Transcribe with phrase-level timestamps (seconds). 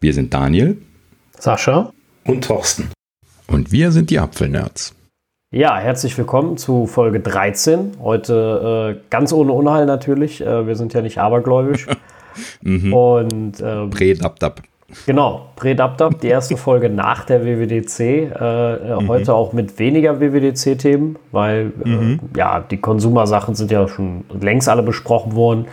[0.00, 0.76] Wir sind Daniel,
[1.40, 1.92] Sascha
[2.24, 2.92] und Thorsten.
[3.48, 4.94] Und wir sind die Apfelnerds.
[5.50, 7.96] Ja, herzlich willkommen zu Folge 13.
[8.00, 10.40] Heute äh, ganz ohne Unheil natürlich.
[10.40, 11.88] Äh, wir sind ja nicht abergläubisch.
[12.60, 12.92] mhm.
[12.92, 14.62] Und äh, Predaptap.
[15.04, 18.00] Genau, Predaptap, die erste Folge nach der WWDC.
[18.00, 19.08] Äh, mhm.
[19.08, 22.20] Heute auch mit weniger WWDC-Themen, weil äh, mhm.
[22.36, 25.66] ja, die Konsumersachen sind ja schon längst alle besprochen worden.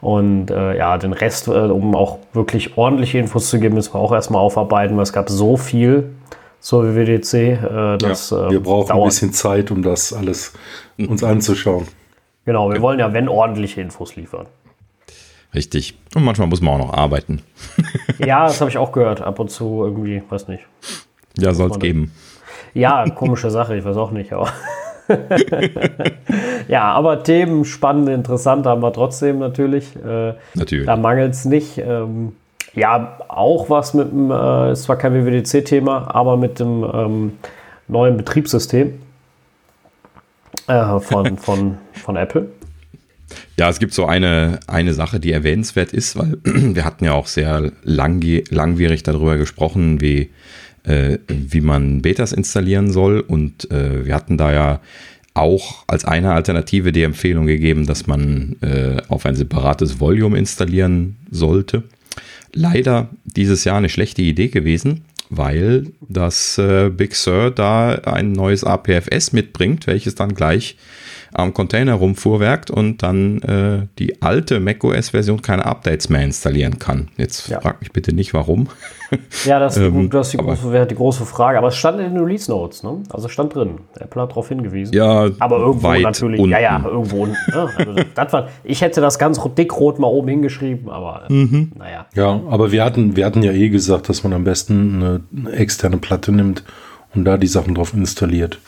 [0.00, 4.00] Und äh, ja, den Rest, äh, um auch wirklich ordentliche Infos zu geben, müssen wir
[4.00, 6.10] auch erstmal aufarbeiten, weil es gab so viel
[6.60, 7.34] zur WWDC.
[7.34, 9.02] Äh, dass, ja, wir brauchen dauert.
[9.02, 10.52] ein bisschen Zeit, um das alles
[10.98, 11.88] uns anzuschauen.
[12.44, 14.46] Genau, wir wollen ja, wenn ordentliche Infos liefern.
[15.54, 15.98] Richtig.
[16.14, 17.42] Und manchmal muss man auch noch arbeiten.
[18.18, 19.20] ja, das habe ich auch gehört.
[19.20, 20.64] Ab und zu irgendwie, weiß nicht.
[21.36, 22.12] Ja, soll es geben.
[22.74, 24.52] Ja, komische Sache, ich weiß auch nicht, aber.
[26.68, 29.96] ja, aber Themen spannend, interessant haben wir trotzdem natürlich.
[29.96, 30.86] Äh, natürlich.
[30.86, 31.78] Da mangelt es nicht.
[31.78, 32.32] Ähm,
[32.74, 37.32] ja, auch was mit dem, äh, ist zwar kein WWDC-Thema, aber mit dem ähm,
[37.88, 39.00] neuen Betriebssystem
[40.66, 42.48] äh, von, von, von Apple.
[43.58, 47.26] Ja, es gibt so eine, eine Sache, die erwähnenswert ist, weil wir hatten ja auch
[47.26, 50.30] sehr lang, langwierig darüber gesprochen, wie
[50.84, 53.20] äh, wie man Betas installieren soll.
[53.20, 54.80] Und äh, wir hatten da ja
[55.34, 61.16] auch als eine Alternative die Empfehlung gegeben, dass man äh, auf ein separates Volume installieren
[61.30, 61.84] sollte.
[62.52, 68.64] Leider dieses Jahr eine schlechte Idee gewesen, weil das äh, Big Sur da ein neues
[68.64, 70.76] APFS mitbringt, welches dann gleich
[71.32, 77.08] am Container rumfuhrwerkt und dann äh, die alte macOS-Version keine Updates mehr installieren kann.
[77.16, 77.60] Jetzt ja.
[77.60, 78.68] frag mich bitte nicht, warum.
[79.46, 81.56] Ja, das, ähm, das die, große, die große Frage.
[81.56, 83.02] Aber es stand in den Release Notes, ne?
[83.10, 83.80] Also stand drin.
[83.98, 84.94] Apple hat darauf hingewiesen.
[84.94, 86.38] Ja, aber irgendwo natürlich.
[86.38, 86.52] Unten.
[86.52, 87.24] Ja, ja, irgendwo.
[87.24, 87.34] Ne?
[87.54, 91.72] Also das war, ich hätte das ganz dick rot mal oben hingeschrieben, aber mhm.
[91.78, 92.06] naja.
[92.14, 95.96] Ja, aber wir hatten, wir hatten ja eh gesagt, dass man am besten eine externe
[95.96, 96.62] Platte nimmt
[97.14, 98.58] und da die Sachen drauf installiert.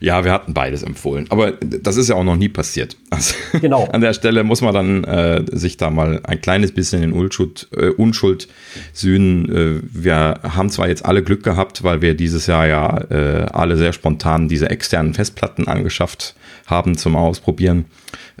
[0.00, 1.26] Ja, wir hatten beides empfohlen.
[1.30, 2.96] Aber das ist ja auch noch nie passiert.
[3.10, 3.84] Also genau.
[3.92, 7.68] An der Stelle muss man dann äh, sich da mal ein kleines bisschen in Unschuld,
[7.76, 8.48] äh, Unschuld
[8.92, 9.48] sühnen.
[9.48, 13.76] Äh, wir haben zwar jetzt alle Glück gehabt, weil wir dieses Jahr ja äh, alle
[13.76, 16.34] sehr spontan diese externen Festplatten angeschafft
[16.66, 17.86] haben zum Ausprobieren.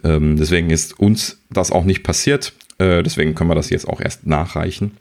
[0.04, 2.52] Ähm, deswegen ist uns das auch nicht passiert.
[2.78, 4.92] Äh, deswegen können wir das jetzt auch erst nachreichen.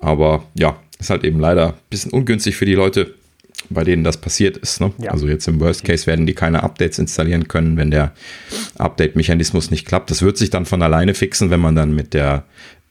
[0.00, 3.14] Aber ja, ist halt eben leider ein bisschen ungünstig für die Leute,
[3.70, 4.80] bei denen das passiert ist.
[4.80, 4.92] Ne?
[4.98, 5.10] Ja.
[5.10, 8.12] Also jetzt im Worst Case werden die keine Updates installieren können, wenn der
[8.78, 10.10] Update-Mechanismus nicht klappt.
[10.10, 12.44] Das wird sich dann von alleine fixen, wenn man dann mit der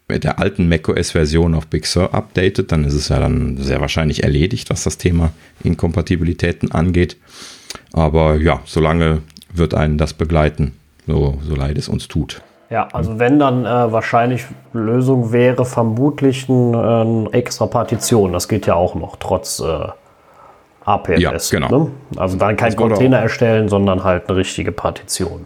[0.09, 4.21] mit der alten macOS-Version auf Big Sur updatet, dann ist es ja dann sehr wahrscheinlich
[4.23, 5.31] erledigt, was das Thema
[5.63, 7.17] Inkompatibilitäten angeht.
[7.93, 9.21] Aber ja, solange
[9.53, 10.73] wird einen das begleiten,
[11.07, 12.41] so, so leid es uns tut.
[12.69, 18.33] Ja, also wenn dann äh, wahrscheinlich Lösung wäre vermutlich ein, äh, extra Partition.
[18.33, 19.87] Das geht ja auch noch, trotz äh,
[20.85, 21.51] APFS.
[21.51, 21.85] Ja, genau.
[21.85, 21.91] Ne?
[22.17, 25.45] Also dann kein Container erstellen, sondern halt eine richtige Partition.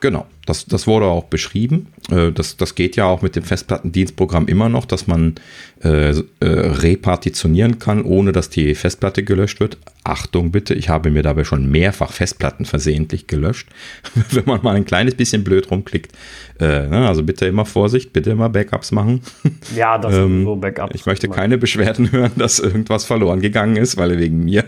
[0.00, 1.88] Genau, das, das wurde auch beschrieben.
[2.10, 5.34] Äh, das, das geht ja auch mit dem Festplattendienstprogramm immer noch, dass man
[5.82, 9.76] äh, äh, repartitionieren kann, ohne dass die Festplatte gelöscht wird.
[10.04, 13.68] Achtung bitte, ich habe mir dabei schon mehrfach Festplatten versehentlich gelöscht.
[14.30, 16.12] Wenn man mal ein kleines bisschen blöd rumklickt.
[16.60, 19.22] Äh, ne, also bitte immer Vorsicht, bitte immer Backups machen.
[19.76, 20.94] Ja, das ähm, sind so Backups.
[20.94, 24.64] Ich möchte keine Beschwerden hören, dass irgendwas verloren gegangen ist, weil ihr wegen mir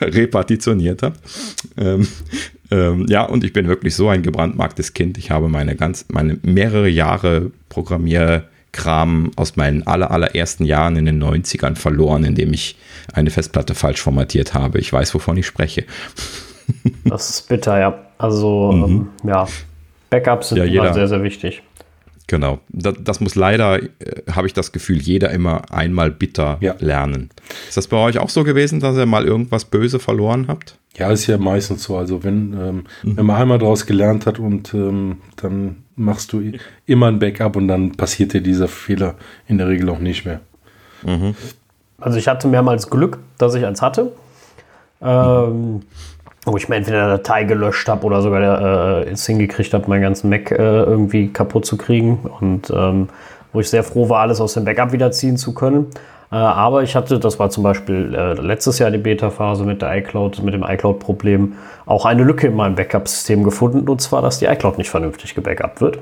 [0.00, 1.20] repartitioniert habt.
[1.76, 2.06] Ähm,
[2.70, 5.18] ähm, ja, und ich bin wirklich so ein gebrandmarktes Kind.
[5.18, 11.22] Ich habe meine ganz, meine mehrere Jahre Programmierkram aus meinen aller, allerersten Jahren in den
[11.22, 12.76] 90ern verloren, indem ich
[13.12, 14.78] eine Festplatte falsch formatiert habe.
[14.78, 15.84] Ich weiß, wovon ich spreche.
[17.04, 17.98] Das ist bitter, ja.
[18.18, 18.84] Also, mhm.
[18.84, 19.48] ähm, ja,
[20.10, 21.62] Backups sind ja, jeder, sehr, sehr wichtig.
[22.30, 22.60] Genau.
[22.68, 23.88] Das, das muss leider, äh,
[24.30, 26.76] habe ich das Gefühl, jeder immer einmal bitter ja.
[26.78, 27.30] lernen.
[27.66, 30.78] Ist das bei euch auch so gewesen, dass ihr mal irgendwas böse verloren habt?
[30.96, 31.96] Ja, ist ja meistens so.
[31.96, 33.16] Also wenn, ähm, mhm.
[33.16, 36.52] wenn man einmal daraus gelernt hat und ähm, dann machst du
[36.86, 39.16] immer ein Backup und dann passiert dir dieser Fehler
[39.48, 40.40] in der Regel auch nicht mehr.
[41.02, 41.34] Mhm.
[41.98, 44.12] Also ich hatte mehrmals Glück, dass ich eins hatte.
[45.02, 45.82] Ähm,
[46.46, 50.02] wo ich mir entweder eine Datei gelöscht habe oder sogar äh, es hingekriegt habe, meinen
[50.02, 52.18] ganzen Mac äh, irgendwie kaputt zu kriegen.
[52.40, 53.08] Und ähm,
[53.52, 55.88] wo ich sehr froh war, alles aus dem Backup wiederziehen zu können.
[56.32, 59.94] Äh, aber ich hatte, das war zum Beispiel äh, letztes Jahr die Beta-Phase mit der
[59.96, 61.54] iCloud, mit dem iCloud-Problem,
[61.86, 63.88] auch eine Lücke in meinem Backup-System gefunden.
[63.88, 65.98] Und zwar, dass die iCloud nicht vernünftig gebackupt wird.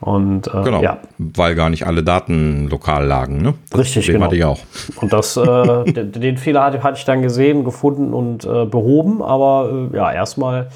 [0.00, 0.98] Und, äh, genau, ja.
[1.18, 3.42] weil gar nicht alle Daten lokal lagen.
[3.42, 3.54] Ne?
[3.76, 4.26] Richtig, Den genau.
[4.26, 4.60] hatte ich auch.
[5.00, 9.22] Und das, äh, den, den, Fehler hatte, hatte, ich dann gesehen, gefunden und äh, behoben.
[9.22, 10.68] Aber äh, ja, erstmal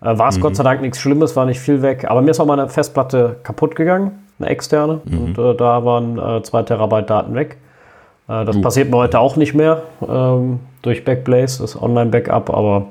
[0.00, 0.42] äh, war es mhm.
[0.42, 2.06] Gott sei Dank nichts Schlimmes, war nicht viel weg.
[2.08, 5.00] Aber mir ist auch meine Festplatte kaputt gegangen, eine externe.
[5.04, 5.18] Mhm.
[5.18, 7.58] Und äh, da waren zwei Terabyte Daten weg.
[8.28, 8.60] Äh, das uh.
[8.60, 12.88] passiert mir heute auch nicht mehr ähm, durch Backblaze, das Online-Backup, aber.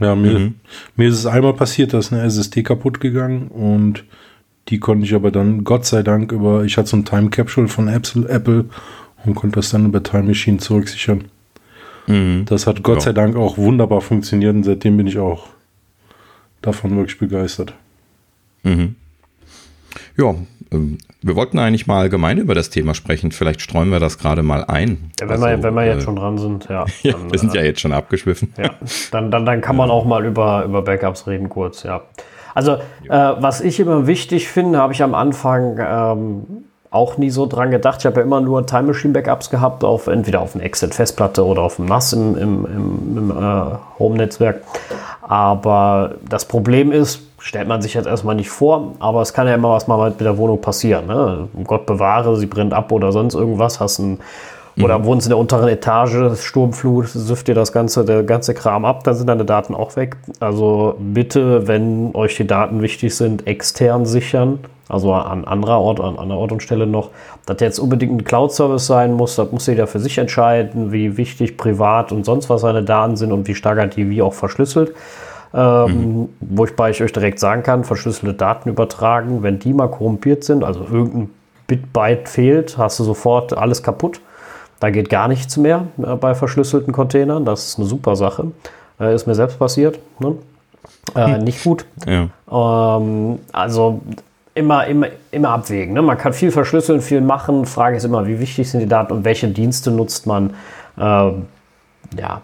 [0.00, 0.54] Ja, mir, mhm.
[0.94, 4.04] mir ist es einmal passiert, da ist eine SSD kaputt gegangen und
[4.68, 7.68] die konnte ich aber dann, Gott sei Dank, über, ich hatte so ein Time Capsule
[7.68, 8.66] von Apple
[9.24, 11.24] und konnte das dann über Time Machine zurücksichern.
[12.06, 12.44] Mhm.
[12.46, 13.00] Das hat Gott ja.
[13.02, 15.48] sei Dank auch wunderbar funktioniert und seitdem bin ich auch
[16.62, 17.74] davon wirklich begeistert.
[18.62, 18.96] Mhm.
[20.16, 20.34] Ja,
[20.70, 23.32] ähm, wir wollten eigentlich mal allgemein über das Thema sprechen.
[23.32, 25.10] Vielleicht streuen wir das gerade mal ein.
[25.20, 26.84] Ja, wenn, also, wir, wenn wir jetzt äh, schon dran sind, ja.
[27.02, 28.52] ja dann, wir sind ja äh, jetzt schon abgeschwiffen.
[28.58, 28.74] Ja,
[29.10, 32.02] dann, dann, dann kann man auch mal über, über Backups reden kurz, ja.
[32.54, 32.78] Also, äh,
[33.08, 38.00] was ich immer wichtig finde, habe ich am Anfang ähm, auch nie so dran gedacht.
[38.00, 41.62] Ich habe ja immer nur Time Machine Backups gehabt, auf, entweder auf einer Excel-Festplatte oder
[41.62, 44.62] auf dem NAS im, im, im, im äh, Home-Netzwerk.
[45.22, 49.54] Aber das Problem ist, stellt man sich jetzt erstmal nicht vor, aber es kann ja
[49.54, 51.06] immer was mal mit der Wohnung passieren.
[51.06, 51.48] Ne?
[51.64, 54.20] Gott bewahre, sie brennt ab oder sonst irgendwas, hast ein
[54.82, 55.04] oder mhm.
[55.04, 59.14] wohnst in der unteren Etage, Sturmflut, süfft dir das ganze, der ganze Kram ab, dann
[59.14, 60.16] sind deine Daten auch weg.
[60.40, 64.60] Also bitte, wenn euch die Daten wichtig sind, extern sichern.
[64.88, 67.10] Also an anderer Ort, an anderer Ort und Stelle noch.
[67.44, 71.58] Dass jetzt unbedingt ein Cloud-Service sein muss, das muss jeder für sich entscheiden, wie wichtig
[71.58, 74.94] privat und sonst was seine Daten sind und wie stark er die wie auch verschlüsselt.
[75.52, 76.28] Ähm, mhm.
[76.40, 80.80] Wobei ich euch direkt sagen kann, verschlüsselte Daten übertragen, wenn die mal korrumpiert sind, also
[80.90, 81.30] irgendein
[81.66, 84.20] Bitbyte fehlt, hast du sofort alles kaputt.
[84.80, 87.44] Da geht gar nichts mehr äh, bei verschlüsselten Containern.
[87.44, 88.52] Das ist eine super Sache.
[89.00, 89.98] Äh, ist mir selbst passiert.
[90.18, 90.36] Ne?
[91.14, 91.44] Äh, hm.
[91.44, 91.84] Nicht gut.
[92.06, 92.28] Ja.
[92.96, 94.00] Ähm, also
[94.54, 95.94] immer, immer, immer abwägen.
[95.94, 96.02] Ne?
[96.02, 97.66] Man kann viel verschlüsseln, viel machen.
[97.66, 100.54] Frage ist immer, wie wichtig sind die Daten und welche Dienste nutzt man.
[100.98, 101.46] Ähm,
[102.18, 102.42] ja,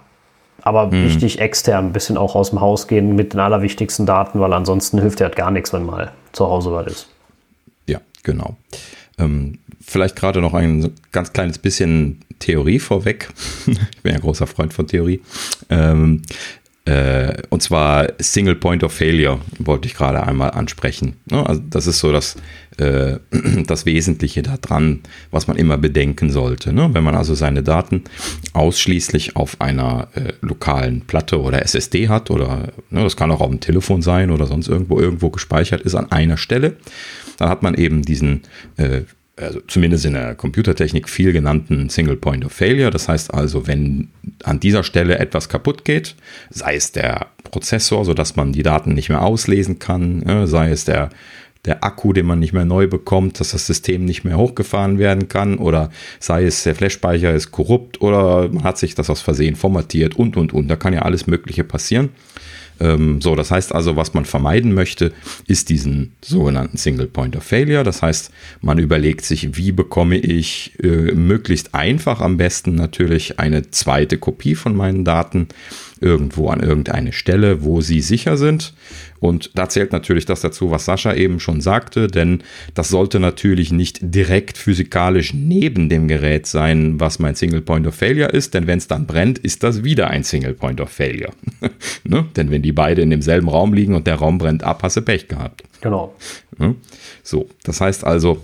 [0.62, 1.04] aber hm.
[1.04, 4.98] wichtig extern, ein bisschen auch aus dem Haus gehen mit den allerwichtigsten Daten, weil ansonsten
[5.00, 7.08] hilft ja halt gar nichts, wenn mal zu Hause was ist.
[7.86, 8.56] Ja, genau.
[9.18, 13.28] Ähm, vielleicht gerade noch ein ganz kleines bisschen Theorie vorweg.
[13.66, 15.20] ich bin ja großer Freund von Theorie.
[15.70, 16.22] Ähm,
[16.86, 21.16] äh, und zwar Single Point of Failure wollte ich gerade einmal ansprechen.
[21.30, 21.46] Ne?
[21.46, 22.36] Also das ist so das,
[22.76, 23.18] äh,
[23.66, 25.00] das Wesentliche daran,
[25.30, 26.74] was man immer bedenken sollte.
[26.74, 26.90] Ne?
[26.92, 28.04] Wenn man also seine Daten
[28.52, 33.50] ausschließlich auf einer äh, lokalen Platte oder SSD hat oder ne, das kann auch auf
[33.50, 36.76] dem Telefon sein oder sonst irgendwo irgendwo gespeichert ist an einer Stelle,
[37.38, 38.42] dann hat man eben diesen
[38.76, 39.02] äh,
[39.36, 42.90] also zumindest in der Computertechnik viel genannten Single Point of Failure.
[42.90, 44.08] Das heißt also, wenn
[44.44, 46.14] an dieser Stelle etwas kaputt geht,
[46.50, 51.10] sei es der Prozessor, sodass man die Daten nicht mehr auslesen kann, sei es der,
[51.64, 55.28] der Akku, den man nicht mehr neu bekommt, dass das System nicht mehr hochgefahren werden
[55.28, 55.90] kann, oder
[56.20, 60.36] sei es der Flash-Speicher ist korrupt oder man hat sich das aus Versehen formatiert und
[60.36, 60.68] und und.
[60.68, 62.10] Da kann ja alles Mögliche passieren.
[62.80, 65.12] Ähm, so, das heißt also, was man vermeiden möchte,
[65.46, 67.84] ist diesen sogenannten Single Point of Failure.
[67.84, 68.30] Das heißt,
[68.60, 74.54] man überlegt sich, wie bekomme ich äh, möglichst einfach am besten natürlich eine zweite Kopie
[74.54, 75.48] von meinen Daten
[76.04, 78.74] irgendwo an irgendeine Stelle, wo sie sicher sind.
[79.20, 82.42] Und da zählt natürlich das dazu, was Sascha eben schon sagte, denn
[82.74, 87.94] das sollte natürlich nicht direkt physikalisch neben dem Gerät sein, was mein Single Point of
[87.94, 91.32] Failure ist, denn wenn es dann brennt, ist das wieder ein Single Point of Failure.
[92.04, 92.26] ne?
[92.36, 95.02] Denn wenn die beide in demselben Raum liegen und der Raum brennt ab, hast du
[95.02, 95.64] Pech gehabt.
[95.80, 96.14] Genau.
[96.58, 96.74] Ne?
[97.22, 98.42] So, das heißt also,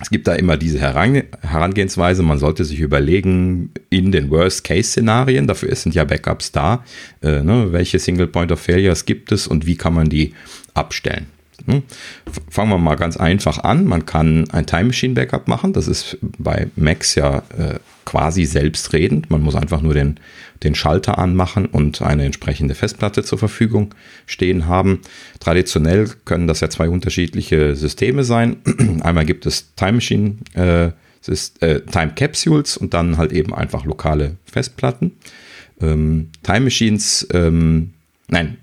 [0.00, 5.94] es gibt da immer diese Herangehensweise, man sollte sich überlegen, in den Worst-Case-Szenarien, dafür sind
[5.94, 6.84] ja Backups da,
[7.22, 10.34] äh, ne, welche Single Point of Failures gibt es und wie kann man die
[10.74, 11.26] abstellen.
[11.66, 11.82] Hm?
[12.48, 13.84] Fangen wir mal ganz einfach an.
[13.84, 15.72] Man kann ein Time Machine Backup machen.
[15.72, 19.30] Das ist bei Macs ja äh, quasi selbstredend.
[19.30, 20.18] Man muss einfach nur den,
[20.62, 23.94] den Schalter anmachen und eine entsprechende Festplatte zur Verfügung
[24.26, 25.00] stehen haben.
[25.40, 28.56] Traditionell können das ja zwei unterschiedliche Systeme sein.
[29.02, 30.90] Einmal gibt es Time Machine, äh,
[31.26, 35.12] ist, äh, Time Capsules und dann halt eben einfach lokale Festplatten.
[35.80, 37.90] Ähm, Time Machines, ähm,
[38.28, 38.58] nein,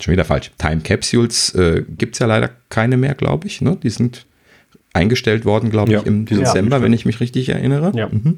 [0.00, 0.50] schon wieder falsch.
[0.58, 3.60] Time Capsules äh, gibt es ja leider keine mehr, glaube ich.
[3.60, 3.76] Ne?
[3.82, 4.26] Die sind
[4.98, 7.92] eingestellt worden, glaube ich, im Dezember, ja, wenn ich mich richtig erinnere.
[7.94, 8.08] Ja.
[8.08, 8.36] Mhm.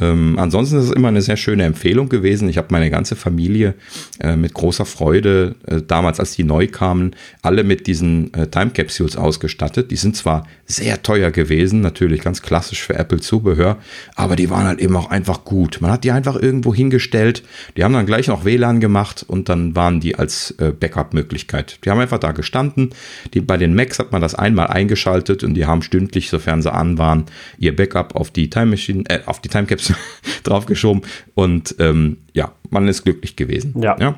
[0.00, 2.48] Ähm, ansonsten ist es immer eine sehr schöne Empfehlung gewesen.
[2.48, 3.74] Ich habe meine ganze Familie
[4.20, 8.70] äh, mit großer Freude, äh, damals als die neu kamen, alle mit diesen äh, Time
[8.70, 9.90] Capsules ausgestattet.
[9.90, 13.78] Die sind zwar sehr teuer gewesen, natürlich ganz klassisch für Apple Zubehör,
[14.14, 15.78] aber die waren halt eben auch einfach gut.
[15.80, 17.42] Man hat die einfach irgendwo hingestellt,
[17.76, 21.80] die haben dann gleich noch WLAN gemacht und dann waren die als äh, Backup-Möglichkeit.
[21.84, 22.90] Die haben einfach da gestanden.
[23.34, 26.72] Die, bei den Macs hat man das einmal eingeschaltet und die haben stündlich, sofern sie
[26.72, 27.24] an waren,
[27.58, 29.98] ihr Backup auf die Time Machine, äh, auf die Time Capsule
[30.44, 31.02] draufgeschoben
[31.34, 33.74] und ähm, ja, man ist glücklich gewesen.
[33.80, 33.96] Ja.
[33.98, 34.14] ja.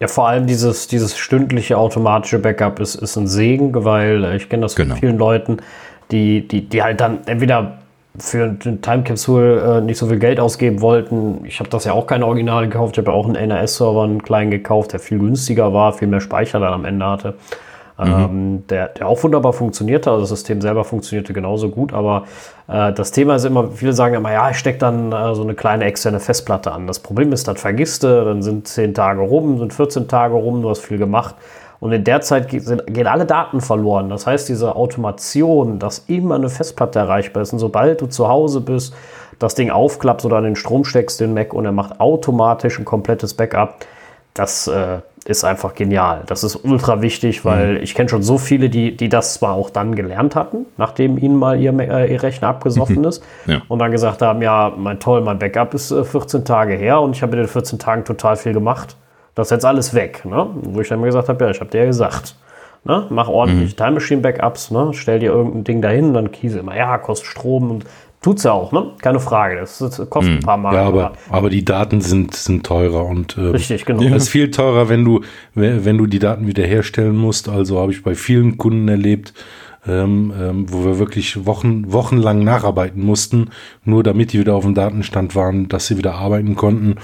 [0.00, 4.48] Ja, vor allem dieses, dieses stündliche automatische Backup ist, ist ein Segen, weil äh, ich
[4.48, 4.96] kenne das von genau.
[4.96, 5.58] vielen Leuten,
[6.10, 7.80] die, die, die halt dann entweder
[8.18, 11.44] für eine Time Capsule äh, nicht so viel Geld ausgeben wollten.
[11.44, 12.94] Ich habe das ja auch keine Originale gekauft.
[12.94, 16.20] Ich habe ja auch einen NAS-Server, einen kleinen gekauft, der viel günstiger war, viel mehr
[16.20, 17.34] Speicher dann am Ende hatte.
[18.02, 20.10] Ähm, der, der auch wunderbar funktionierte.
[20.10, 21.92] Also das System selber funktionierte genauso gut.
[21.92, 22.24] Aber
[22.68, 25.54] äh, das Thema ist immer, viele sagen immer, ja, ich stecke dann äh, so eine
[25.54, 26.86] kleine externe Festplatte an.
[26.86, 30.62] Das Problem ist, dann vergisst du, dann sind 10 Tage rum, sind 14 Tage rum,
[30.62, 31.34] du hast viel gemacht.
[31.80, 34.10] Und in der Zeit geht, sind, gehen alle Daten verloren.
[34.10, 38.60] Das heißt, diese Automation, dass immer eine Festplatte erreichbar ist und sobald du zu Hause
[38.60, 38.94] bist,
[39.38, 42.84] das Ding aufklappst oder an den Strom steckst, den Mac, und er macht automatisch ein
[42.84, 43.76] komplettes Backup,
[44.34, 46.22] das äh, ist einfach genial.
[46.26, 47.82] Das ist ultra wichtig, weil mhm.
[47.82, 51.36] ich kenne schon so viele, die, die das zwar auch dann gelernt hatten, nachdem ihnen
[51.36, 53.60] mal ihr, äh, ihr Rechner abgesoffen ist ja.
[53.68, 57.14] und dann gesagt haben, ja, mein toll, mein Backup ist äh, 14 Tage her und
[57.14, 58.96] ich habe in den 14 Tagen total viel gemacht.
[59.34, 60.24] Das ist jetzt alles weg.
[60.24, 60.46] Ne?
[60.54, 62.34] Wo ich dann mir gesagt habe, ja, ich habe dir ja gesagt.
[62.84, 63.06] Ne?
[63.10, 63.76] Mach ordentlich mhm.
[63.76, 64.90] Time Machine Backups, ne?
[64.94, 67.84] stell dir irgendein Ding dahin, dann kiese immer, ja, kostet Strom und
[68.20, 68.92] tut's ja auch, ne?
[69.00, 69.56] Keine Frage.
[69.56, 69.78] Das,
[70.10, 70.38] kostet mhm.
[70.38, 70.74] ein paar Mal.
[70.74, 74.02] Ja, aber, aber die Daten sind, sind teurer und äh, richtig, genau.
[74.02, 75.22] Es ist viel teurer, wenn du,
[75.54, 77.48] wenn du die Daten wiederherstellen musst.
[77.48, 79.32] Also habe ich bei vielen Kunden erlebt,
[79.86, 83.50] ähm, ähm, wo wir wirklich Wochen, wochenlang nacharbeiten mussten,
[83.84, 86.96] nur damit die wieder auf dem Datenstand waren, dass sie wieder arbeiten konnten.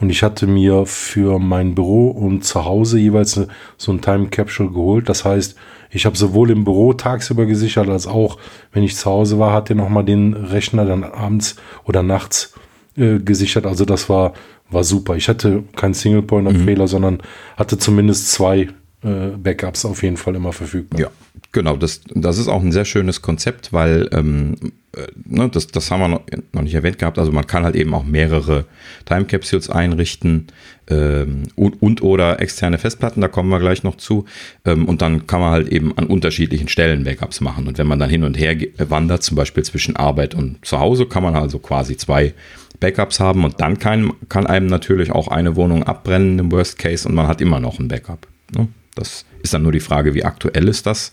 [0.00, 3.40] Und ich hatte mir für mein Büro und zu Hause jeweils
[3.76, 5.08] so ein Time Capsule geholt.
[5.08, 5.56] Das heißt,
[5.90, 8.38] ich habe sowohl im Büro tagsüber gesichert, als auch,
[8.72, 12.54] wenn ich zu Hause war, hat er nochmal den Rechner dann abends oder nachts
[12.96, 13.66] äh, gesichert.
[13.66, 14.34] Also das war,
[14.70, 15.16] war super.
[15.16, 16.88] Ich hatte keinen Single-Point-of-Fehler, mhm.
[16.88, 17.18] sondern
[17.56, 18.68] hatte zumindest zwei
[19.00, 21.00] Backups auf jeden Fall immer verfügbar.
[21.00, 21.10] Ja,
[21.52, 21.76] genau.
[21.76, 24.56] Das, das ist auch ein sehr schönes Konzept, weil ähm,
[24.96, 27.18] äh, ne, das, das haben wir noch, noch, nicht erwähnt gehabt.
[27.18, 28.64] Also man kann halt eben auch mehrere
[29.04, 30.48] Time Capsules einrichten
[30.88, 34.24] ähm, und, und, oder externe Festplatten, da kommen wir gleich noch zu.
[34.64, 37.68] Ähm, und dann kann man halt eben an unterschiedlichen Stellen Backups machen.
[37.68, 41.06] Und wenn man dann hin und her wandert, zum Beispiel zwischen Arbeit und zu Hause,
[41.06, 42.34] kann man also quasi zwei
[42.80, 47.08] Backups haben und dann kann, kann einem natürlich auch eine Wohnung abbrennen im Worst Case
[47.08, 48.26] und man hat immer noch ein Backup.
[48.56, 48.68] Ne?
[48.98, 51.12] Das ist dann nur die Frage, wie aktuell ist das?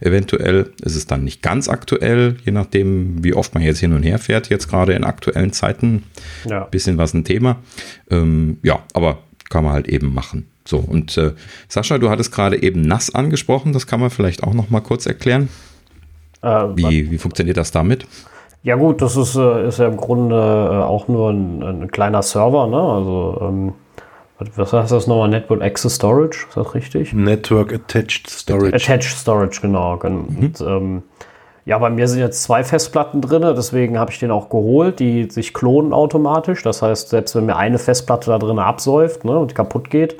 [0.00, 4.02] Eventuell ist es dann nicht ganz aktuell, je nachdem, wie oft man jetzt hin und
[4.02, 6.04] her fährt, jetzt gerade in aktuellen Zeiten.
[6.48, 6.64] Ja.
[6.64, 7.58] Bisschen was ein Thema.
[8.10, 10.48] Ähm, ja, aber kann man halt eben machen.
[10.64, 11.32] So, und äh,
[11.68, 15.06] Sascha, du hattest gerade eben nass angesprochen, das kann man vielleicht auch noch mal kurz
[15.06, 15.48] erklären.
[16.42, 18.06] Äh, wie, wie funktioniert das damit?
[18.64, 22.22] Ja gut, das ist, äh, ist ja im Grunde äh, auch nur ein, ein kleiner
[22.22, 22.76] Server, ne?
[22.76, 23.72] Also ähm,
[24.56, 25.28] was heißt das nochmal?
[25.28, 27.12] Network Access Storage, ist das richtig?
[27.12, 28.74] Network Attached Storage.
[28.74, 29.96] Attached Storage, genau.
[29.96, 30.38] Mhm.
[30.38, 31.02] Und, ähm,
[31.64, 35.30] ja, bei mir sind jetzt zwei Festplatten drin, deswegen habe ich den auch geholt, die
[35.30, 36.62] sich klonen automatisch.
[36.62, 40.16] Das heißt, selbst wenn mir eine Festplatte da drin absäuft ne, und kaputt geht,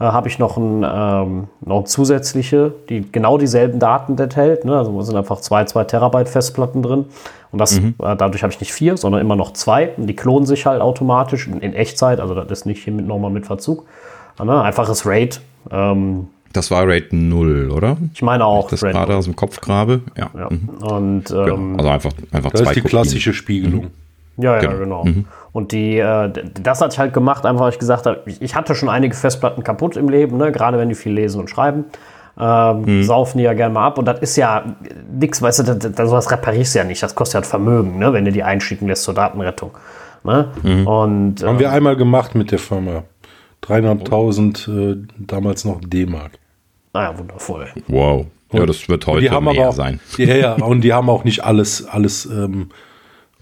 [0.00, 4.64] äh, habe ich noch, ein, ähm, noch eine zusätzliche, die genau dieselben Daten enthält.
[4.64, 4.78] Ne?
[4.78, 7.06] Also sind einfach zwei, zwei Terabyte Festplatten drin.
[7.50, 7.94] Und das, mhm.
[8.02, 9.90] äh, dadurch habe ich nicht vier, sondern immer noch zwei.
[9.96, 12.20] Und die klonen sich halt automatisch in, in Echtzeit.
[12.20, 13.86] Also das ist nicht hier mit, nochmal mit Verzug.
[14.42, 14.62] Ne?
[14.62, 15.40] Einfaches RAID.
[15.70, 17.96] Ähm, das war RAID 0, oder?
[18.14, 18.72] Ich meine auch.
[18.72, 20.02] Ich das gerade aus dem Kopf grabe.
[20.16, 20.30] Ja.
[20.36, 20.48] ja.
[20.50, 20.68] Mhm.
[20.80, 21.46] Und, genau.
[21.46, 22.90] ähm, Also einfach, einfach das zwei ist die Kopien.
[22.90, 23.84] klassische Spiegelung.
[24.36, 24.42] Mhm.
[24.42, 24.78] Ja, ja, genau.
[24.78, 25.04] genau.
[25.04, 25.24] Mhm.
[25.52, 28.74] Und die, äh, das hatte ich halt gemacht, einfach weil ich gesagt habe, ich hatte
[28.74, 30.52] schon einige Festplatten kaputt im Leben, ne?
[30.52, 31.86] gerade wenn die viel lesen und schreiben.
[32.40, 33.02] Ähm, mhm.
[33.02, 33.98] Saufen die ja gerne mal ab.
[33.98, 34.64] Und das ist ja
[35.10, 37.02] nichts, weißt du, das, das, sowas reparierst du ja nicht.
[37.02, 38.12] Das kostet ja Vermögen, ne?
[38.12, 39.72] wenn du die einschicken lässt zur Datenrettung.
[40.24, 40.48] Ne?
[40.62, 40.86] Mhm.
[40.86, 43.04] Und, Haben wir ähm, einmal gemacht mit der Firma.
[43.64, 46.32] 300.000 äh, damals noch D-Mark.
[46.92, 47.66] Ah ja, wundervoll.
[47.88, 48.26] Wow.
[48.52, 50.00] Ja, das wird heute die haben mehr aber auch, sein.
[50.16, 52.70] Ja, ja, und die haben auch nicht alles, alles ähm,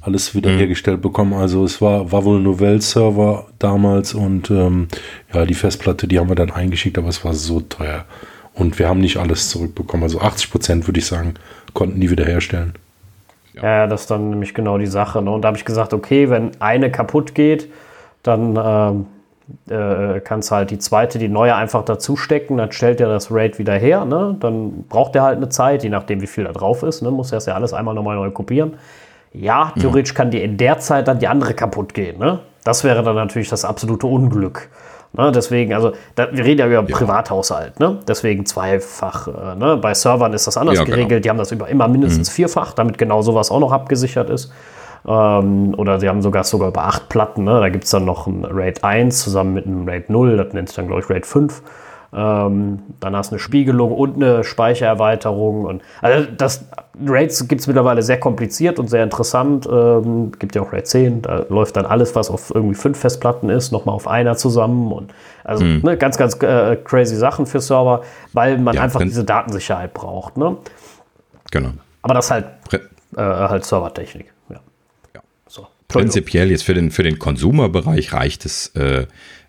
[0.00, 1.02] alles wiederhergestellt mhm.
[1.02, 1.32] bekommen.
[1.34, 4.88] Also es war, war wohl ein Novell-Server damals und ähm,
[5.34, 8.04] ja, die Festplatte, die haben wir dann eingeschickt, aber es war so teuer.
[8.56, 10.02] Und wir haben nicht alles zurückbekommen.
[10.02, 11.34] Also 80 Prozent, würde ich sagen,
[11.74, 12.74] konnten die wiederherstellen.
[13.54, 15.22] Ja, das ist dann nämlich genau die Sache.
[15.22, 15.30] Ne?
[15.30, 17.70] Und da habe ich gesagt, okay, wenn eine kaputt geht,
[18.22, 19.06] dann
[19.68, 23.30] äh, äh, kannst halt die zweite, die neue einfach dazu stecken, dann stellt er das
[23.30, 24.04] RAID wieder her.
[24.04, 24.36] Ne?
[24.40, 27.02] Dann braucht er halt eine Zeit, je nachdem, wie viel da drauf ist.
[27.02, 27.10] Ne?
[27.10, 28.74] Muss er das ja alles einmal nochmal neu kopieren.
[29.32, 32.18] Ja, theoretisch kann dir in der Zeit dann die andere kaputt gehen.
[32.18, 32.38] Ne?
[32.64, 34.70] Das wäre dann natürlich das absolute Unglück.
[35.16, 35.32] Ne?
[35.32, 36.96] Deswegen, also da, wir reden ja über ja.
[36.96, 37.98] Privathaushalt, ne?
[38.06, 39.28] deswegen zweifach.
[39.28, 39.76] Äh, ne?
[39.76, 40.96] Bei Servern ist das anders ja, genau.
[40.96, 41.24] geregelt.
[41.24, 42.34] Die haben das über immer mindestens mhm.
[42.34, 44.52] vierfach, damit genau sowas auch noch abgesichert ist.
[45.06, 47.44] Ähm, oder sie haben sogar sogar über acht Platten.
[47.44, 47.60] Ne?
[47.60, 50.68] Da gibt es dann noch ein RAID 1 zusammen mit einem RAID 0, das nennt
[50.68, 51.62] sich dann, glaube ich, RAID 5.
[52.12, 55.64] Ähm, dann hast du eine Spiegelung und eine Speichererweiterung.
[55.64, 56.64] Und, also das
[57.04, 59.68] RAIDs gibt es mittlerweile sehr kompliziert und sehr interessant.
[59.70, 63.50] Ähm, gibt ja auch RAID 10, da läuft dann alles, was auf irgendwie fünf Festplatten
[63.50, 64.92] ist, nochmal auf einer zusammen.
[64.92, 65.12] Und
[65.44, 65.80] also mhm.
[65.82, 70.36] ne, ganz, ganz äh, crazy Sachen für Server, weil man ja, einfach diese Datensicherheit braucht.
[70.36, 70.56] Ne?
[71.50, 71.70] Genau.
[72.02, 72.78] Aber das halt, äh,
[73.16, 74.32] halt Servertechnik.
[74.48, 74.60] Ja.
[75.88, 79.06] prinzipiell jetzt für den, für den Konsumerbereich reicht es, äh,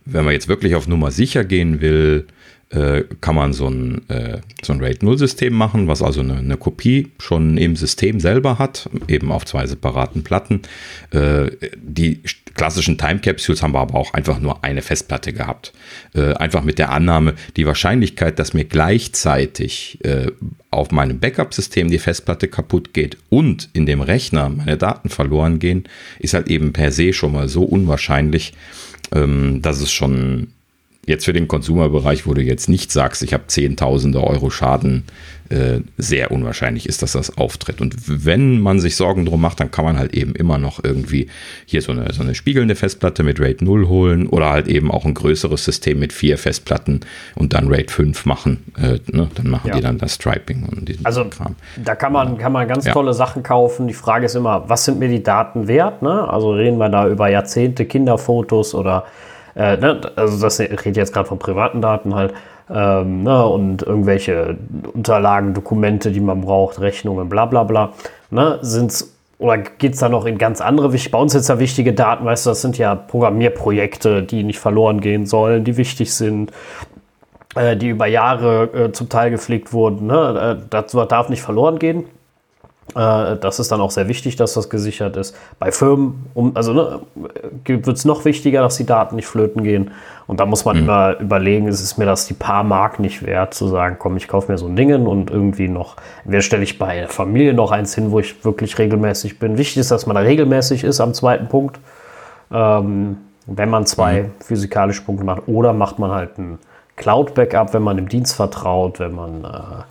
[0.10, 2.28] wenn man jetzt wirklich auf Nummer sicher gehen will,
[2.70, 7.12] äh, kann man so ein, äh, so ein RAID-0-System machen, was also eine, eine, Kopie
[7.20, 10.62] schon im System selber hat, eben auf zwei separaten Platten.
[11.12, 12.22] Äh, die
[12.56, 15.72] klassischen Time Capsules haben wir aber auch einfach nur eine Festplatte gehabt.
[16.14, 20.32] Äh, einfach mit der Annahme, die Wahrscheinlichkeit, dass mir gleichzeitig äh,
[20.70, 25.86] auf meinem Backup-System die Festplatte kaputt geht und in dem Rechner meine Daten verloren gehen,
[26.20, 28.54] ist halt eben per se schon mal so unwahrscheinlich,
[29.14, 30.50] ähm, dass es schon
[31.08, 35.06] jetzt für den Konsumerbereich, wo du jetzt nicht sagst, ich habe Zehntausende Euro Schaden,
[35.50, 37.80] äh, sehr unwahrscheinlich ist, dass das auftritt.
[37.80, 37.96] Und
[38.26, 41.30] wenn man sich Sorgen drum macht, dann kann man halt eben immer noch irgendwie
[41.66, 45.06] hier so eine, so eine spiegelnde Festplatte mit RAID 0 holen oder halt eben auch
[45.06, 47.00] ein größeres System mit vier Festplatten
[47.36, 48.66] und dann RAID 5 machen.
[48.78, 49.30] Äh, ne?
[49.36, 49.76] Dann machen ja.
[49.76, 51.56] die dann das Striping und diesen also, Kram.
[51.78, 52.92] Da kann man, kann man ganz ja.
[52.92, 53.88] tolle Sachen kaufen.
[53.88, 56.02] Die Frage ist immer, was sind mir die Daten wert?
[56.02, 56.28] Ne?
[56.30, 59.06] Also reden wir da über Jahrzehnte Kinderfotos oder
[59.58, 62.34] äh, ne, also das redet jetzt gerade von privaten Daten halt.
[62.70, 64.58] Ähm, ne, und irgendwelche
[64.94, 67.94] Unterlagen, Dokumente, die man braucht, Rechnungen, bla bla bla.
[68.30, 71.94] Ne, sind's oder geht es da noch in ganz andere, bei uns jetzt ja wichtige
[71.94, 76.52] Daten, weißt du, das sind ja Programmierprojekte, die nicht verloren gehen sollen, die wichtig sind,
[77.56, 80.08] äh, die über Jahre äh, zum Teil gepflegt wurden.
[80.08, 80.58] Ne?
[80.60, 82.06] Äh, das darf nicht verloren gehen.
[82.96, 85.36] Äh, das ist dann auch sehr wichtig, dass das gesichert ist.
[85.60, 87.00] Bei Firmen, um, also ne,
[87.66, 89.92] wird es noch wichtiger, dass die Daten nicht flöten gehen.
[90.26, 90.84] Und da muss man mhm.
[90.84, 94.28] immer überlegen, ist es mir das die paar Mark nicht wert, zu sagen, komm, ich
[94.28, 97.72] kaufe mir so ein Ding und irgendwie noch, wer stelle ich bei der Familie noch
[97.72, 99.58] eins hin, wo ich wirklich regelmäßig bin.
[99.58, 101.80] Wichtig ist, dass man da regelmäßig ist am zweiten Punkt.
[102.52, 103.18] Ähm,
[103.48, 104.32] wenn man zwei mhm.
[104.42, 105.44] physikalische Punkte macht.
[105.48, 106.60] Oder macht man halt ein
[106.98, 109.84] Cloud-Backup, wenn man dem Dienst vertraut, wenn man äh,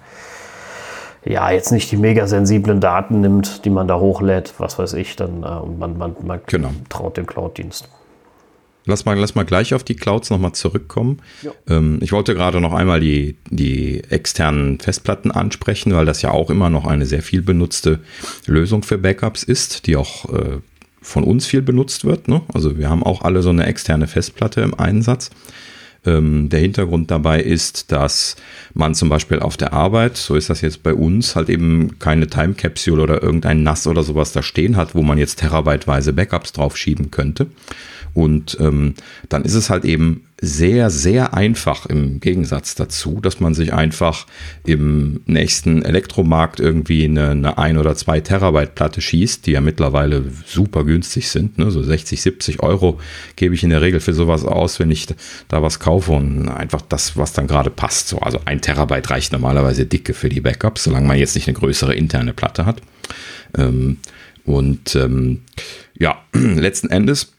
[1.28, 5.16] ja, jetzt nicht die mega sensiblen Daten nimmt, die man da hochlädt, was weiß ich,
[5.16, 6.70] dann äh, man, man, man genau.
[6.88, 7.88] traut dem Cloud-Dienst.
[8.88, 11.20] Lass mal, lass mal gleich auf die Clouds nochmal zurückkommen.
[11.68, 16.50] Ähm, ich wollte gerade noch einmal die, die externen Festplatten ansprechen, weil das ja auch
[16.50, 17.98] immer noch eine sehr viel benutzte
[18.46, 20.58] Lösung für Backups ist, die auch äh,
[21.02, 22.28] von uns viel benutzt wird.
[22.28, 22.42] Ne?
[22.54, 25.30] Also wir haben auch alle so eine externe Festplatte im Einsatz.
[26.04, 28.36] Ähm, der Hintergrund dabei ist, dass
[28.74, 32.26] man zum Beispiel auf der Arbeit, so ist das jetzt bei uns, halt eben keine
[32.26, 36.52] Time Capsule oder irgendein NAS oder sowas da stehen hat, wo man jetzt terabyteweise Backups
[36.52, 37.46] draufschieben könnte.
[38.14, 38.94] Und ähm,
[39.28, 44.26] dann ist es halt eben sehr, sehr einfach im Gegensatz dazu, dass man sich einfach
[44.64, 50.24] im nächsten Elektromarkt irgendwie eine, eine ein oder zwei Terabyte Platte schießt, die ja mittlerweile
[50.44, 51.56] super günstig sind.
[51.56, 51.70] Ne?
[51.70, 53.00] So 60, 70 Euro
[53.36, 55.06] gebe ich in der Regel für sowas aus, wenn ich
[55.48, 58.08] da was kaufe und einfach das, was dann gerade passt.
[58.08, 61.56] So, also ein Terabyte reicht normalerweise dicke für die Backups, solange man jetzt nicht eine
[61.56, 62.82] größere interne Platte hat.
[63.56, 63.96] Ähm,
[64.44, 65.40] und ähm,
[65.98, 67.32] ja, letzten Endes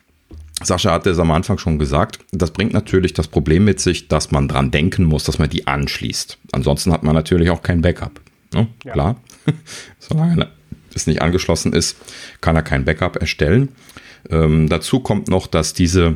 [0.63, 4.31] Sascha hatte es am Anfang schon gesagt, das bringt natürlich das Problem mit sich, dass
[4.31, 6.39] man dran denken muss, dass man die anschließt.
[6.51, 8.19] Ansonsten hat man natürlich auch kein Backup.
[8.53, 8.67] Ne?
[8.83, 8.93] Ja.
[8.93, 9.21] Klar,
[9.99, 10.49] solange
[10.93, 11.97] es nicht angeschlossen ist,
[12.41, 13.69] kann er kein Backup erstellen.
[14.29, 16.15] Ähm, dazu kommt noch, dass diese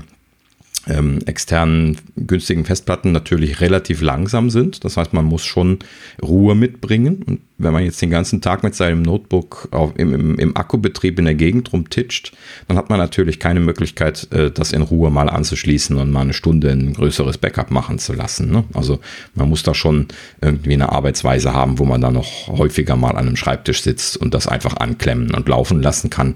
[0.88, 4.84] ähm, externen günstigen Festplatten natürlich relativ langsam sind.
[4.84, 5.80] Das heißt, man muss schon
[6.22, 7.24] Ruhe mitbringen.
[7.24, 11.20] Und wenn man jetzt den ganzen Tag mit seinem Notebook auf, im, im, im, Akkubetrieb
[11.20, 12.34] in der Gegend rumtitscht,
[12.68, 16.34] dann hat man natürlich keine Möglichkeit, äh, das in Ruhe mal anzuschließen und mal eine
[16.34, 18.52] Stunde ein größeres Backup machen zu lassen.
[18.52, 18.64] Ne?
[18.74, 19.00] Also
[19.36, 20.08] man muss da schon
[20.42, 24.34] irgendwie eine Arbeitsweise haben, wo man da noch häufiger mal an einem Schreibtisch sitzt und
[24.34, 26.36] das einfach anklemmen und laufen lassen kann.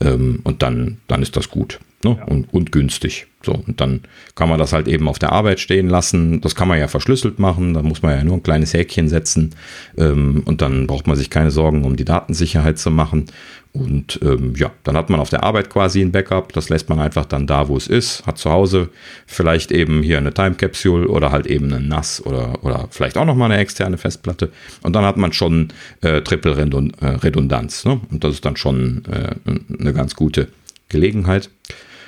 [0.00, 2.16] Ähm, und dann, dann ist das gut ne?
[2.18, 2.24] ja.
[2.24, 3.26] und, und günstig.
[3.44, 4.00] So, und dann
[4.34, 6.40] kann man das halt eben auf der Arbeit stehen lassen.
[6.40, 9.54] Das kann man ja verschlüsselt machen, da muss man ja nur ein kleines Häkchen setzen
[9.96, 13.26] ähm, und dann braucht man sich keine Sorgen um die Datensicherheit zu machen.
[13.74, 17.00] Und ähm, ja, dann hat man auf der Arbeit quasi ein Backup, das lässt man
[17.00, 18.88] einfach dann da, wo es ist, hat zu Hause
[19.26, 23.24] vielleicht eben hier eine Time Capsule oder halt eben ein NAS oder, oder vielleicht auch
[23.24, 24.52] nochmal eine externe Festplatte.
[24.82, 27.84] Und dann hat man schon äh, Triple äh, Redundanz.
[27.84, 28.00] Ne?
[28.12, 29.34] Und das ist dann schon äh,
[29.80, 30.46] eine ganz gute
[30.88, 31.50] Gelegenheit.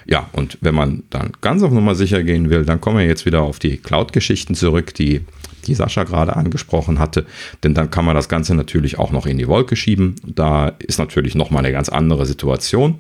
[0.09, 3.27] Ja, und wenn man dann ganz auf Nummer sicher gehen will, dann kommen wir jetzt
[3.27, 5.23] wieder auf die Cloud-Geschichten zurück, die,
[5.67, 7.27] die Sascha gerade angesprochen hatte.
[7.65, 10.15] Denn dann kann man das Ganze natürlich auch noch in die Wolke schieben.
[10.25, 12.99] Da ist natürlich nochmal eine ganz andere Situation.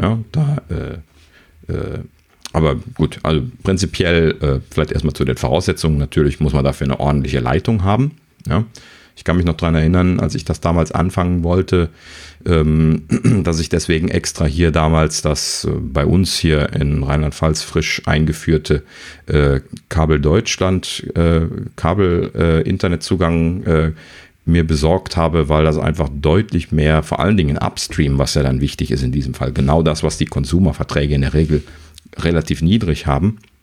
[0.00, 1.98] Ja, da, äh, äh,
[2.52, 5.98] aber gut, also prinzipiell äh, vielleicht erstmal zu den Voraussetzungen.
[5.98, 8.12] Natürlich muss man dafür eine ordentliche Leitung haben.
[8.46, 8.64] Ja.
[9.16, 11.90] Ich kann mich noch daran erinnern, als ich das damals anfangen wollte,
[12.46, 13.02] ähm,
[13.44, 18.82] dass ich deswegen extra hier damals das äh, bei uns hier in Rheinland-Pfalz frisch eingeführte
[19.26, 21.42] äh, Kabel Deutschland, äh,
[21.76, 23.92] Kabel-Internetzugang äh,
[24.46, 28.60] mir besorgt habe, weil das einfach deutlich mehr, vor allen Dingen Upstream, was ja dann
[28.60, 31.62] wichtig ist in diesem Fall, genau das, was die Konsumerverträge in der Regel
[32.18, 33.53] relativ niedrig haben, äh,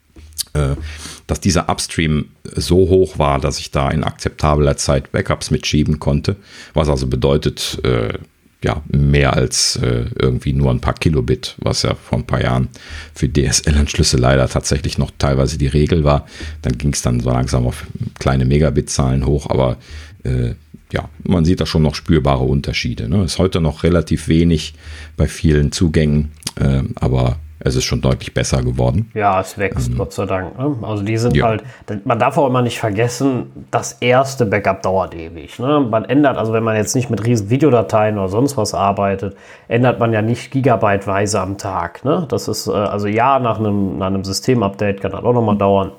[1.28, 6.36] dass dieser Upstream so hoch war, dass ich da in akzeptabler Zeit Backups mitschieben konnte,
[6.74, 8.18] was also bedeutet, äh,
[8.64, 12.70] ja, mehr als äh, irgendwie nur ein paar Kilobit, was ja vor ein paar Jahren
[13.14, 16.28] für DSL-Anschlüsse leider tatsächlich noch teilweise die Regel war.
[16.62, 17.86] Dann ging es dann so langsam auf
[18.20, 19.78] kleine Megabit-Zahlen hoch, aber
[20.24, 20.54] äh,
[20.92, 23.10] ja, man sieht da schon noch spürbare Unterschiede.
[23.10, 23.24] Ne?
[23.24, 24.76] Ist heute noch relativ wenig
[25.18, 29.12] bei vielen Zugängen, äh, aber es ist schon deutlich besser geworden.
[29.14, 30.58] Ja, es wächst, ähm, Gott sei Dank.
[30.58, 30.76] Ne?
[30.82, 31.46] Also die sind ja.
[31.46, 31.64] halt,
[32.06, 35.60] man darf auch immer nicht vergessen, das erste Backup dauert ewig.
[35.60, 35.86] Ne?
[35.90, 39.36] Man ändert, also wenn man jetzt nicht mit riesen Videodateien oder sonst was arbeitet,
[39.68, 42.04] ändert man ja nicht gigabyteweise am Tag.
[42.04, 42.26] Ne?
[42.30, 45.92] Das ist, äh, also ja, nach einem, nach einem Systemupdate kann das auch nochmal dauern.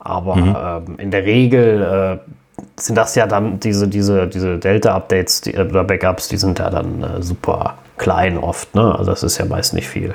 [0.00, 0.56] Aber mhm.
[0.88, 2.30] ähm, in der Regel äh,
[2.76, 7.02] sind das ja dann diese, diese, diese Delta-Updates die, oder Backups, die sind ja dann
[7.02, 8.74] äh, super klein oft.
[8.74, 8.94] Ne?
[8.98, 10.14] Also das ist ja meist nicht viel.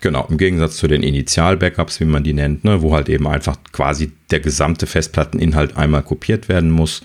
[0.00, 3.56] Genau, im Gegensatz zu den Initial-Backups, wie man die nennt, ne, wo halt eben einfach
[3.72, 7.02] quasi der gesamte Festplatteninhalt einmal kopiert werden muss.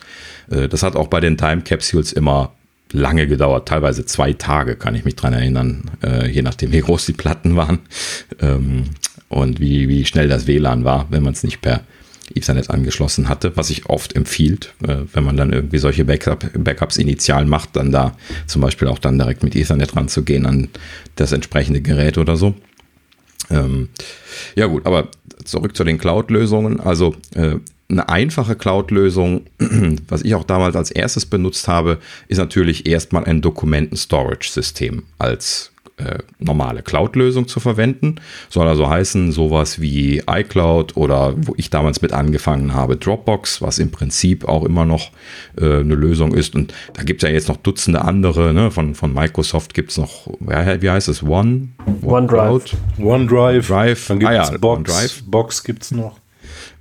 [0.49, 2.53] Äh, das hat auch bei den Time Capsules immer
[2.91, 7.05] lange gedauert, teilweise zwei Tage, kann ich mich dran erinnern, äh, je nachdem, wie groß
[7.05, 7.79] die Platten waren
[8.39, 8.85] ähm,
[9.27, 11.81] und wie, wie schnell das WLAN war, wenn man es nicht per
[12.33, 16.97] Ethernet angeschlossen hatte, was ich oft empfiehlt, äh, wenn man dann irgendwie solche Backup, Backups
[16.97, 18.15] initial macht, dann da
[18.47, 20.69] zum Beispiel auch dann direkt mit Ethernet ranzugehen an
[21.15, 22.55] das entsprechende Gerät oder so.
[23.49, 23.89] Ähm,
[24.55, 25.09] ja gut, aber
[25.43, 26.79] zurück zu den Cloud-Lösungen.
[26.79, 27.55] Also äh,
[27.89, 29.45] eine einfache Cloud-Lösung,
[30.07, 36.19] was ich auch damals als erstes benutzt habe, ist natürlich erstmal ein Dokumenten-Storage-System als äh,
[36.39, 38.15] normale Cloud-Lösung zu verwenden.
[38.49, 43.79] Soll also heißen, sowas wie iCloud oder wo ich damals mit angefangen habe, Dropbox, was
[43.79, 45.11] im Prinzip auch immer noch
[45.57, 46.55] äh, eine Lösung ist.
[46.55, 48.53] Und da gibt es ja jetzt noch Dutzende andere.
[48.53, 48.71] Ne?
[48.71, 51.23] Von, von Microsoft gibt es noch, wie heißt es?
[51.23, 51.69] One?
[52.01, 52.75] OneDrive.
[52.99, 53.67] OneDrive.
[53.67, 54.07] Drive.
[54.07, 54.77] Dann gibt es ah, ja, Box.
[54.77, 55.23] OneDrive.
[55.25, 56.19] Box gibt es noch.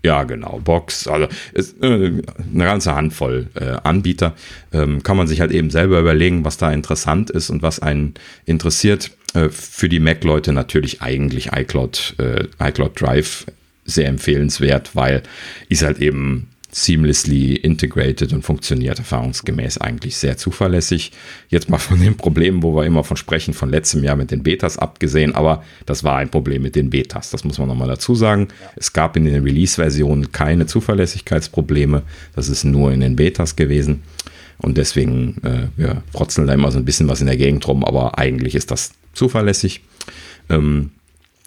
[0.05, 4.35] Ja, genau, Box, also ist, äh, eine ganze Handvoll äh, Anbieter.
[4.71, 8.12] Ähm, kann man sich halt eben selber überlegen, was da interessant ist und was einen
[8.45, 9.12] interessiert.
[9.33, 13.47] Äh, für die Mac-Leute natürlich eigentlich iCloud, äh, iCloud Drive
[13.87, 15.23] sehr empfehlenswert, weil
[15.71, 21.13] ist halt eben seamlessly integrated und funktioniert erfahrungsgemäß eigentlich sehr zuverlässig.
[21.49, 24.43] Jetzt mal von den Problemen, wo wir immer von sprechen, von letztem Jahr mit den
[24.43, 28.17] Betas abgesehen, aber das war ein Problem mit den Betas, das muss man nochmal dazu
[28.17, 28.49] sagen.
[28.75, 32.03] Es gab in den Release-Versionen keine Zuverlässigkeitsprobleme,
[32.35, 34.03] das ist nur in den Betas gewesen.
[34.59, 37.85] Und deswegen, äh, wir frotzeln da immer so ein bisschen was in der Gegend rum,
[37.85, 39.81] aber eigentlich ist das zuverlässig.
[40.51, 40.91] Ähm,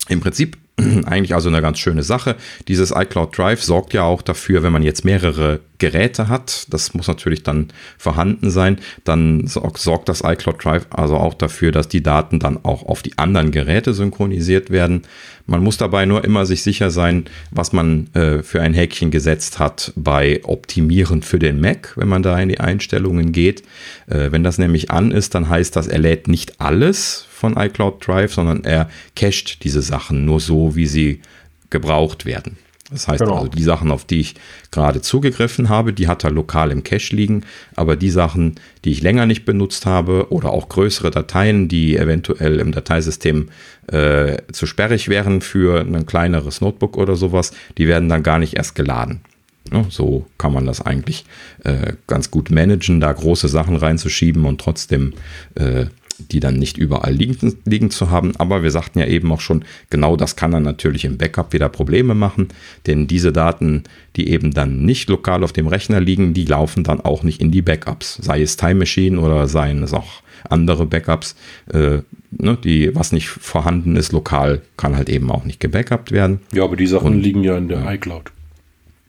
[0.08, 0.58] Im Prinzip
[1.06, 2.36] eigentlich also eine ganz schöne Sache.
[2.68, 7.08] Dieses iCloud Drive sorgt ja auch dafür, wenn man jetzt mehrere Geräte hat, das muss
[7.08, 7.68] natürlich dann
[7.98, 12.84] vorhanden sein, dann sorgt das iCloud Drive also auch dafür, dass die Daten dann auch
[12.84, 15.04] auf die anderen Geräte synchronisiert werden.
[15.46, 19.60] Man muss dabei nur immer sich sicher sein, was man äh, für ein Häkchen gesetzt
[19.60, 23.64] hat bei Optimieren für den Mac, wenn man da in die Einstellungen geht.
[24.08, 28.06] Äh, wenn das nämlich an ist, dann heißt das, er lädt nicht alles von iCloud
[28.06, 31.22] Drive, sondern er cached diese Sachen nur so, wie sie
[31.70, 32.58] gebraucht werden.
[32.90, 33.36] Das heißt genau.
[33.36, 34.36] also, die Sachen, auf die ich
[34.72, 37.44] gerade zugegriffen habe, die hat er lokal im Cache liegen,
[37.76, 42.60] aber die Sachen, die ich länger nicht benutzt habe oder auch größere Dateien, die eventuell
[42.60, 43.50] im Dateisystem
[43.88, 48.56] äh, zu sperrig wären für ein kleineres Notebook oder sowas, die werden dann gar nicht
[48.56, 49.22] erst geladen.
[49.72, 51.26] Ja, so kann man das eigentlich
[51.66, 55.14] äh, ganz gut managen, da große Sachen reinzuschieben und trotzdem
[55.56, 55.88] äh,
[56.20, 58.36] die dann nicht überall liegen, liegen zu haben.
[58.38, 61.70] Aber wir sagten ja eben auch schon, genau das kann dann natürlich im Backup wieder
[61.70, 62.50] Probleme machen,
[62.86, 63.84] denn diese Daten,
[64.16, 67.52] die eben dann nicht lokal auf dem Rechner liegen, die laufen dann auch nicht in
[67.52, 71.36] die Backups, sei es Time Machine oder seien es auch andere Backups,
[71.74, 72.00] äh,
[72.32, 76.40] ne, die, was nicht vorhanden ist lokal, kann halt eben auch nicht gebackupt werden.
[76.54, 78.32] Ja, aber die Sachen Und, liegen ja in der iCloud.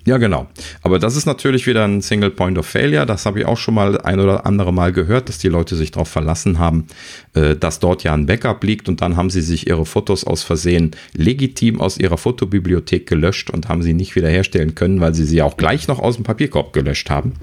[0.08, 0.46] Ja, genau.
[0.80, 3.04] Aber das ist natürlich wieder ein Single Point of Failure.
[3.04, 5.90] Das habe ich auch schon mal ein oder andere Mal gehört, dass die Leute sich
[5.90, 6.86] darauf verlassen haben,
[7.34, 10.44] äh, dass dort ja ein Backup liegt und dann haben sie sich ihre Fotos aus
[10.44, 15.42] Versehen legitim aus ihrer Fotobibliothek gelöscht und haben sie nicht wiederherstellen können, weil sie sie
[15.42, 17.34] auch gleich noch aus dem Papierkorb gelöscht haben.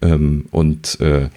[0.00, 1.30] Ähm, und äh,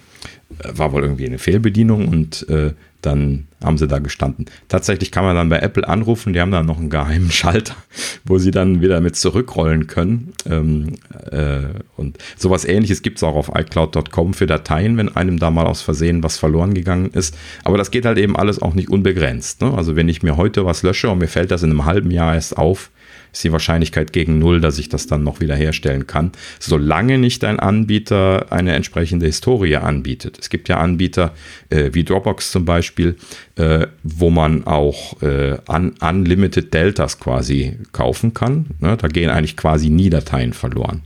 [0.62, 4.46] war wohl irgendwie eine Fehlbedienung und äh, dann haben sie da gestanden.
[4.68, 7.76] Tatsächlich kann man dann bei Apple anrufen, die haben dann noch einen geheimen Schalter,
[8.24, 10.32] wo sie dann wieder mit zurückrollen können.
[10.48, 10.94] Ähm,
[11.30, 11.62] äh,
[11.96, 15.82] und sowas ähnliches gibt es auch auf iCloud.com für Dateien, wenn einem da mal aus
[15.82, 17.36] Versehen was verloren gegangen ist.
[17.64, 19.60] Aber das geht halt eben alles auch nicht unbegrenzt.
[19.60, 19.72] Ne?
[19.74, 22.34] Also wenn ich mir heute was lösche und mir fällt das in einem halben Jahr
[22.34, 22.90] erst auf,
[23.32, 27.44] ist die Wahrscheinlichkeit gegen null, dass ich das dann noch wieder herstellen kann, solange nicht
[27.44, 30.38] ein Anbieter eine entsprechende Historie anbietet.
[30.40, 31.34] Es gibt ja Anbieter
[31.70, 33.16] äh, wie Dropbox zum Beispiel,
[33.56, 38.66] äh, wo man auch äh, un Unlimited Deltas quasi kaufen kann.
[38.80, 38.96] Ne?
[38.96, 41.02] Da gehen eigentlich quasi nie Dateien verloren.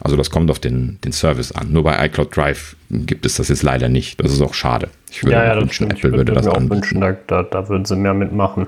[0.00, 1.72] Also das kommt auf den, den Service an.
[1.72, 4.22] Nur bei iCloud Drive gibt es das jetzt leider nicht.
[4.22, 4.88] Das ist auch schade.
[5.10, 7.84] Ich würde ja, ja, wünschen, Apple würde, würde das auch wünschen, da, da, da, würden
[7.84, 8.66] sie mehr mitmachen.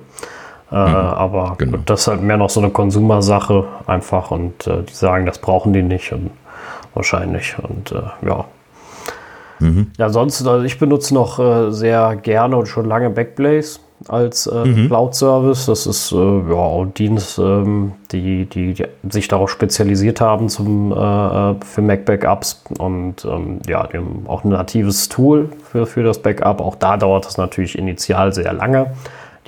[0.73, 1.79] Äh, mhm, aber genau.
[1.79, 5.39] gut, das ist halt mehr noch so eine Konsumersache einfach und äh, die sagen, das
[5.39, 6.31] brauchen die nicht und
[6.95, 8.45] wahrscheinlich und äh, ja.
[9.59, 9.91] Mhm.
[9.99, 14.65] Ja, sonst, also ich benutze noch äh, sehr gerne und schon lange Backblaze als äh,
[14.65, 14.87] mhm.
[14.87, 15.67] Cloud-Service.
[15.67, 20.93] Das ist äh, ja, ein Dienst, ähm, die, die, die, sich darauf spezialisiert haben zum,
[20.93, 26.61] für Mac-Backups und ähm, ja, die haben auch ein natives Tool für, für das Backup.
[26.61, 28.93] Auch da dauert es natürlich initial sehr lange.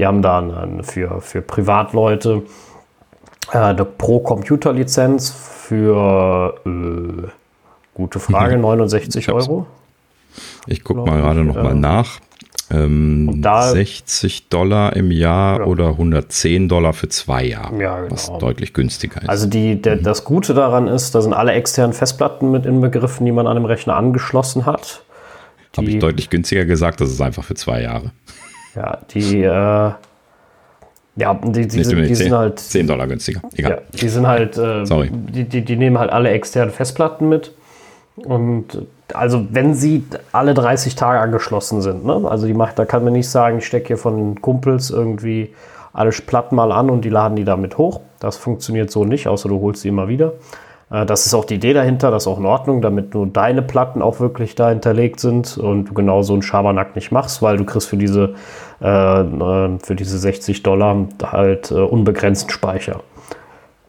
[0.02, 2.42] Die haben da eine, für, für Privatleute
[3.52, 7.28] äh, eine Pro-Computer-Lizenz für äh,
[7.94, 9.32] gute Frage, 69 mhm.
[9.32, 9.66] Euro.
[10.66, 12.18] Ich gucke mal gerade noch mal nach.
[12.68, 15.66] Ähm, da, 60 Dollar im Jahr ja.
[15.66, 18.10] oder 110 Dollar für zwei Jahre, ja, genau.
[18.10, 19.28] was deutlich günstiger ist.
[19.28, 20.02] Also die, der, mhm.
[20.02, 23.66] das Gute daran ist, da sind alle externen Festplatten mit inbegriffen, die man an dem
[23.66, 25.04] Rechner angeschlossen hat.
[25.76, 28.10] Habe ich deutlich günstiger gesagt, das ist einfach für zwei Jahre.
[28.74, 29.92] Ja, die, äh,
[31.14, 33.42] ja, die, die, sind, die 10, sind halt 10 Dollar günstiger.
[33.54, 33.70] Egal.
[33.70, 35.11] Ja, die sind halt, äh, Sorry.
[35.12, 37.52] Die, die, die nehmen halt alle externen Festplatten mit
[38.16, 42.22] und also wenn sie alle 30 Tage angeschlossen sind, ne?
[42.28, 45.54] also die macht, da kann man nicht sagen, ich stecke hier von Kumpels irgendwie
[45.92, 48.00] alle Platten mal an und die laden die damit hoch.
[48.20, 50.32] Das funktioniert so nicht, außer du holst sie immer wieder.
[50.92, 53.62] Äh, das ist auch die Idee dahinter, das ist auch in Ordnung, damit nur deine
[53.62, 57.57] Platten auch wirklich da hinterlegt sind und du genau so einen Schabernack nicht machst, weil
[57.57, 58.35] du kriegst für diese,
[58.81, 63.00] äh, äh für diese 60 Dollar halt äh, unbegrenzten Speicher.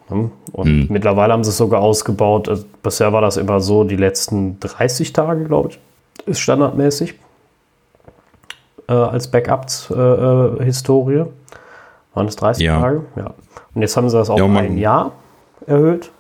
[0.09, 0.31] Ne?
[0.51, 0.87] Und mhm.
[0.89, 2.47] mittlerweile haben sie es sogar ausgebaut.
[2.47, 5.79] Also bisher war das immer so, die letzten 30 Tage, glaube ich,
[6.25, 7.15] ist standardmäßig
[8.87, 11.15] äh, als Backup-Historie.
[11.15, 11.25] Äh,
[12.13, 12.79] Waren es 30 ja.
[12.79, 13.01] Tage?
[13.15, 13.33] Ja.
[13.73, 15.13] Und jetzt haben sie das auf ja, ein Jahr
[15.65, 16.11] erhöht.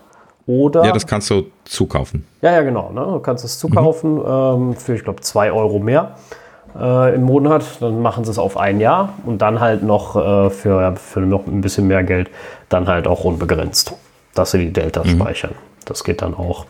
[0.45, 2.25] Oder, ja, das kannst du zukaufen.
[2.41, 2.91] Ja, ja, genau.
[2.91, 3.01] Ne?
[3.01, 4.71] Du kannst es zukaufen mhm.
[4.71, 6.15] ähm, für, ich glaube, 2 Euro mehr
[6.77, 7.63] äh, im Monat.
[7.79, 11.47] Dann machen sie es auf ein Jahr und dann halt noch äh, für, für noch
[11.47, 12.29] ein bisschen mehr Geld
[12.69, 13.93] dann halt auch unbegrenzt,
[14.33, 15.09] dass sie die Delta mhm.
[15.09, 15.55] speichern.
[15.85, 16.65] Das geht dann auch.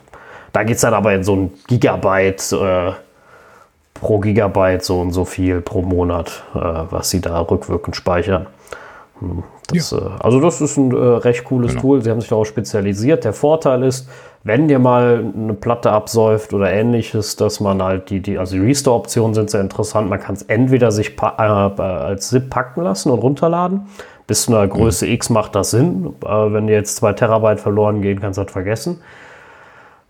[0.51, 2.91] Da geht es dann aber in so ein Gigabyte äh,
[3.95, 8.47] pro Gigabyte so und so viel pro Monat, äh, was sie da rückwirkend speichern.
[9.23, 9.97] Hm, das, ja.
[9.97, 11.81] Äh, also das ist ein äh, recht cooles genau.
[11.81, 12.01] Tool.
[12.01, 13.23] Sie haben sich darauf spezialisiert.
[13.23, 14.09] Der Vorteil ist,
[14.43, 18.62] wenn dir mal eine Platte absäuft oder ähnliches, dass man halt die, die also die
[18.62, 20.09] Restore-Optionen sind sehr interessant.
[20.09, 23.88] Man kann es entweder sich äh, als ZIP packen lassen und runterladen.
[24.27, 25.13] Bis zu einer Größe mhm.
[25.13, 26.13] X macht das Sinn.
[26.23, 29.01] Äh, wenn dir jetzt zwei Terabyte verloren gehen, kannst du das vergessen.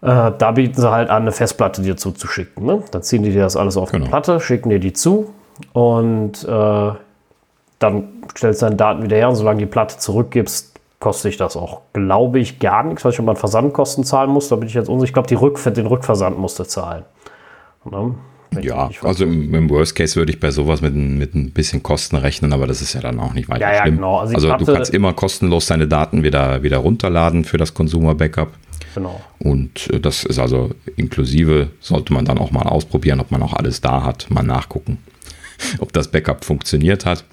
[0.02, 2.66] Äh, da bieten sie halt an, eine Festplatte dir zuzuschicken.
[2.66, 2.84] Ne?
[2.92, 4.04] Dann ziehen die dir das alles auf genau.
[4.04, 5.34] die Platte, schicken dir die zu
[5.72, 6.92] und äh,
[7.84, 8.04] dann
[8.36, 11.82] stellst du deine Daten wieder her und solange die Platte zurückgibst, kostet sich das auch,
[11.92, 13.04] glaube ich, gar nichts.
[13.04, 15.10] Weiß ich, ob man Versandkosten zahlen muss, da bin ich jetzt unsicher.
[15.10, 17.04] Ich glaube, die Rück den Rückversand musste zahlen.
[17.84, 18.16] Ne?
[18.62, 22.16] Ja, also im, im, Worst Case würde ich bei sowas mit, mit ein bisschen Kosten
[22.16, 23.96] rechnen, aber das ist ja dann auch nicht weiter ja, schlimm.
[23.96, 24.20] Ja, genau.
[24.20, 28.50] Also, also du kannst immer kostenlos deine Daten wieder, wieder runterladen für das Consumer Backup.
[28.94, 29.20] Genau.
[29.40, 33.54] Und äh, das ist also inklusive, sollte man dann auch mal ausprobieren, ob man auch
[33.54, 35.00] alles da hat, mal nachgucken,
[35.80, 37.24] ob das Backup funktioniert hat.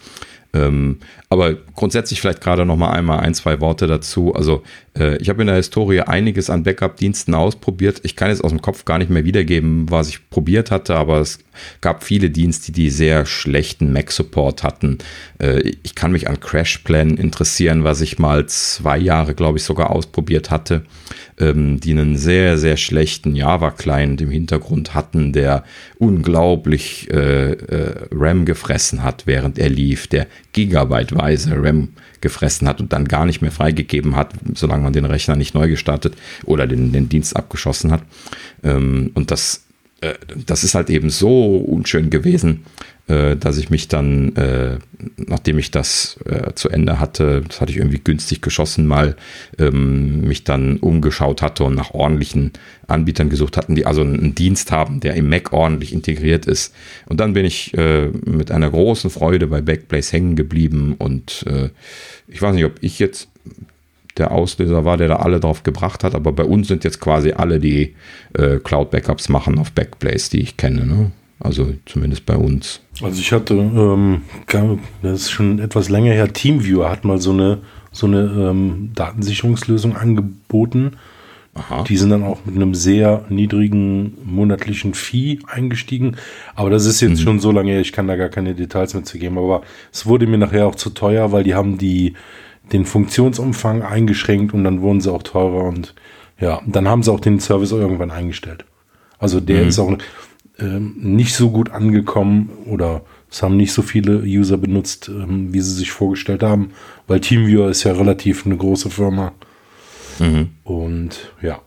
[0.52, 4.34] Ähm, aber grundsätzlich vielleicht gerade noch mal einmal ein, zwei Worte dazu.
[4.34, 4.62] Also
[4.98, 8.00] äh, ich habe in der Historie einiges an Backup-Diensten ausprobiert.
[8.02, 11.20] Ich kann jetzt aus dem Kopf gar nicht mehr wiedergeben, was ich probiert hatte, aber
[11.20, 11.38] es
[11.80, 14.98] gab viele Dienste, die sehr schlechten Mac-Support hatten.
[15.38, 19.88] Äh, ich kann mich an CrashPlan interessieren, was ich mal zwei Jahre, glaube ich, sogar
[19.88, 20.82] ausprobiert hatte,
[21.38, 25.64] ähm, die einen sehr, sehr schlechten Java-Client im Hintergrund hatten, der
[25.98, 31.88] unglaublich äh, äh RAM gefressen hat, während er lief, der gigabyteweise RAM
[32.20, 35.68] gefressen hat und dann gar nicht mehr freigegeben hat, solange man den Rechner nicht neu
[35.68, 38.02] gestartet oder den, den Dienst abgeschossen hat.
[38.62, 39.64] Ähm, und das,
[40.00, 40.14] äh,
[40.46, 42.64] das ist halt eben so unschön gewesen,
[43.10, 44.78] äh, dass ich mich dann, äh,
[45.16, 49.16] nachdem ich das äh, zu Ende hatte, das hatte ich irgendwie günstig geschossen, mal
[49.58, 52.52] ähm, mich dann umgeschaut hatte und nach ordentlichen
[52.86, 56.72] Anbietern gesucht hatten, die also einen Dienst haben, der im Mac ordentlich integriert ist.
[57.06, 61.44] Und dann bin ich äh, mit einer großen Freude bei Backblaze hängen geblieben und
[62.28, 63.28] ich weiß nicht, ob ich jetzt
[64.18, 67.32] der Auslöser war, der da alle drauf gebracht hat, aber bei uns sind jetzt quasi
[67.32, 67.94] alle, die
[68.34, 70.86] äh, Cloud-Backups machen auf Backblaze, die ich kenne.
[70.86, 71.12] Ne?
[71.38, 72.80] Also zumindest bei uns.
[73.02, 74.22] Also ich hatte, ähm,
[75.02, 77.58] das ist schon etwas länger her, Teamviewer hat mal so eine
[77.92, 80.92] so eine ähm, Datensicherungslösung angeboten.
[81.54, 81.82] Aha.
[81.82, 86.16] Die sind dann auch mit einem sehr niedrigen monatlichen Fee eingestiegen.
[86.54, 89.02] Aber das ist jetzt schon so lange her, ich kann da gar keine Details mehr
[89.02, 89.36] zu geben.
[89.36, 92.14] Aber es wurde mir nachher auch zu teuer, weil die haben die,
[92.72, 95.94] den Funktionsumfang eingeschränkt und dann wurden sie auch teurer und
[96.38, 98.64] ja, dann haben sie auch den Service irgendwann eingestellt.
[99.18, 99.98] Also der ist auch
[100.58, 105.60] ähm, nicht so gut angekommen oder es haben nicht so viele User benutzt, ähm, wie
[105.60, 106.70] sie sich vorgestellt haben,
[107.06, 109.32] weil TeamViewer ist ja relativ eine große Firma.
[110.64, 111.60] Und ja.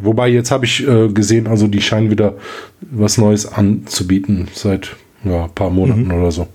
[0.00, 2.36] Wobei jetzt habe ich äh, gesehen, also die scheinen wieder
[2.80, 6.48] was Neues anzubieten seit ja, ein paar Monaten oder so.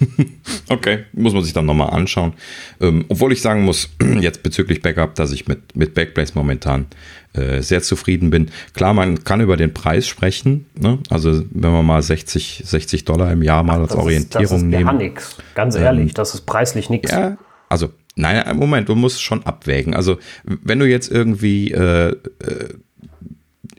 [0.68, 2.32] Okay, muss man sich dann nochmal anschauen.
[2.80, 3.88] Ähm, obwohl ich sagen muss,
[4.20, 6.86] jetzt bezüglich Backup, dass ich mit, mit Backblaze momentan
[7.32, 8.50] äh, sehr zufrieden bin.
[8.72, 10.66] Klar, man kann über den Preis sprechen.
[10.78, 10.98] Ne?
[11.08, 14.52] Also wenn wir mal 60, 60 Dollar im Jahr mal als Das ist, Orientierung das
[14.52, 14.84] ist nehmen.
[14.84, 15.36] gar nix.
[15.54, 17.10] Ganz ehrlich, das ist preislich nichts.
[17.10, 17.36] Ja,
[17.68, 19.94] also, nein, Moment, du musst schon abwägen.
[19.94, 22.14] Also, wenn du jetzt irgendwie, äh, äh,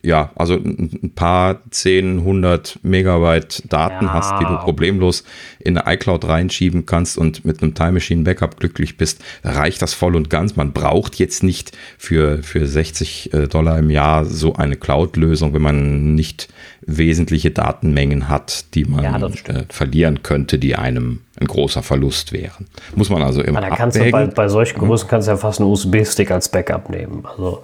[0.04, 4.14] ja, also ein paar 10, 100 Megabyte Daten Ja.
[4.14, 5.24] hast, die du problemlos
[5.60, 9.94] in eine iCloud reinschieben kannst und mit einem Time Machine Backup glücklich bist, reicht das
[9.94, 10.56] voll und ganz.
[10.56, 15.62] Man braucht jetzt nicht für, für 60 äh, Dollar im Jahr so eine Cloud-Lösung, wenn
[15.62, 16.48] man nicht
[16.82, 22.68] wesentliche Datenmengen hat, die man Ja, äh, verlieren könnte, die einem ein großer Verlust wären.
[22.96, 25.60] Muss man also immer Da kannst du bei, bei solchen Größen kannst du ja fast
[25.60, 27.24] einen USB-Stick als Backup nehmen.
[27.26, 27.64] Also,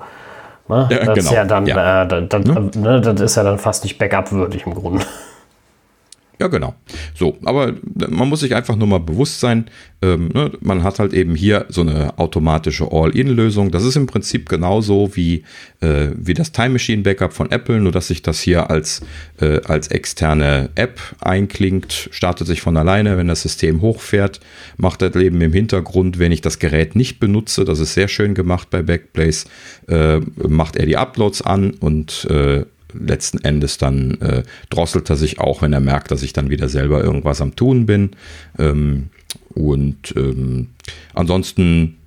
[0.70, 0.88] ne?
[0.90, 1.36] Ja, das ist genau.
[1.36, 2.04] ja dann, Ja.
[2.04, 5.06] Äh, das, das, ne, das ist ja dann fast nicht Backup-würdig im Grunde.
[6.40, 6.76] Ja, genau.
[7.16, 7.74] So, aber
[8.10, 9.70] man muss sich einfach nur mal bewusst sein,
[10.04, 13.72] ähm, ne, man hat halt eben hier so eine automatische All-In-Lösung.
[13.72, 15.44] Das ist im Prinzip genauso wie,
[15.82, 19.02] äh, wie das Time Machine Backup von Apple, nur dass sich das hier als,
[19.42, 24.40] äh, als externe App einklingt, startet sich von alleine, wenn das System hochfährt,
[24.78, 28.36] macht das Leben im Hintergrund, wenn ich das Gerät nicht benutze, das ist sehr schön
[28.36, 29.48] gemacht bei Backblaze,
[29.88, 32.66] äh, macht er die Uploads an und äh,
[33.00, 36.70] letzten Endes dann äh, drosselt er sich auch, wenn er merkt, dass ich dann wieder
[36.70, 38.12] selber irgendwas am Tun bin.
[38.58, 39.10] Ähm,
[39.54, 40.70] und ähm,
[41.14, 41.98] ansonsten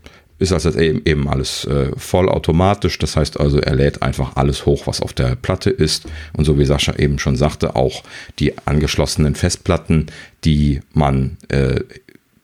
[0.41, 2.99] ist das eben, eben alles äh, vollautomatisch.
[2.99, 6.07] Das heißt also, er lädt einfach alles hoch, was auf der Platte ist.
[6.33, 8.03] Und so wie Sascha eben schon sagte, auch
[8.39, 10.07] die angeschlossenen Festplatten,
[10.45, 11.81] die man äh,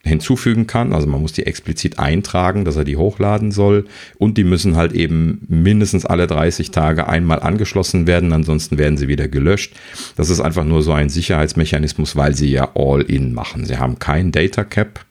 [0.06, 0.92] hinzufügen kann.
[0.92, 3.86] Also man muss die explizit eintragen, dass er die hochladen soll.
[4.18, 9.08] Und die müssen halt eben mindestens alle 30 Tage einmal angeschlossen werden, ansonsten werden sie
[9.08, 9.74] wieder gelöscht.
[10.16, 13.64] Das ist einfach nur so ein Sicherheitsmechanismus, weil sie ja All-In machen.
[13.64, 15.04] Sie haben kein Data Cap.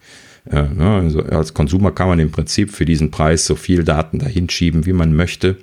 [0.52, 4.20] Ja, ne, also als Konsumer kann man im Prinzip für diesen Preis so viel Daten
[4.20, 5.58] dahin schieben, wie man möchte.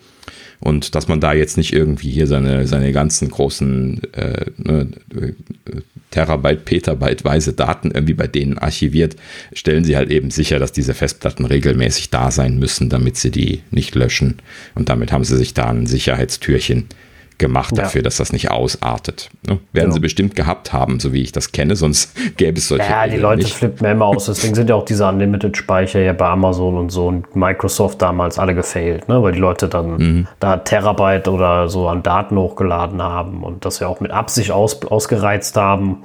[0.58, 5.32] Und dass man da jetzt nicht irgendwie hier seine, seine ganzen großen äh, ne, äh,
[6.12, 9.16] Terabyte, Petabyte-weise Daten irgendwie bei denen archiviert,
[9.52, 13.62] stellen sie halt eben sicher, dass diese Festplatten regelmäßig da sein müssen, damit sie die
[13.72, 14.36] nicht löschen.
[14.76, 16.86] Und damit haben sie sich da ein Sicherheitstürchen
[17.42, 17.82] gemacht Ja.
[17.82, 19.28] dafür, dass das nicht ausartet.
[19.46, 19.58] Ne?
[19.74, 19.92] Werden Ja.
[19.92, 23.10] sie bestimmt gehabt haben, so wie ich das kenne, sonst gäbe es solche Ja, die
[23.10, 23.54] Regeln Leute nicht.
[23.54, 24.24] flippen ja immer aus.
[24.26, 28.54] Deswegen sind ja auch diese Unlimited-Speicher ja bei Amazon und so und Microsoft damals alle
[28.54, 29.22] gefailt, ne?
[29.22, 30.26] weil die Leute dann Mhm.
[30.40, 34.82] da Terabyte oder so an Daten hochgeladen haben und das ja auch mit Absicht aus,
[34.86, 35.98] ausgereizt haben.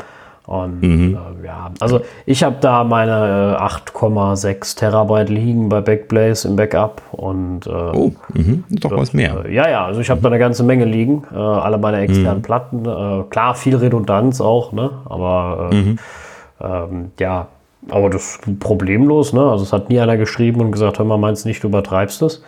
[0.47, 1.17] Und Mhm.
[1.43, 7.01] äh, ja, also ich habe da meine äh, 8,6 Terabyte liegen bei Backblaze im Backup
[7.11, 9.43] und äh, Oh, mhm, doch was mehr.
[9.45, 12.41] äh, Ja, ja, also ich habe da eine ganze Menge liegen, äh, alle meine externen
[12.41, 12.85] Platten.
[12.85, 14.89] Äh, klar, viel Redundanz auch, ne?
[15.09, 15.95] Aber äh,
[16.65, 17.47] ähm, ja,
[17.89, 19.41] aber das ist problemlos, ne?
[19.41, 22.21] Also es hat nie einer geschrieben und gesagt, hör mal, meinst du nicht, du übertreibst
[22.21, 22.41] es.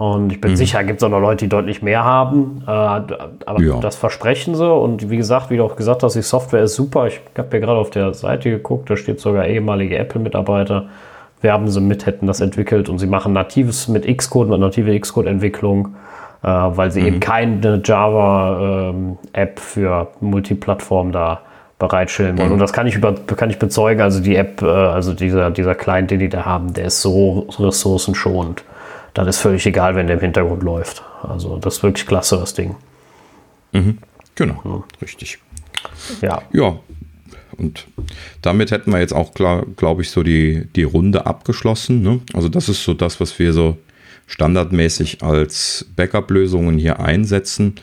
[0.00, 2.62] Und ich bin sicher, gibt es auch noch Leute, die deutlich mehr haben.
[2.66, 3.80] Äh, aber Ja.
[3.80, 4.66] das versprechen sie.
[4.66, 7.06] Und wie gesagt, wie du auch gesagt hast, die Software ist super.
[7.06, 10.86] Ich habe ja gerade auf der Seite geguckt, da steht sogar ehemalige Apple-Mitarbeiter
[11.42, 15.94] werben sie mit, hätten das entwickelt und sie machen natives mit Xcode, eine native Xcode-Entwicklung,
[16.42, 21.40] äh, weil sie eben keine Java-App für Multiplattform da
[21.78, 22.52] bereitstellen wollen.
[22.52, 24.00] Und das kann ich, über, kann ich bezeugen.
[24.02, 27.46] Also die App, äh, also dieser, dieser Client, den die da haben, der ist so
[27.58, 28.64] ressourcenschonend.
[29.14, 31.02] Das ist völlig egal, wenn der im Hintergrund läuft.
[31.22, 32.76] Also das ist wirklich klasse, das Ding.
[34.34, 35.38] Genau, richtig.
[36.20, 36.78] Ja, Ja,
[37.60, 37.86] und
[38.40, 42.02] damit hätten wir jetzt auch, glaube ich, so die, die Runde abgeschlossen.
[42.02, 42.20] Ne?
[42.32, 43.76] Also das ist so das, was wir so
[44.26, 47.74] standardmäßig als Backup-Lösungen hier einsetzen.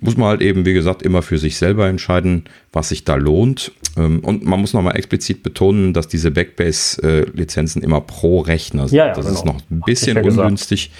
[0.00, 3.72] Muss man halt eben, wie gesagt, immer für sich selber entscheiden, was sich da lohnt.
[3.98, 8.96] Ähm, Und man muss nochmal explizit betonen, dass diese Backbase-Lizenzen immer pro Rechner sind.
[8.96, 9.38] Ja, ja, das genau.
[9.38, 10.40] ist noch ein bisschen ja gesagt.
[10.40, 10.90] ungünstig.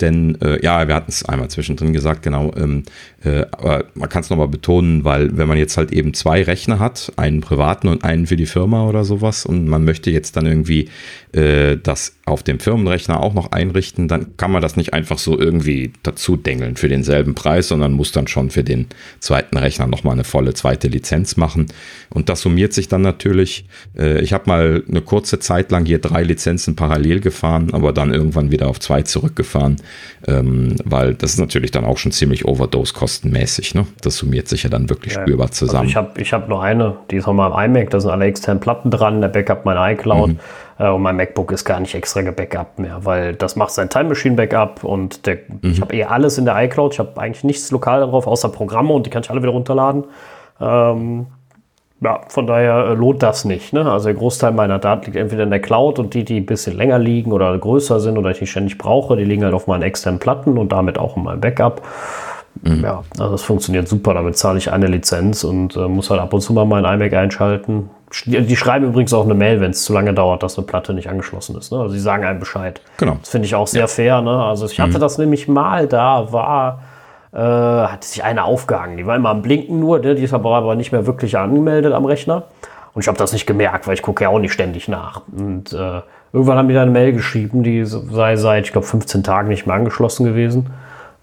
[0.00, 2.82] denn äh, ja, wir hatten es einmal zwischendrin gesagt, genau, ähm,
[3.24, 6.78] äh, aber man kann es nochmal betonen, weil wenn man jetzt halt eben zwei Rechner
[6.78, 10.46] hat, einen privaten und einen für die Firma oder sowas und man möchte jetzt dann
[10.46, 10.88] irgendwie
[11.32, 15.38] äh, das auf dem Firmenrechner auch noch einrichten, dann kann man das nicht einfach so
[15.38, 18.86] irgendwie dazu dengeln für denselben Preis, sondern muss dann schon für den
[19.20, 21.66] zweiten Rechner nochmal eine volle zweite Lizenz machen.
[22.10, 23.66] Und das summiert sich dann natürlich.
[23.96, 28.12] Äh, ich habe mal eine kurze Zeit lang hier drei Lizenzen parallel gefahren, aber dann
[28.12, 29.76] irgendwann wieder auf zwei zurückgefahren,
[30.26, 32.44] ähm, weil das ist natürlich dann auch schon ziemlich
[33.12, 33.74] Overdose-kostenmäßig.
[33.74, 33.86] Ne?
[34.00, 35.22] Das summiert sich ja dann wirklich ja.
[35.22, 35.80] spürbar zusammen.
[35.80, 38.24] Also ich habe ich hab nur eine, die ist nochmal im iMac, da sind alle
[38.26, 40.30] externen Platten dran, der Backup mein iCloud.
[40.30, 40.38] Mhm.
[40.78, 44.10] Äh, und mein MacBook ist gar nicht extra gebackupt mehr, weil das macht sein Time
[44.10, 45.70] Machine Backup und der, mhm.
[45.70, 46.94] ich habe eh alles in der iCloud.
[46.94, 50.04] Ich habe eigentlich nichts lokal darauf, außer Programme und die kann ich alle wieder runterladen.
[50.60, 51.26] Ähm,
[52.04, 53.72] ja, von daher äh, lohnt das nicht.
[53.72, 53.88] Ne?
[53.90, 56.76] Also der Großteil meiner Daten liegt entweder in der Cloud und die, die ein bisschen
[56.76, 59.82] länger liegen oder größer sind oder ich die ständig brauche, die liegen halt auf meinen
[59.82, 61.82] externen Platten und damit auch in meinem Backup.
[62.62, 62.84] Mhm.
[62.84, 64.14] Ja, also das funktioniert super.
[64.14, 67.12] Damit zahle ich eine Lizenz und äh, muss halt ab und zu mal mein iMac
[67.12, 67.90] einschalten.
[68.26, 71.08] Die schreiben übrigens auch eine Mail, wenn es zu lange dauert, dass eine Platte nicht
[71.08, 71.72] angeschlossen ist.
[71.72, 71.78] Ne?
[71.78, 72.80] Also sie sagen einem Bescheid.
[72.98, 73.16] Genau.
[73.20, 73.86] Das finde ich auch sehr ja.
[73.86, 74.20] fair.
[74.20, 74.44] Ne?
[74.44, 75.00] Also ich hatte mhm.
[75.00, 76.82] das nämlich mal, da war,
[77.32, 78.98] äh, hatte sich eine aufgehangen.
[78.98, 80.14] Die war immer am Blinken nur, ne?
[80.14, 82.44] die ist aber, aber nicht mehr wirklich angemeldet am Rechner.
[82.94, 85.22] Und ich habe das nicht gemerkt, weil ich gucke ja auch nicht ständig nach.
[85.34, 86.02] Und äh,
[86.34, 89.66] irgendwann haben die dann eine Mail geschrieben, die sei seit, ich glaube, 15 Tagen nicht
[89.66, 90.66] mehr angeschlossen gewesen.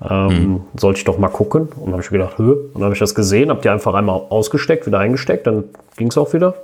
[0.07, 0.61] Ähm, mhm.
[0.77, 1.63] Sollte ich doch mal gucken.
[1.63, 2.51] Und dann habe ich gedacht, Hö.
[2.51, 5.65] Und dann habe ich das gesehen, habe die einfach einmal ausgesteckt, wieder eingesteckt, dann
[5.97, 6.55] ging es auch wieder.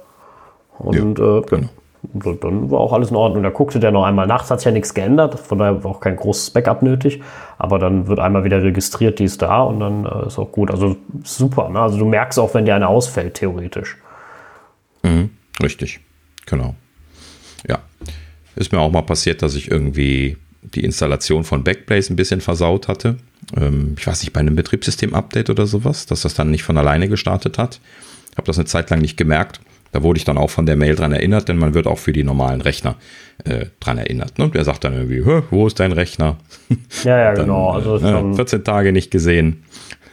[0.78, 2.34] Und ja, äh, genau.
[2.42, 3.44] dann war auch alles in Ordnung.
[3.44, 6.00] Da guckte der noch einmal nachts, hat sich ja nichts geändert, von daher war auch
[6.00, 7.22] kein großes Backup nötig.
[7.58, 10.72] Aber dann wird einmal wieder registriert, die ist da und dann äh, ist auch gut.
[10.72, 11.70] Also super.
[11.70, 11.80] Ne?
[11.80, 13.98] Also du merkst auch, wenn dir eine ausfällt, theoretisch.
[15.04, 15.30] Mhm,
[15.62, 16.00] richtig,
[16.46, 16.76] genau.
[17.68, 17.80] Ja.
[18.56, 22.88] Ist mir auch mal passiert, dass ich irgendwie die Installation von Backblaze ein bisschen versaut
[22.88, 23.18] hatte.
[23.56, 27.10] Ähm, ich weiß nicht, bei einem Betriebssystem-Update oder sowas, dass das dann nicht von alleine
[27.10, 27.80] gestartet hat.
[28.36, 29.60] Habe das eine Zeit lang nicht gemerkt.
[29.92, 32.12] Da wurde ich dann auch von der Mail dran erinnert, denn man wird auch für
[32.12, 32.96] die normalen Rechner
[33.46, 34.38] äh, dran erinnert.
[34.38, 34.50] Ne?
[34.50, 36.36] Der sagt dann irgendwie, wo ist dein Rechner?
[37.06, 37.70] Ja, ja, dann, genau.
[37.70, 39.64] Also äh, 14 Tage nicht gesehen.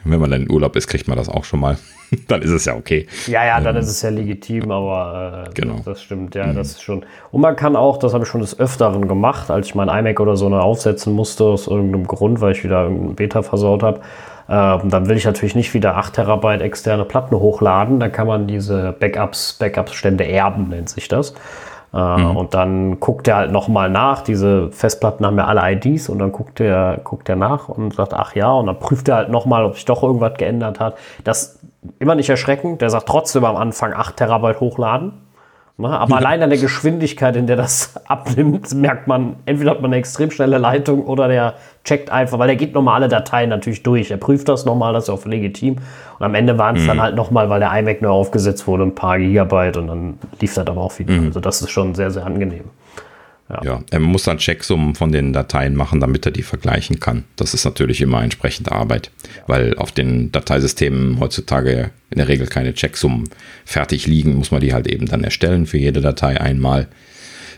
[0.05, 1.77] Wenn man dann in Urlaub ist, kriegt man das auch schon mal.
[2.27, 3.07] dann ist es ja okay.
[3.27, 5.75] Ja, ja, dann ähm, ist es ja legitim, aber äh, genau.
[5.83, 6.55] das stimmt, ja, mhm.
[6.55, 7.05] das ist schon.
[7.31, 10.19] Und man kann auch, das habe ich schon des Öfteren gemacht, als ich mein iMac
[10.19, 14.01] oder so noch aufsetzen musste, aus irgendeinem Grund, weil ich wieder irgendein Beta versaut habe.
[14.49, 17.99] Ähm, dann will ich natürlich nicht wieder 8 Terabyte externe Platten hochladen.
[17.99, 21.33] Da kann man diese Backups, Backups-Stände erben, nennt sich das.
[21.93, 22.37] Äh, mhm.
[22.37, 24.21] Und dann guckt er halt nochmal nach.
[24.21, 28.13] Diese Festplatten haben ja alle IDs und dann guckt er, guckt er nach und sagt,
[28.13, 30.97] ach ja, und dann prüft er halt nochmal, ob sich doch irgendwas geändert hat.
[31.23, 31.59] Das
[31.99, 32.81] immer nicht erschreckend.
[32.81, 35.13] Der sagt trotzdem am Anfang 8 Terabyte hochladen.
[35.77, 35.89] Ne?
[35.89, 39.97] Aber allein an der Geschwindigkeit, in der das abnimmt, merkt man, entweder hat man eine
[39.97, 44.11] extrem schnelle Leitung oder der checkt einfach, weil der geht normale Dateien natürlich durch.
[44.11, 45.77] Er prüft das nochmal, das ist auch legitim.
[46.19, 46.87] Und am Ende waren es mhm.
[46.87, 50.53] dann halt nochmal, weil der iMac neu aufgesetzt wurde, ein paar Gigabyte und dann lief
[50.53, 51.13] das aber auch wieder.
[51.13, 51.27] Mhm.
[51.27, 52.65] Also das ist schon sehr, sehr angenehm.
[53.53, 53.61] Ja.
[53.63, 57.23] ja, er muss dann Checksummen von den Dateien machen, damit er die vergleichen kann.
[57.35, 59.43] Das ist natürlich immer entsprechende Arbeit, ja.
[59.47, 63.29] weil auf den Dateisystemen heutzutage in der Regel keine Checksummen
[63.65, 66.87] fertig liegen, muss man die halt eben dann erstellen für jede Datei einmal.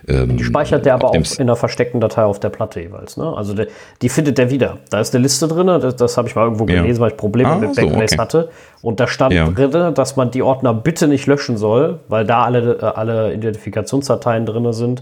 [0.08, 3.18] Ähm, die speichert der aber auch in einer versteckten Datei auf der Platte jeweils.
[3.18, 3.34] Ne?
[3.36, 3.66] Also die,
[4.02, 4.78] die findet der wieder.
[4.90, 7.00] Da ist eine Liste drin, das, das habe ich mal irgendwo gelesen, ja.
[7.00, 8.18] weil ich Probleme ah, mit Backblaze so, okay.
[8.18, 8.50] hatte.
[8.82, 9.50] Und da stand ja.
[9.50, 14.46] drin, dass man die Ordner bitte nicht löschen soll, weil da alle, äh, alle Identifikationsdateien
[14.46, 15.02] drin sind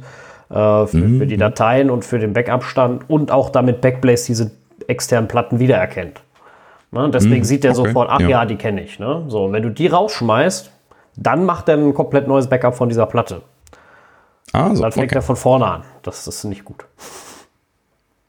[0.53, 1.19] für, mhm.
[1.19, 4.51] für, die Dateien und für den Backup-Stand und auch damit Backblaze diese
[4.87, 6.21] externen Platten wiedererkennt.
[6.91, 7.09] Ne?
[7.11, 7.43] Deswegen mhm.
[7.43, 7.87] sieht er okay.
[7.87, 8.99] sofort, ach ja, ja die kenne ich.
[8.99, 9.25] Ne?
[9.27, 10.71] So, wenn du die rausschmeißt,
[11.15, 13.41] dann macht er ein komplett neues Backup von dieser Platte.
[14.51, 15.15] Ah, so, dann fängt okay.
[15.15, 15.83] er von vorne an.
[16.03, 16.85] Das ist nicht gut.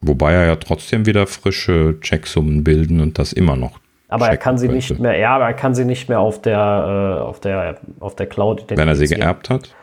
[0.01, 3.79] Wobei er ja trotzdem wieder frische Checksummen bilden und das immer noch.
[4.09, 4.77] Aber er kann sie könnte.
[4.77, 8.15] nicht mehr, ja, aber er kann sie nicht mehr auf der, äh, auf der, auf
[8.15, 9.75] der Cloud Wenn er sie geerbt hat?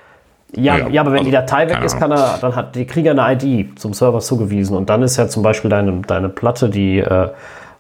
[0.56, 2.86] Ja, ja, ja, aber wenn also, die Datei weg ist, kann er, dann hat die
[2.86, 6.70] Krieger eine ID zum Server zugewiesen und dann ist ja zum Beispiel deine, deine Platte,
[6.70, 7.30] die, äh,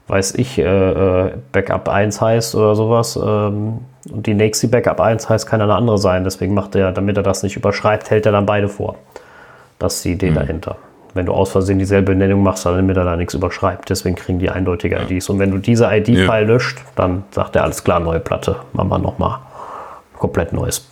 [0.07, 5.29] weiß ich, äh, äh Backup 1 heißt oder sowas, ähm, und die nächste Backup 1
[5.29, 6.23] heißt, kann eine andere sein.
[6.23, 8.95] Deswegen macht er, damit er das nicht überschreibt, hält er dann beide vor.
[9.79, 10.35] Das ist die Idee mhm.
[10.35, 10.77] dahinter.
[11.13, 13.89] Wenn du aus Versehen dieselbe Benennung machst, dann damit er da nichts überschreibt.
[13.89, 15.03] Deswegen kriegen die eindeutige ja.
[15.03, 15.29] IDs.
[15.29, 16.39] Und wenn du diese ID-File ja.
[16.39, 19.39] löscht, dann sagt er, alles klar, neue Platte, machen wir nochmal
[20.17, 20.90] komplett neues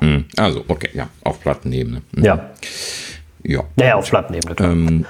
[0.00, 0.24] hm.
[0.36, 2.02] Also, okay, ja, auf Plattenebene.
[2.12, 2.24] Mhm.
[2.24, 2.50] Ja.
[3.42, 3.64] Ja.
[3.76, 4.56] Naja, auf Plattenebene.
[4.60, 5.04] Ähm,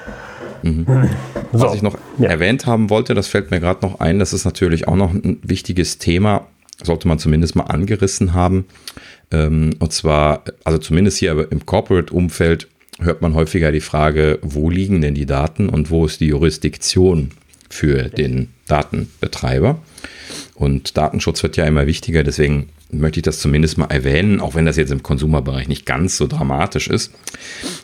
[0.63, 0.87] mhm.
[1.53, 1.67] so.
[1.67, 2.29] Was ich noch ja.
[2.29, 5.39] erwähnt haben wollte, das fällt mir gerade noch ein, das ist natürlich auch noch ein
[5.43, 6.47] wichtiges Thema,
[6.83, 8.67] sollte man zumindest mal angerissen haben.
[9.31, 12.69] Ähm, und zwar, also zumindest hier im Corporate-Umfeld
[13.01, 17.31] hört man häufiger die Frage, wo liegen denn die Daten und wo ist die Jurisdiktion
[17.69, 19.81] für den Datenbetreiber?
[20.55, 24.67] Und Datenschutz wird ja immer wichtiger, deswegen möchte ich das zumindest mal erwähnen, auch wenn
[24.67, 27.13] das jetzt im Konsumerbereich nicht ganz so dramatisch ist.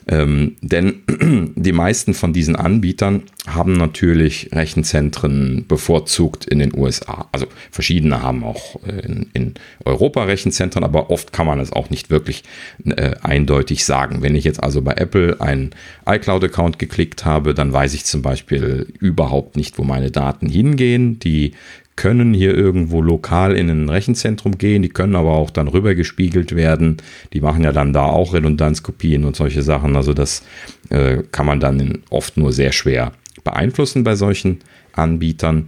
[0.08, 1.02] Ähm, denn
[1.56, 7.28] die meisten von diesen Anbietern haben natürlich Rechenzentren bevorzugt in den USA.
[7.32, 9.54] Also verschiedene haben auch äh, in, in
[9.84, 12.44] Europa Rechenzentren, aber oft kann man es auch nicht wirklich
[12.84, 14.22] äh, eindeutig sagen.
[14.22, 15.70] Wenn ich jetzt also bei Apple einen
[16.06, 21.18] iCloud-Account geklickt habe, dann weiß ich zum Beispiel überhaupt nicht, wo meine Daten hingehen.
[21.18, 21.52] Die
[21.96, 26.98] können hier irgendwo lokal in ein Rechenzentrum gehen, die können aber auch dann rübergespiegelt werden.
[27.32, 29.96] Die machen ja dann da auch Redundanzkopien und solche Sachen.
[29.96, 30.42] Also das
[30.90, 33.12] äh, kann man dann oft nur sehr schwer
[33.44, 34.58] beeinflussen bei solchen
[34.92, 35.66] Anbietern.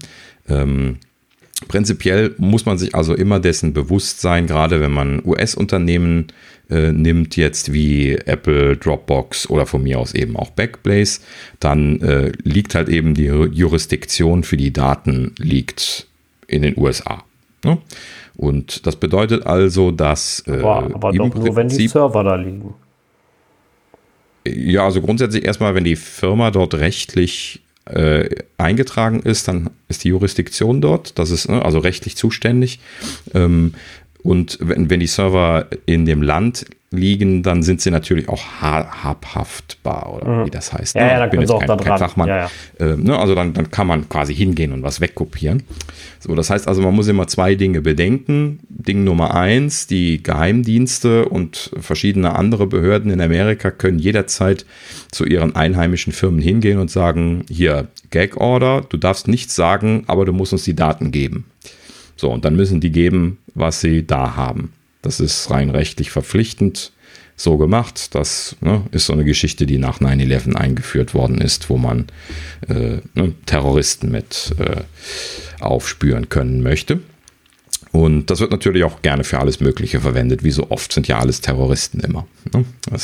[0.49, 0.99] Ähm,
[1.67, 6.27] prinzipiell muss man sich also immer dessen bewusst sein, gerade wenn man US-Unternehmen
[6.71, 11.21] äh, nimmt, jetzt wie Apple, Dropbox oder von mir aus eben auch Backblaze,
[11.59, 16.08] dann äh, liegt halt eben die Jurisdiktion für die Daten liegt
[16.49, 17.23] in den USA.
[17.65, 17.79] Ne?
[18.37, 20.43] Und das bedeutet also, dass.
[20.47, 22.75] Äh, aber, aber doch nur, wenn die Server da liegen.
[24.47, 30.09] Ja, also grundsätzlich erstmal, wenn die Firma dort rechtlich äh, eingetragen ist, dann ist die
[30.09, 32.81] Jurisdiktion dort, das ist ne, also rechtlich zuständig.
[33.35, 33.75] Ähm,
[34.23, 40.15] und wenn, wenn die Server in dem Land liegen, dann sind sie natürlich auch habhaftbar
[40.15, 40.47] oder mhm.
[40.47, 40.97] wie das heißt.
[40.97, 41.11] Ja, ne?
[41.11, 41.99] ja, dann können sie auch kein, da dran.
[41.99, 42.29] Fachmann.
[42.29, 42.37] Ja,
[42.79, 42.87] ja.
[42.87, 43.19] Äh, ne?
[43.19, 45.65] Also dann, dann kann man quasi hingehen und was wegkopieren.
[46.19, 48.61] So, das heißt also, man muss immer zwei Dinge bedenken.
[48.69, 54.65] Ding Nummer eins, die Geheimdienste und verschiedene andere Behörden in Amerika können jederzeit
[55.11, 60.25] zu ihren einheimischen Firmen hingehen und sagen, hier, Gag Order, du darfst nichts sagen, aber
[60.25, 61.45] du musst uns die Daten geben.
[62.19, 64.73] So, und dann müssen die geben, was sie da haben.
[65.03, 66.93] Das ist rein rechtlich verpflichtend
[67.37, 68.15] so gemacht.
[68.15, 72.07] Das ne, ist so eine Geschichte, die nach 9-11 eingeführt worden ist, wo man
[72.69, 74.83] äh, ne, Terroristen mit äh,
[75.61, 77.01] aufspüren können möchte.
[77.93, 80.45] Und das wird natürlich auch gerne für alles Mögliche verwendet.
[80.45, 82.27] Wie so oft sind ja alles Terroristen immer.
[82.53, 82.65] Ne?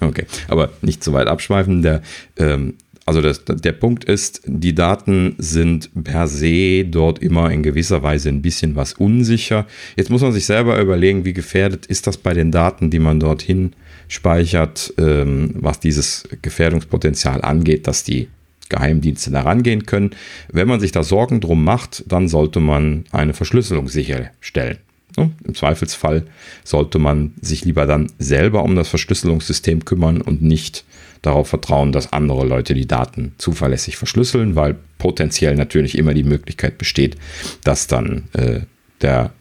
[0.00, 1.82] okay, aber nicht zu weit abschweifen.
[1.82, 2.02] Der
[2.38, 2.74] ähm,
[3.06, 8.28] also das, der Punkt ist, die Daten sind per se dort immer in gewisser Weise
[8.28, 9.66] ein bisschen was unsicher.
[9.96, 13.20] Jetzt muss man sich selber überlegen, wie gefährdet ist das bei den Daten, die man
[13.20, 13.74] dorthin
[14.08, 18.28] speichert, ähm, was dieses Gefährdungspotenzial angeht, dass die
[18.68, 20.10] Geheimdienste da rangehen können.
[20.50, 24.78] Wenn man sich da Sorgen drum macht, dann sollte man eine Verschlüsselung sicherstellen.
[25.16, 26.26] Im Zweifelsfall
[26.62, 30.84] sollte man sich lieber dann selber um das Verschlüsselungssystem kümmern und nicht
[31.22, 36.78] darauf vertrauen, dass andere Leute die Daten zuverlässig verschlüsseln, weil potenziell natürlich immer die Möglichkeit
[36.78, 37.16] besteht,
[37.64, 38.60] dass dann äh,
[39.00, 39.32] der,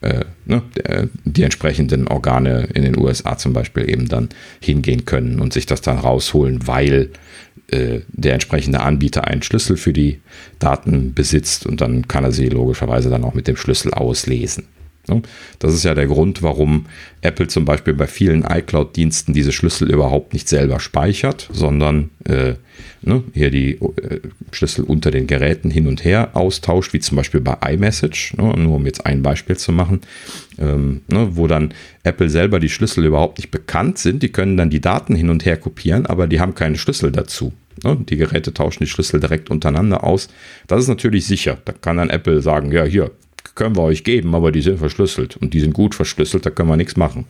[0.00, 4.28] äh, ne, der, die entsprechenden Organe in den USA zum Beispiel eben dann
[4.60, 7.10] hingehen können und sich das dann rausholen, weil
[7.68, 10.20] äh, der entsprechende Anbieter einen Schlüssel für die
[10.58, 14.64] Daten besitzt und dann kann er sie logischerweise dann auch mit dem Schlüssel auslesen.
[15.08, 15.22] Ne?
[15.58, 16.86] Das ist ja der Grund, warum
[17.20, 22.54] Apple zum Beispiel bei vielen iCloud-Diensten diese Schlüssel überhaupt nicht selber speichert, sondern äh,
[23.02, 24.20] ne, hier die äh,
[24.52, 28.76] Schlüssel unter den Geräten hin und her austauscht, wie zum Beispiel bei iMessage, ne, nur
[28.76, 30.00] um jetzt ein Beispiel zu machen,
[30.58, 34.22] ähm, ne, wo dann Apple selber die Schlüssel überhaupt nicht bekannt sind.
[34.22, 37.52] Die können dann die Daten hin und her kopieren, aber die haben keine Schlüssel dazu.
[37.84, 37.96] Ne?
[38.08, 40.28] Die Geräte tauschen die Schlüssel direkt untereinander aus.
[40.66, 41.58] Das ist natürlich sicher.
[41.64, 43.10] Da kann dann Apple sagen, ja, hier,
[43.56, 46.68] können wir euch geben, aber die sind verschlüsselt und die sind gut verschlüsselt, da können
[46.68, 47.26] wir nichts machen.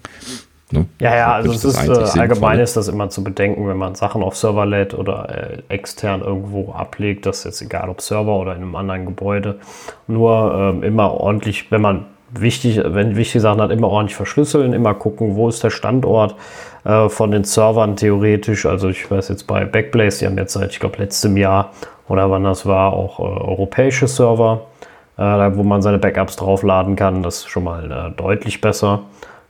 [0.72, 0.86] Ne?
[1.00, 4.24] Ja, ja, also es ist äh, allgemein ist das immer zu bedenken, wenn man Sachen
[4.24, 8.56] auf Server lädt oder äh, extern irgendwo ablegt, das ist jetzt egal ob Server oder
[8.56, 9.60] in einem anderen Gebäude,
[10.08, 14.94] nur ähm, immer ordentlich, wenn man wichtig, wenn wichtige Sachen hat, immer ordentlich verschlüsseln, immer
[14.94, 16.34] gucken, wo ist der Standort
[16.82, 18.66] äh, von den Servern theoretisch.
[18.66, 21.72] Also ich weiß jetzt bei Backblaze, die haben jetzt seit, ich glaube, letztem Jahr
[22.08, 24.76] oder wann das war, auch äh, europäische Server äh,
[25.16, 27.22] wo man seine Backups draufladen kann.
[27.22, 29.00] Das ist schon mal äh, deutlich besser.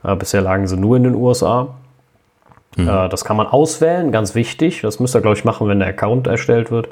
[0.05, 1.69] Äh, bisher lagen sie nur in den USA.
[2.77, 2.89] Mhm.
[2.89, 4.83] Äh, das kann man auswählen, ganz wichtig.
[4.83, 6.89] Das müsst ihr, glaube ich, machen, wenn der Account erstellt wird.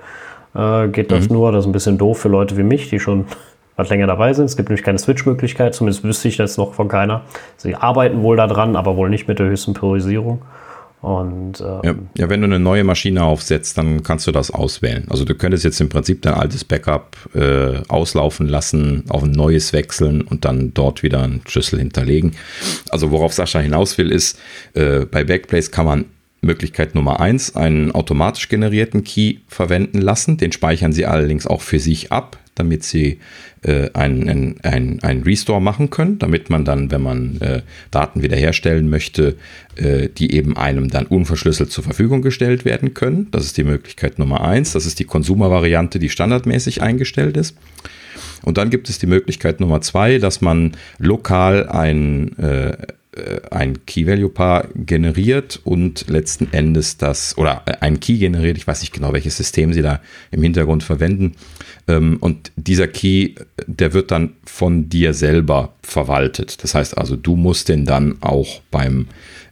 [0.54, 1.36] Äh, geht das mhm.
[1.36, 1.52] nur.
[1.52, 3.26] Das ist ein bisschen doof für Leute wie mich, die schon
[3.76, 4.46] was länger dabei sind.
[4.46, 7.22] Es gibt nämlich keine Switch-Möglichkeit, zumindest wüsste ich das noch von keiner.
[7.56, 10.42] Sie arbeiten wohl daran, aber wohl nicht mit der höchsten Priorisierung.
[11.04, 15.04] Und, ähm, ja, ja, wenn du eine neue Maschine aufsetzt, dann kannst du das auswählen.
[15.10, 19.74] Also du könntest jetzt im Prinzip dein altes Backup äh, auslaufen lassen, auf ein neues
[19.74, 22.32] wechseln und dann dort wieder einen Schlüssel hinterlegen.
[22.88, 24.38] Also worauf Sascha hinaus will, ist,
[24.72, 26.04] äh, bei Backblaze kann man
[26.40, 30.38] Möglichkeit Nummer eins einen automatisch generierten Key verwenden lassen.
[30.38, 32.38] Den speichern sie allerdings auch für sich ab.
[32.56, 33.18] damit sie
[33.64, 38.88] äh, einen ein, ein Restore machen können, damit man dann, wenn man äh, Daten wiederherstellen
[38.88, 39.36] möchte,
[39.76, 43.28] äh, die eben einem dann unverschlüsselt zur Verfügung gestellt werden können.
[43.30, 44.72] Das ist die Möglichkeit Nummer eins.
[44.72, 47.56] Das ist die Konsumervariante, die standardmäßig eingestellt ist.
[48.42, 52.76] Und dann gibt es die Möglichkeit Nummer zwei, dass man lokal ein äh,
[53.50, 59.12] ein Key-Value-Paar generiert und letzten Endes das, oder ein Key generiert, ich weiß nicht genau,
[59.12, 60.00] welches System sie da
[60.30, 61.34] im Hintergrund verwenden.
[61.86, 63.34] Ähm, und dieser Key,
[63.66, 66.62] der wird dann von dir selber verwaltet.
[66.64, 69.06] Das heißt also, du musst den dann auch beim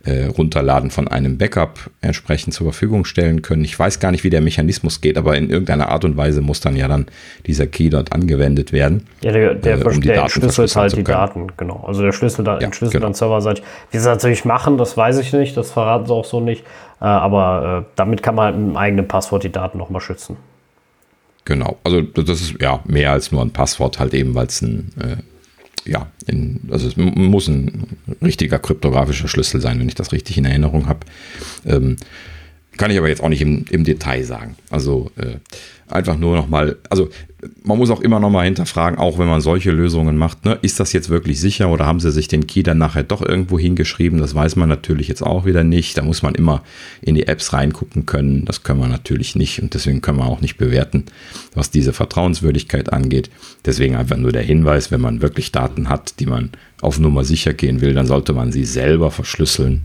[0.04, 3.64] äh, Runterladen von einem Backup entsprechend zur Verfügung stellen können.
[3.64, 6.60] Ich weiß gar nicht, wie der Mechanismus geht, aber in irgendeiner Art und Weise muss
[6.60, 7.06] dann ja dann
[7.46, 9.06] dieser Key dort angewendet werden.
[9.22, 11.84] Ja, der, der, äh, um der entschlüsselt halt die Daten, genau.
[11.86, 13.06] Also der Schlüssel da, ja, entschlüsselt genau.
[13.06, 13.64] dann serverseitig.
[13.90, 16.64] Wie sie das natürlich machen, das weiß ich nicht, das verraten sie auch so nicht.
[17.00, 20.36] Äh, aber äh, damit kann man halt mit einem eigenen Passwort die Daten nochmal schützen.
[21.44, 24.92] Genau, also das ist ja mehr als nur ein Passwort, halt eben, weil es ein
[25.00, 25.16] äh,
[25.84, 30.44] ja, in, also es muss ein richtiger kryptografischer Schlüssel sein, wenn ich das richtig in
[30.44, 31.00] Erinnerung habe.
[31.66, 31.96] Ähm,
[32.76, 34.56] kann ich aber jetzt auch nicht im, im Detail sagen.
[34.70, 35.36] Also äh,
[35.88, 37.10] einfach nur nochmal, also
[37.64, 40.92] man muss auch immer nochmal hinterfragen, auch wenn man solche Lösungen macht, ne, ist das
[40.92, 44.20] jetzt wirklich sicher oder haben sie sich den Key dann nachher doch irgendwo hingeschrieben?
[44.20, 45.98] Das weiß man natürlich jetzt auch wieder nicht.
[45.98, 46.62] Da muss man immer
[47.00, 48.44] in die Apps reingucken können.
[48.44, 51.04] Das können wir natürlich nicht und deswegen können wir auch nicht bewerten,
[51.54, 53.30] was diese Vertrauenswürdigkeit angeht.
[53.64, 56.50] Deswegen einfach nur der Hinweis, wenn man wirklich Daten hat, die man
[56.80, 59.82] auf Nummer sicher gehen will, dann sollte man sie selber verschlüsseln.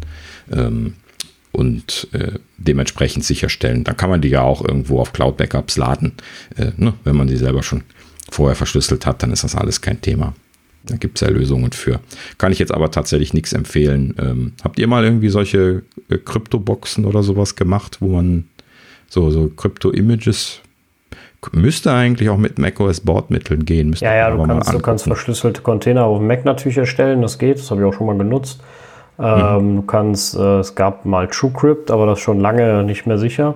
[0.52, 0.94] Ähm,
[1.58, 3.84] und äh, dementsprechend sicherstellen.
[3.84, 6.14] Dann kann man die ja auch irgendwo auf Cloud-Backups laden.
[6.55, 6.93] Äh, ne?
[7.03, 7.82] Wenn man sie selber schon
[8.30, 10.36] vorher verschlüsselt hat, dann ist das alles kein Thema.
[10.86, 11.99] Da gibt es ja Lösungen für.
[12.38, 14.14] Kann ich jetzt aber tatsächlich nichts empfehlen.
[14.20, 18.45] Ähm, habt ihr mal irgendwie solche äh, Krypto-Boxen oder sowas gemacht, wo man
[19.10, 20.62] so, so Krypto-Images
[21.53, 23.95] müsste eigentlich auch mit macOS Bordmitteln gehen.
[23.99, 27.58] ja, ja, du kannst, du kannst verschlüsselte Container auf dem Mac natürlich erstellen, das geht,
[27.58, 28.62] das habe ich auch schon mal genutzt.
[29.20, 29.76] Ähm, mhm.
[29.78, 33.55] Du kannst, äh, es gab mal TrueCrypt, aber das ist schon lange nicht mehr sicher.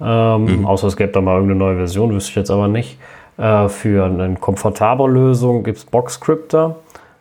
[0.00, 0.66] Ähm, mhm.
[0.66, 2.98] Außer es gäbe da mal irgendeine neue Version, wüsste ich jetzt aber nicht.
[3.36, 6.76] Äh, für eine komfortable Lösung gibt es Boxcrypter.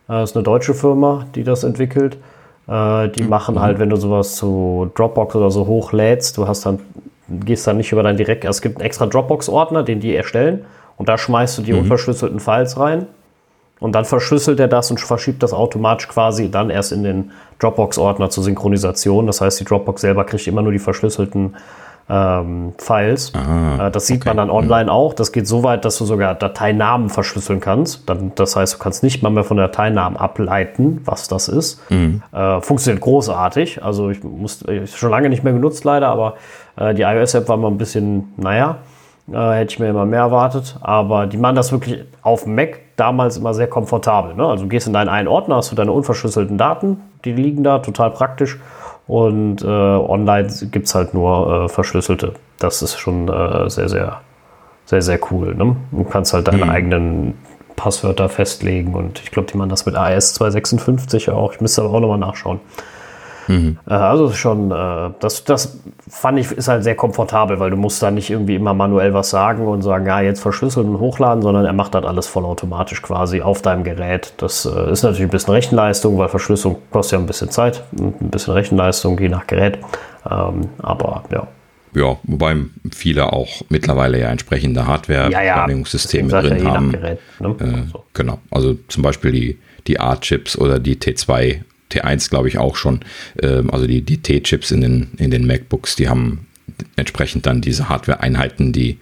[0.07, 2.17] Äh, das ist eine deutsche Firma, die das entwickelt.
[2.67, 3.29] Äh, die mhm.
[3.29, 6.79] machen halt, wenn du sowas zu Dropbox oder so hochlädst, du hast dann,
[7.29, 10.65] gehst dann nicht über dein Direkt, es gibt einen extra Dropbox-Ordner, den die erstellen
[10.97, 11.79] und da schmeißt du die mhm.
[11.79, 13.07] unverschlüsselten Files rein
[13.79, 18.29] und dann verschlüsselt er das und verschiebt das automatisch quasi dann erst in den Dropbox-Ordner
[18.29, 19.27] zur Synchronisation.
[19.27, 21.55] Das heißt, die Dropbox selber kriegt immer nur die verschlüsselten
[22.09, 23.33] ähm, Files.
[23.35, 24.29] Ah, äh, das sieht okay.
[24.29, 25.13] man dann online auch.
[25.13, 28.09] Das geht so weit, dass du sogar Dateinamen verschlüsseln kannst.
[28.09, 31.81] Dann, das heißt, du kannst nicht mal mehr von Dateinamen ableiten, was das ist.
[31.91, 32.23] Mhm.
[32.31, 33.83] Äh, funktioniert großartig.
[33.83, 36.35] Also ich muss ich schon lange nicht mehr genutzt leider, aber
[36.77, 38.77] äh, die iOS-App war mal ein bisschen, naja.
[39.31, 40.77] Äh, hätte ich mir immer mehr erwartet.
[40.81, 44.35] Aber die machen das wirklich auf dem Mac damals immer sehr komfortabel.
[44.35, 44.45] Ne?
[44.45, 47.79] Also du gehst in deinen einen Ordner, hast du deine unverschlüsselten Daten, die liegen da,
[47.79, 48.59] total praktisch.
[49.07, 52.33] Und äh, online gibt es halt nur äh, verschlüsselte.
[52.59, 54.21] Das ist schon äh, sehr, sehr,
[54.85, 55.55] sehr, sehr cool.
[55.55, 55.75] Ne?
[55.91, 56.71] Du kannst halt deine mhm.
[56.71, 57.33] eigenen
[57.77, 61.53] Passwörter festlegen und ich glaube, die machen das mit AS 256 auch.
[61.53, 62.59] Ich müsste aber auch nochmal nachschauen.
[63.47, 63.77] Mhm.
[63.87, 68.01] Äh, also schon, äh, das, das fand ich, ist halt sehr komfortabel, weil du musst
[68.01, 71.65] da nicht irgendwie immer manuell was sagen und sagen, ja, jetzt verschlüsseln und hochladen, sondern
[71.65, 74.33] er macht das alles vollautomatisch quasi auf deinem Gerät.
[74.37, 78.21] Das äh, ist natürlich ein bisschen Rechenleistung, weil Verschlüsselung kostet ja ein bisschen Zeit und
[78.21, 79.79] ein bisschen Rechenleistung, je nach Gerät.
[80.29, 81.47] Ähm, aber ja,
[81.95, 82.55] ja, wobei
[82.91, 86.47] viele auch mittlerweile ja entsprechende Hardware-Planungssysteme ja, ja.
[86.47, 86.91] drin haben.
[86.91, 87.55] Gerät, ne?
[87.59, 88.03] äh, so.
[88.13, 93.01] Genau, also zum Beispiel die, die A-Chips oder die T2 T1 glaube ich auch schon.
[93.41, 96.47] Ähm, also die, die T-Chips in den, in den MacBooks, die haben
[96.95, 98.99] entsprechend dann diese Hardware-Einheiten, die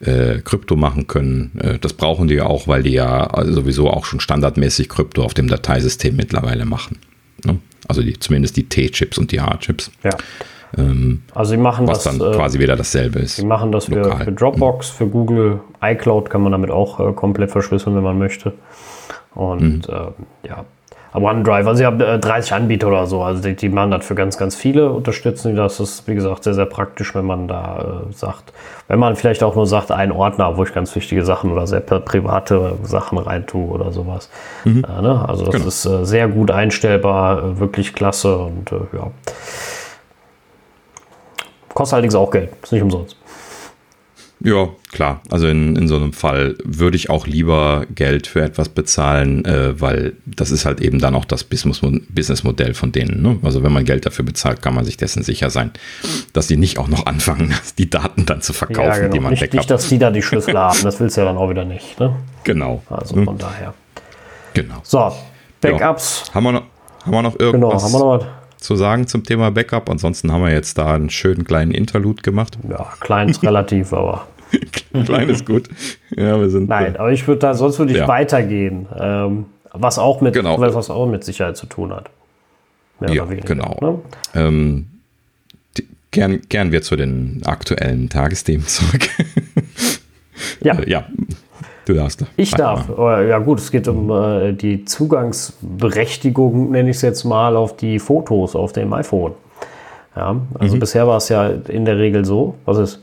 [0.00, 1.58] äh, Krypto machen können.
[1.60, 5.34] Äh, das brauchen die ja auch, weil die ja sowieso auch schon standardmäßig Krypto auf
[5.34, 6.98] dem Dateisystem mittlerweile machen.
[7.44, 7.58] Ne?
[7.86, 9.90] Also die, zumindest die T-Chips und die H-Chips.
[10.04, 10.10] Ja.
[10.76, 13.36] Ähm, also sie machen was das, dann äh, quasi wieder dasselbe ist.
[13.36, 17.50] Sie machen das für, für, Dropbox, für Google, iCloud kann man damit auch äh, komplett
[17.50, 18.52] verschlüsseln, wenn man möchte.
[19.34, 19.94] Und mhm.
[19.94, 20.48] äh,
[21.14, 24.36] OneDrive, also ich habe 30 Anbieter oder so, also die, die machen das für ganz,
[24.36, 25.78] ganz viele, unterstützen die das.
[25.78, 28.52] Das ist, wie gesagt, sehr, sehr praktisch, wenn man da äh, sagt,
[28.88, 31.80] wenn man vielleicht auch nur sagt, ein Ordner, wo ich ganz wichtige Sachen oder sehr
[31.80, 34.28] private Sachen reintue oder sowas.
[34.64, 34.84] Mhm.
[34.84, 35.24] Äh, ne?
[35.28, 35.68] Also das genau.
[35.68, 39.10] ist äh, sehr gut einstellbar, äh, wirklich klasse und äh, ja.
[41.74, 43.16] Kostet allerdings auch Geld, ist nicht umsonst.
[44.40, 45.20] Ja, klar.
[45.30, 49.80] Also in, in so einem Fall würde ich auch lieber Geld für etwas bezahlen, äh,
[49.80, 53.20] weil das ist halt eben dann auch das Businessmodell von denen.
[53.22, 53.38] Ne?
[53.42, 55.72] Also wenn man Geld dafür bezahlt, kann man sich dessen sicher sein,
[56.32, 59.12] dass die nicht auch noch anfangen, die Daten dann zu verkaufen, ja, genau.
[59.12, 59.52] die man nicht.
[59.52, 61.98] Nicht, dass die da die Schlüssel haben, das willst du ja dann auch wieder nicht.
[61.98, 62.14] Ne?
[62.44, 62.82] Genau.
[62.88, 63.38] Also von hm.
[63.38, 63.74] daher.
[64.54, 64.76] Genau.
[64.84, 65.12] So,
[65.60, 66.24] Backups.
[66.28, 66.34] Ja.
[66.34, 66.62] Haben, wir noch,
[67.04, 67.52] haben wir noch irgendwas?
[67.52, 68.37] Genau, haben wir noch was?
[68.60, 69.88] Zu sagen zum Thema Backup.
[69.88, 72.58] Ansonsten haben wir jetzt da einen schönen kleinen Interlude gemacht.
[72.68, 74.26] Ja, klein ist relativ, aber.
[75.04, 75.68] klein ist gut.
[76.16, 76.68] Ja, wir sind.
[76.68, 78.08] Nein, aber ich würde da, sonst würde ich ja.
[78.08, 78.86] weitergehen.
[78.98, 80.58] Ähm, was auch mit, genau.
[80.58, 82.10] was auch mit Sicherheit zu tun hat.
[83.00, 83.78] Mehr ja, weniger, genau.
[83.80, 83.98] Ne?
[84.34, 84.86] Ähm,
[85.76, 89.08] die, gern, gern wir zu den aktuellen Tagesthemen zurück.
[90.62, 90.78] ja.
[90.78, 91.06] Äh, ja.
[91.88, 92.22] Du darfst.
[92.36, 92.90] Ich darf.
[92.94, 97.76] Oh, ja gut, es geht um äh, die Zugangsberechtigung, nenne ich es jetzt mal, auf
[97.76, 99.32] die Fotos auf dem iPhone.
[100.14, 100.80] Ja, also mhm.
[100.80, 102.56] bisher war es ja in der Regel so.
[102.66, 103.02] Was ist?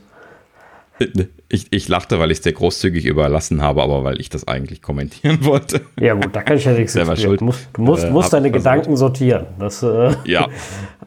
[1.48, 4.82] Ich, ich lachte, weil ich es dir großzügig überlassen habe, aber weil ich das eigentlich
[4.82, 5.82] kommentieren wollte.
[6.00, 7.40] Ja gut, da kann ich ja nichts Selber schuld.
[7.40, 9.46] Du musst, du musst, äh, musst deine Gedanken sortieren.
[9.58, 10.48] Das, äh, ja.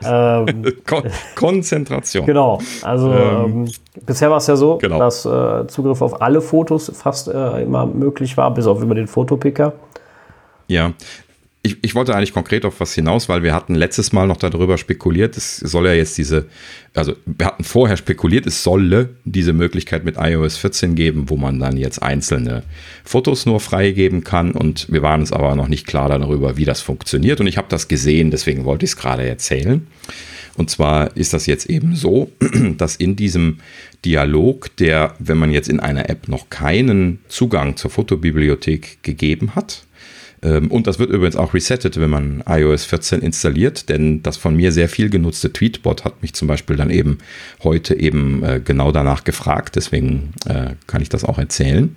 [0.03, 1.03] ähm, Kon
[1.35, 2.25] Konzentration.
[2.25, 2.59] Genau.
[2.83, 3.71] Also ähm, ähm,
[4.05, 4.99] bisher war es ja so, genau.
[4.99, 9.07] dass äh, Zugriff auf alle Fotos fast äh, immer möglich war, bis auf über den
[9.07, 9.73] Fotopicker.
[10.67, 10.93] Ja,
[11.61, 14.77] ich, ich wollte eigentlich konkret auf was hinaus, weil wir hatten letztes Mal noch darüber
[14.77, 16.45] spekuliert, es soll ja jetzt diese,
[16.93, 21.59] also wir hatten vorher spekuliert, es solle diese Möglichkeit mit iOS 14 geben, wo man
[21.59, 22.63] dann jetzt einzelne
[23.03, 24.51] Fotos nur freigeben kann.
[24.51, 27.41] Und wir waren uns aber noch nicht klar darüber, wie das funktioniert.
[27.41, 29.85] Und ich habe das gesehen, deswegen wollte ich es gerade erzählen.
[30.55, 32.31] Und zwar ist das jetzt eben so,
[32.77, 33.59] dass in diesem
[34.05, 39.83] Dialog, der, wenn man jetzt in einer App noch keinen Zugang zur Fotobibliothek gegeben hat,
[40.41, 44.71] und das wird übrigens auch resettet, wenn man iOS 14 installiert, denn das von mir
[44.71, 47.17] sehr viel genutzte Tweetbot hat mich zum Beispiel dann eben
[47.63, 51.95] heute eben äh, genau danach gefragt, deswegen äh, kann ich das auch erzählen.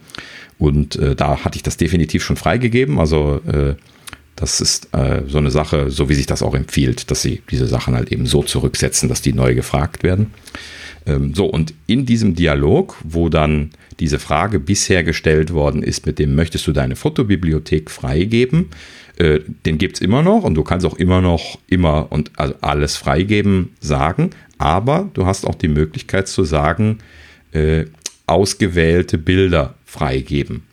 [0.59, 3.41] Und äh, da hatte ich das definitiv schon freigegeben, also
[4.35, 4.89] das ist
[5.29, 8.27] so eine Sache, so wie sich das auch empfiehlt, dass sie diese Sachen halt eben
[8.27, 10.33] so zurücksetzen, dass die neu gefragt werden.
[11.07, 13.71] Ähm, so, und in diesem Dialog, wo dann
[14.03, 18.71] diese Frage bisher gestellt worden ist, mit dem möchtest du deine Fotobibliothek freigeben,
[19.17, 22.53] äh, den gibt es immer noch und du kannst auch immer noch immer und also
[22.63, 26.99] alles freigeben sagen, aber du hast auch die Möglichkeit zu sagen,
[27.53, 27.85] äh,
[28.27, 30.65] ausgewählte Bilder freigeben.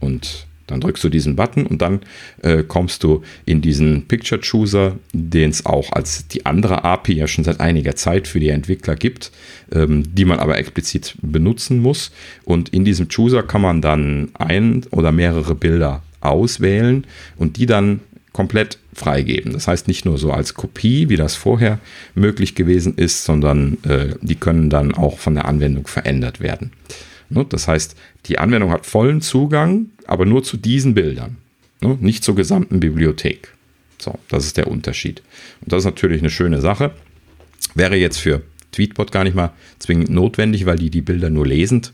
[0.00, 2.00] Und dann drückst du diesen Button und dann
[2.42, 7.26] äh, kommst du in diesen Picture Chooser, den es auch als die andere API ja
[7.26, 9.30] schon seit einiger Zeit für die Entwickler gibt,
[9.72, 12.12] ähm, die man aber explizit benutzen muss.
[12.44, 17.06] Und in diesem Chooser kann man dann ein oder mehrere Bilder auswählen
[17.36, 18.00] und die dann
[18.32, 19.52] komplett freigeben.
[19.52, 21.78] Das heißt nicht nur so als Kopie, wie das vorher
[22.14, 26.72] möglich gewesen ist, sondern äh, die können dann auch von der Anwendung verändert werden.
[27.34, 27.44] Ne?
[27.48, 31.36] Das heißt, die Anwendung hat vollen Zugang, aber nur zu diesen Bildern,
[31.80, 31.98] ne?
[32.00, 33.52] nicht zur gesamten Bibliothek.
[33.98, 35.22] So, das ist der Unterschied.
[35.60, 36.92] Und das ist natürlich eine schöne Sache.
[37.74, 38.42] Wäre jetzt für
[38.74, 41.92] Tweetbot gar nicht mal zwingend notwendig, weil die die Bilder nur lesend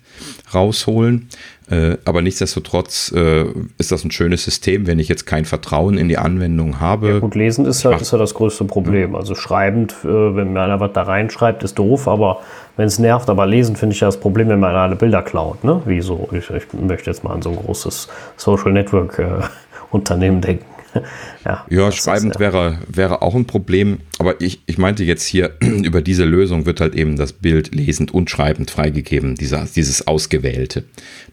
[0.53, 1.29] rausholen.
[1.71, 3.45] Äh, aber nichtsdestotrotz äh,
[3.79, 7.09] ist das ein schönes System, wenn ich jetzt kein Vertrauen in die Anwendung habe.
[7.09, 9.15] Ja, gut, lesen ist ja, ist ja das größte Problem.
[9.15, 12.41] Also schreibend, äh, wenn mir einer was da reinschreibt, ist doof, aber
[12.81, 15.65] wenn es nervt, aber lesen finde ich ja das Problem, wenn man alle Bilder klaut.
[15.65, 15.83] Ne?
[15.85, 18.09] Wie so, ich, ich möchte jetzt mal an so ein großes
[18.39, 19.43] Social Network äh,
[19.91, 20.65] Unternehmen denken.
[21.45, 22.53] ja, ja schreibend ist, ja.
[22.53, 23.99] Wäre, wäre auch ein Problem.
[24.19, 28.15] Aber ich, ich meinte jetzt hier, über diese Lösung wird halt eben das Bild lesend
[28.15, 30.85] und schreibend freigegeben, dieser, dieses Ausgewählte,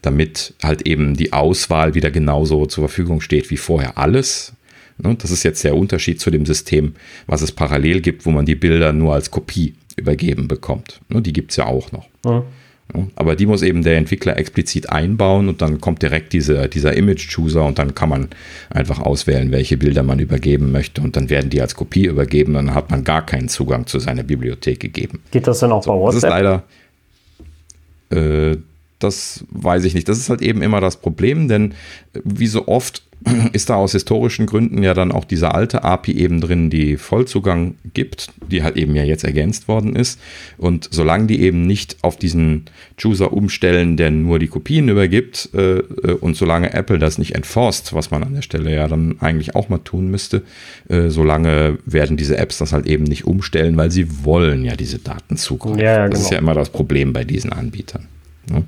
[0.02, 4.52] damit halt eben die Auswahl wieder genauso zur Verfügung steht wie vorher alles.
[4.98, 6.94] Ne, das ist jetzt der Unterschied zu dem System,
[7.26, 11.00] was es parallel gibt, wo man die Bilder nur als Kopie übergeben bekommt.
[11.08, 12.06] Ne, die gibt es ja auch noch.
[12.24, 12.42] Mhm.
[13.16, 17.62] Aber die muss eben der Entwickler explizit einbauen und dann kommt direkt diese, dieser Image-Chooser
[17.64, 18.28] und dann kann man
[18.70, 22.66] einfach auswählen, welche Bilder man übergeben möchte und dann werden die als Kopie übergeben und
[22.66, 25.20] dann hat man gar keinen Zugang zu seiner Bibliothek gegeben.
[25.30, 26.22] Geht das dann auch so, bei WhatsApp?
[26.22, 26.62] Das ist leider,
[28.52, 28.56] äh,
[28.98, 30.08] das weiß ich nicht.
[30.08, 31.74] Das ist halt eben immer das Problem, denn
[32.24, 33.02] wie so oft
[33.52, 37.74] ist da aus historischen Gründen ja dann auch diese alte API eben drin, die Vollzugang
[37.92, 40.20] gibt, die halt eben ja jetzt ergänzt worden ist.
[40.56, 42.66] Und solange die eben nicht auf diesen
[43.00, 47.92] Chooser umstellen, der nur die Kopien übergibt, äh, äh, und solange Apple das nicht enforced,
[47.92, 50.42] was man an der Stelle ja dann eigentlich auch mal tun müsste,
[50.88, 54.98] äh, solange werden diese Apps das halt eben nicht umstellen, weil sie wollen ja diese
[54.98, 55.80] Daten zugreifen.
[55.80, 56.10] Ja, ja, genau.
[56.10, 56.36] Das ist genau.
[56.36, 58.06] ja immer das Problem bei diesen Anbietern.
[58.50, 58.64] Ne?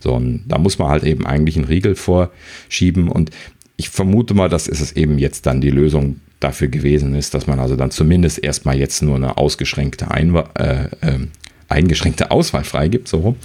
[0.00, 3.08] So, und da muss man halt eben eigentlich einen Riegel vorschieben.
[3.08, 3.30] Und
[3.78, 7.60] ich vermute mal, dass es eben jetzt dann die Lösung dafür gewesen ist, dass man
[7.60, 11.26] also dann zumindest erstmal jetzt nur eine ausgeschränkte Einwa äh, äh,
[11.68, 13.36] eingeschränkte Auswahl freigibt, so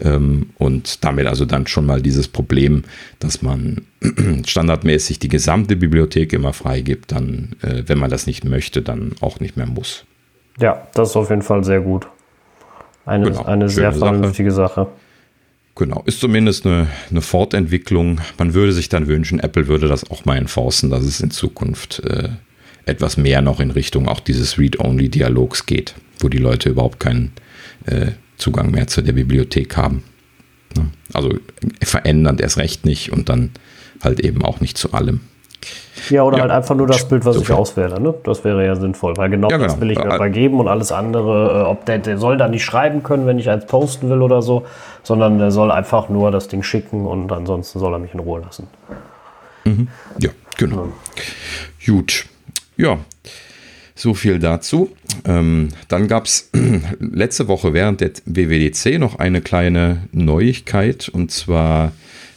[0.00, 2.84] ähm, und damit also dann schon mal dieses Problem,
[3.18, 3.86] dass man
[4.46, 9.40] standardmäßig die gesamte Bibliothek immer freigibt, dann, äh, wenn man das nicht möchte, dann auch
[9.40, 10.04] nicht mehr muss.
[10.60, 12.06] Ja, das ist auf jeden Fall sehr gut.
[13.06, 14.82] Eine, genau, eine sehr vernünftige Sache.
[14.82, 15.09] Sache.
[15.76, 18.20] Genau, ist zumindest eine, eine, Fortentwicklung.
[18.38, 22.00] Man würde sich dann wünschen, Apple würde das auch mal enforcen, dass es in Zukunft
[22.00, 22.28] äh,
[22.84, 27.32] etwas mehr noch in Richtung auch dieses Read-Only-Dialogs geht, wo die Leute überhaupt keinen
[27.86, 30.02] äh, Zugang mehr zu der Bibliothek haben.
[30.76, 30.90] Ne?
[31.12, 31.38] Also
[31.82, 33.50] verändern erst recht nicht und dann
[34.02, 35.20] halt eben auch nicht zu allem.
[36.08, 36.42] Ja, oder ja.
[36.42, 38.00] halt einfach nur das Bild, was so ich auswähle.
[38.00, 38.14] Ne?
[38.24, 39.68] Das wäre ja sinnvoll, weil genau, ja, genau.
[39.68, 42.48] das will ich mir dabei geben und alles andere, äh, ob der, der soll da
[42.48, 44.64] nicht schreiben können, wenn ich eins posten will oder so,
[45.02, 48.40] sondern der soll einfach nur das Ding schicken und ansonsten soll er mich in Ruhe
[48.40, 48.66] lassen.
[49.64, 49.88] Mhm.
[50.18, 50.86] Ja, genau.
[51.86, 51.92] Ja.
[51.92, 52.24] Gut.
[52.76, 52.98] Ja,
[53.94, 54.90] so viel dazu.
[55.26, 56.50] Ähm, dann gab es
[56.98, 61.92] letzte Woche während der WWDC noch eine kleine Neuigkeit und zwar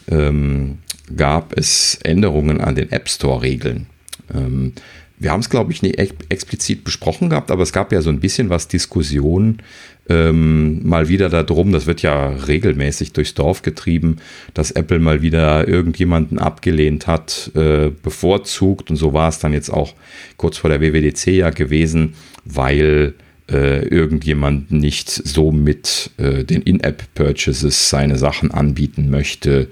[0.09, 0.79] ähm,
[1.15, 3.87] gab es Änderungen an den App Store-Regeln.
[4.33, 4.73] Ähm,
[5.19, 8.19] wir haben es, glaube ich, nicht explizit besprochen gehabt, aber es gab ja so ein
[8.19, 9.61] bisschen was Diskussion
[10.09, 14.17] ähm, mal wieder darum, das wird ja regelmäßig durchs Dorf getrieben,
[14.53, 19.69] dass Apple mal wieder irgendjemanden abgelehnt hat, äh, bevorzugt und so war es dann jetzt
[19.69, 19.93] auch
[20.35, 23.13] kurz vor der WWDC ja gewesen, weil
[23.49, 29.67] äh, irgendjemand nicht so mit äh, den In-App-Purchases seine Sachen anbieten möchte,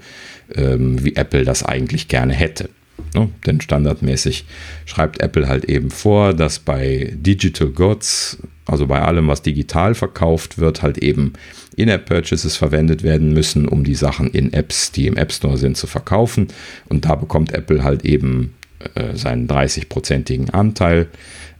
[0.56, 2.68] ähm, wie Apple das eigentlich gerne hätte.
[3.14, 3.30] Ne?
[3.46, 4.46] Denn standardmäßig
[4.86, 10.58] schreibt Apple halt eben vor, dass bei Digital Goods, also bei allem, was digital verkauft
[10.58, 11.34] wird, halt eben
[11.76, 15.86] In-App-Purchases verwendet werden müssen, um die Sachen in Apps, die im App Store sind, zu
[15.86, 16.48] verkaufen.
[16.88, 18.54] Und da bekommt Apple halt eben
[18.94, 21.08] äh, seinen 30-prozentigen Anteil.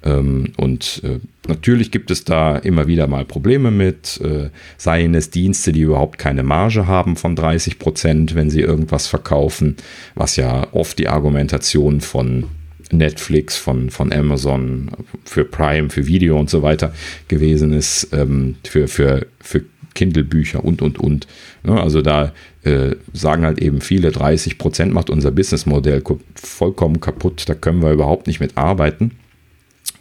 [0.04, 5.30] Ähm, und äh, natürlich gibt es da immer wieder mal Probleme mit, äh, seien es
[5.30, 9.76] Dienste, die überhaupt keine Marge haben von 30 Prozent, wenn sie irgendwas verkaufen,
[10.14, 12.46] was ja oft die Argumentation von
[12.90, 14.90] Netflix, von, von Amazon,
[15.24, 16.92] für Prime, für Video und so weiter
[17.28, 19.62] gewesen ist, ähm, für, für, für
[19.94, 21.26] Kindle-Bücher und, und, und.
[21.64, 22.32] Ne, also da
[22.62, 26.02] äh, sagen halt eben viele, 30 Prozent macht unser Businessmodell
[26.34, 29.12] vollkommen kaputt, da können wir überhaupt nicht mit arbeiten.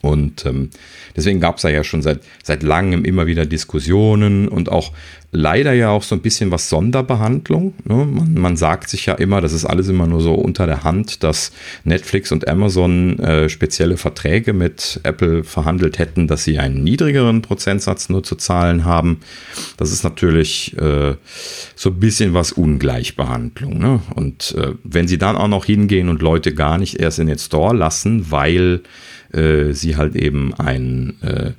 [0.01, 0.69] Und ähm,
[1.15, 4.91] deswegen gab es da ja schon seit, seit langem immer wieder Diskussionen und auch
[5.31, 7.73] leider ja auch so ein bisschen was Sonderbehandlung.
[7.85, 8.05] Ne?
[8.05, 11.23] Man, man, sagt sich ja immer, das ist alles immer nur so unter der Hand,
[11.23, 11.51] dass
[11.83, 18.09] Netflix und Amazon äh, spezielle Verträge mit Apple verhandelt hätten, dass sie einen niedrigeren Prozentsatz
[18.09, 19.21] nur zu zahlen haben.
[19.77, 21.15] Das ist natürlich äh,
[21.75, 23.77] so ein bisschen was Ungleichbehandlung.
[23.77, 24.01] Ne?
[24.15, 27.39] Und äh, wenn sie dann auch noch hingehen und Leute gar nicht erst in den
[27.39, 28.81] Store lassen, weil
[29.33, 31.51] äh, sie halt eben ein äh,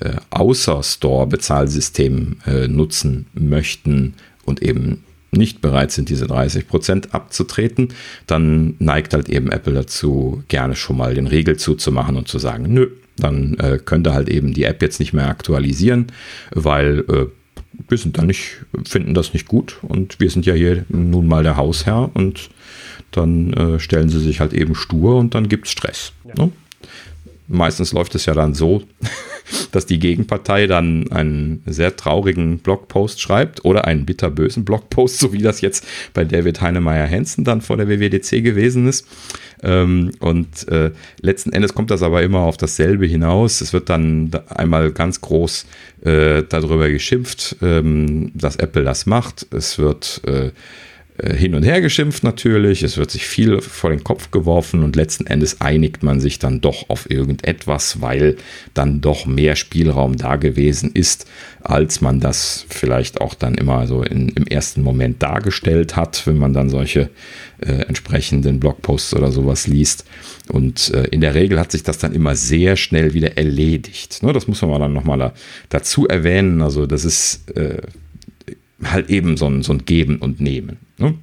[0.00, 4.14] äh, Außer-Store-Bezahlsystem äh, nutzen möchten
[4.44, 7.88] und eben nicht bereit sind, diese 30% abzutreten,
[8.26, 12.72] dann neigt halt eben Apple dazu, gerne schon mal den Regel zuzumachen und zu sagen,
[12.72, 16.06] nö, dann äh, könnte halt eben die App jetzt nicht mehr aktualisieren,
[16.52, 17.26] weil äh,
[17.88, 21.42] wir sind da nicht, finden das nicht gut und wir sind ja hier nun mal
[21.42, 22.50] der Hausherr und
[23.10, 26.12] dann äh, stellen sie sich halt eben stur und dann gibt es Stress.
[26.24, 26.46] Ja.
[26.46, 26.52] Ne?
[27.52, 28.82] Meistens läuft es ja dann so,
[29.72, 35.42] dass die Gegenpartei dann einen sehr traurigen Blogpost schreibt oder einen bitterbösen Blogpost, so wie
[35.42, 35.84] das jetzt
[36.14, 39.04] bei David Heinemeier Hansen dann vor der WWDC gewesen ist.
[39.64, 43.60] Ähm, und äh, letzten Endes kommt das aber immer auf dasselbe hinaus.
[43.60, 45.66] Es wird dann einmal ganz groß
[46.04, 49.48] äh, darüber geschimpft, ähm, dass Apple das macht.
[49.52, 50.52] Es wird äh,
[51.22, 55.26] hin und her geschimpft natürlich, es wird sich viel vor den Kopf geworfen und letzten
[55.26, 58.36] Endes einigt man sich dann doch auf irgendetwas, weil
[58.74, 61.26] dann doch mehr Spielraum da gewesen ist,
[61.62, 66.38] als man das vielleicht auch dann immer so in, im ersten Moment dargestellt hat, wenn
[66.38, 67.10] man dann solche
[67.58, 70.04] äh, entsprechenden Blogposts oder sowas liest.
[70.48, 74.22] Und äh, in der Regel hat sich das dann immer sehr schnell wieder erledigt.
[74.22, 75.32] Ne, das muss man dann nochmal da,
[75.68, 76.62] dazu erwähnen.
[76.62, 77.82] Also das ist äh,
[78.84, 80.78] halt eben so ein, so ein Geben und Nehmen.
[80.98, 81.14] Ne?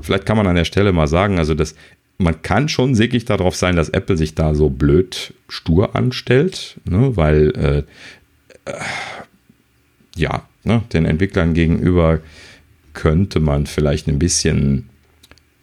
[0.00, 1.74] Vielleicht kann man an der Stelle mal sagen, also das,
[2.18, 7.16] man kann schon sickig darauf sein, dass Apple sich da so blöd stur anstellt, ne?
[7.16, 8.74] weil äh, äh,
[10.16, 10.82] ja, ne?
[10.92, 12.20] den Entwicklern gegenüber
[12.92, 14.88] könnte man vielleicht ein bisschen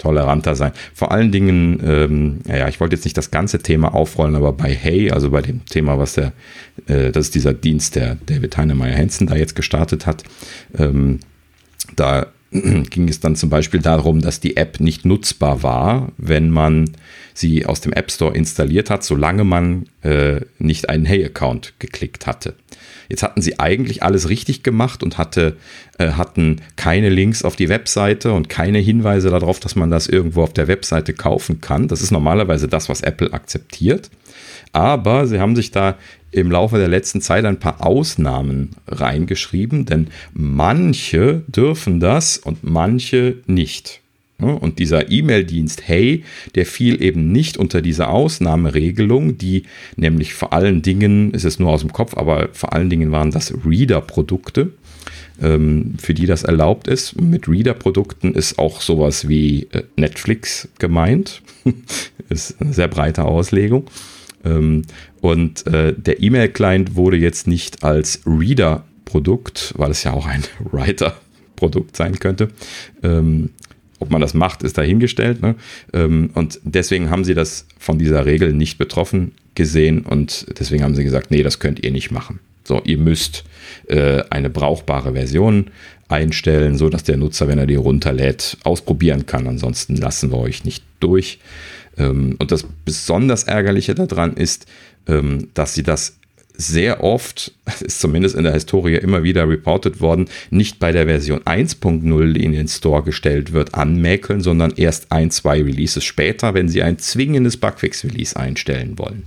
[0.02, 0.72] toleranter sein.
[0.94, 4.74] Vor allen Dingen, ähm, ja, ich wollte jetzt nicht das ganze Thema aufrollen, aber bei
[4.74, 6.34] Hey, also bei dem Thema, was der,
[6.88, 10.24] äh, das ist dieser Dienst, der David Heinemeier Hansen da jetzt gestartet hat,
[10.78, 11.20] ähm,
[11.96, 16.92] da ging es dann zum Beispiel darum, dass die App nicht nutzbar war, wenn man
[17.34, 22.56] sie aus dem App Store installiert hat, solange man äh, nicht einen Hey-Account geklickt hatte.
[23.08, 25.58] Jetzt hatten sie eigentlich alles richtig gemacht und hatte,
[25.98, 30.44] äh, hatten keine Links auf die Webseite und keine Hinweise darauf, dass man das irgendwo
[30.44, 31.88] auf der Webseite kaufen kann.
[31.88, 34.10] Das ist normalerweise das, was Apple akzeptiert.
[34.74, 35.98] Aber sie haben sich da
[36.32, 43.38] im Laufe der letzten Zeit ein paar Ausnahmen reingeschrieben, denn manche dürfen das und manche
[43.48, 44.02] nicht.
[44.42, 46.24] Und dieser E-Mail-Dienst Hey,
[46.56, 49.64] der fiel eben nicht unter diese Ausnahmeregelung, die
[49.98, 53.30] nämlich vor allen Dingen, ist es nur aus dem Kopf, aber vor allen Dingen waren
[53.30, 54.72] das Reader-Produkte,
[55.40, 57.22] ähm, für die das erlaubt ist.
[57.22, 61.44] Mit Reader-Produkten ist auch sowas wie äh, Netflix gemeint.
[62.30, 63.86] ist eine sehr breite Auslegung.
[64.46, 64.84] Ähm,
[65.22, 71.96] und äh, der E-Mail-Client wurde jetzt nicht als Reader-Produkt, weil es ja auch ein Writer-Produkt
[71.96, 72.50] sein könnte,
[73.04, 73.50] ähm,
[74.00, 75.42] ob man das macht, ist dahingestellt.
[75.42, 75.56] Ne?
[75.94, 80.96] Ähm, und deswegen haben sie das von dieser Regel nicht betroffen gesehen und deswegen haben
[80.96, 82.40] sie gesagt, nee, das könnt ihr nicht machen.
[82.64, 83.44] So, ihr müsst
[83.88, 85.68] äh, eine brauchbare Version
[86.08, 89.48] einstellen, so dass der Nutzer, wenn er die runterlädt, ausprobieren kann.
[89.48, 91.40] Ansonsten lassen wir euch nicht durch.
[92.02, 94.66] Ähm, und das besonders ärgerliche daran ist,
[95.08, 96.18] ähm, dass sie das
[96.54, 101.42] sehr oft, ist zumindest in der Historie immer wieder reported worden, nicht bei der Version
[101.42, 106.70] 1.0, die in den Store gestellt wird, anmäkeln, sondern erst ein, zwei Releases später, wenn
[106.70, 109.24] sie ein zwingendes Bugfix-Release einstellen wollen.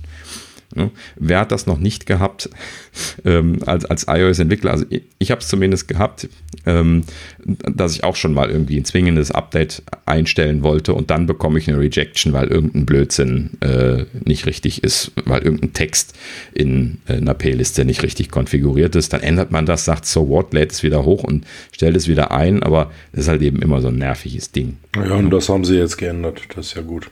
[0.75, 0.91] Ne?
[1.15, 2.49] Wer hat das noch nicht gehabt
[3.25, 4.71] ähm, als, als iOS-Entwickler?
[4.71, 6.27] Also ich, ich habe es zumindest gehabt,
[6.65, 7.03] ähm,
[7.45, 11.67] dass ich auch schon mal irgendwie ein zwingendes Update einstellen wollte und dann bekomme ich
[11.67, 16.13] eine Rejection, weil irgendein Blödsinn äh, nicht richtig ist, weil irgendein Text
[16.53, 19.13] in äh, einer P-Liste nicht richtig konfiguriert ist.
[19.13, 22.31] Dann ändert man das, sagt so what, lädt es wieder hoch und stellt es wieder
[22.31, 24.77] ein, aber das ist halt eben immer so ein nerviges Ding.
[24.95, 26.41] Ja, und das haben sie jetzt geändert.
[26.55, 27.09] Das ist ja gut.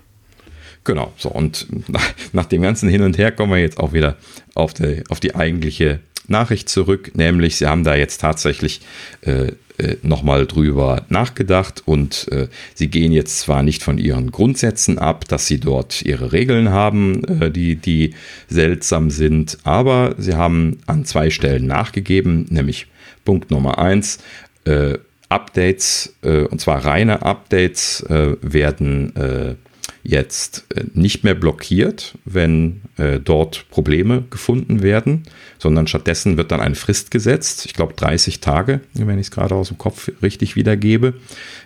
[0.83, 1.29] Genau, so.
[1.29, 4.17] Und nach, nach, dem ganzen Hin und Her kommen wir jetzt auch wieder
[4.53, 8.81] auf die, auf die eigentliche Nachricht zurück, nämlich sie haben da jetzt tatsächlich
[9.21, 14.99] äh, äh, nochmal drüber nachgedacht und äh, sie gehen jetzt zwar nicht von ihren Grundsätzen
[14.99, 18.13] ab, dass sie dort ihre Regeln haben, äh, die, die
[18.47, 22.87] seltsam sind, aber sie haben an zwei Stellen nachgegeben, nämlich
[23.25, 24.19] Punkt Nummer eins,
[24.65, 29.57] äh, Updates, äh, und zwar reine Updates werden
[30.03, 35.23] jetzt äh, nicht mehr blockiert, wenn äh, dort Probleme gefunden werden,
[35.59, 39.55] sondern stattdessen wird dann eine Frist gesetzt, ich glaube 30 Tage, wenn ich es gerade
[39.55, 41.13] aus dem Kopf richtig wiedergebe,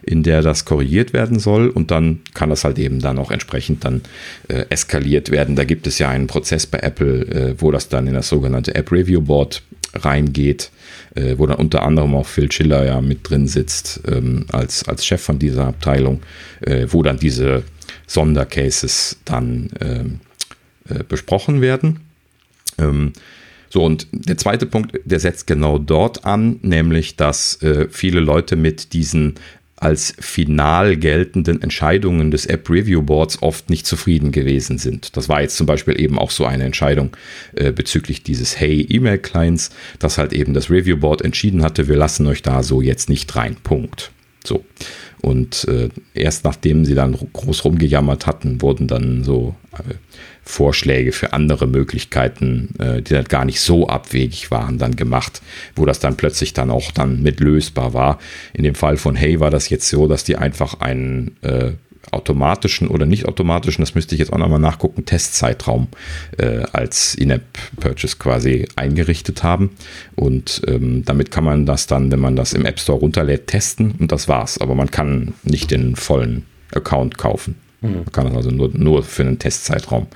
[0.03, 3.83] in der das korrigiert werden soll und dann kann das halt eben dann auch entsprechend
[3.83, 4.01] dann
[4.49, 5.55] äh, eskaliert werden.
[5.55, 8.75] Da gibt es ja einen Prozess bei Apple, äh, wo das dann in das sogenannte
[8.75, 9.63] App Review Board
[9.95, 10.69] reingeht,
[11.15, 15.05] äh, wo dann unter anderem auch Phil Schiller ja mit drin sitzt ähm, als, als
[15.05, 16.21] Chef von dieser Abteilung,
[16.61, 17.63] äh, wo dann diese
[18.07, 20.19] Sondercases dann ähm,
[20.89, 21.99] äh, besprochen werden.
[22.79, 23.13] Ähm,
[23.69, 28.55] so, und der zweite Punkt, der setzt genau dort an, nämlich, dass äh, viele Leute
[28.55, 29.35] mit diesen
[29.79, 35.15] als final geltenden Entscheidungen des App Review Boards oft nicht zufrieden gewesen sind.
[35.15, 37.15] Das war jetzt zum Beispiel eben auch so eine Entscheidung
[37.55, 41.95] äh, bezüglich dieses Hey E-Mail Clients, dass halt eben das Review Board entschieden hatte, wir
[41.95, 43.55] lassen euch da so jetzt nicht rein.
[43.63, 44.11] Punkt.
[44.43, 44.65] So.
[45.27, 49.95] Und äh, erst nachdem sie dann groß rumgejammert hatten, wurden dann so äh,
[50.41, 55.41] Vorschläge für andere Möglichkeiten, äh, die dann gar nicht so abwegig waren, dann gemacht,
[55.75, 58.19] wo das dann plötzlich dann auch dann mit lösbar war.
[58.53, 61.71] In dem Fall von Hey war das jetzt so, dass die einfach einen äh,
[62.11, 65.87] automatischen oder nicht automatischen, das müsste ich jetzt auch nochmal nachgucken, Testzeitraum
[66.37, 69.71] äh, als In-App-Purchase quasi eingerichtet haben.
[70.15, 73.91] Und ähm, damit kann man das dann, wenn man das im App Store runterlädt, testen
[73.99, 74.59] und das war's.
[74.59, 77.55] Aber man kann nicht den vollen Account kaufen.
[77.81, 77.93] Mhm.
[77.93, 80.07] Man kann das also nur, nur für einen Testzeitraum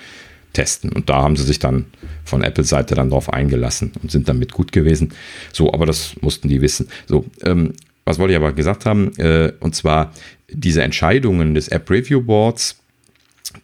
[0.54, 0.92] testen.
[0.92, 1.86] Und da haben sie sich dann
[2.24, 5.14] von Apple-Seite dann drauf eingelassen und sind damit gut gewesen.
[5.54, 6.88] So, aber das mussten die wissen.
[7.08, 7.74] So, ähm,
[8.12, 9.14] was wollte ich aber gesagt haben?
[9.18, 10.12] Äh, und zwar
[10.50, 12.78] diese Entscheidungen des App Review Boards,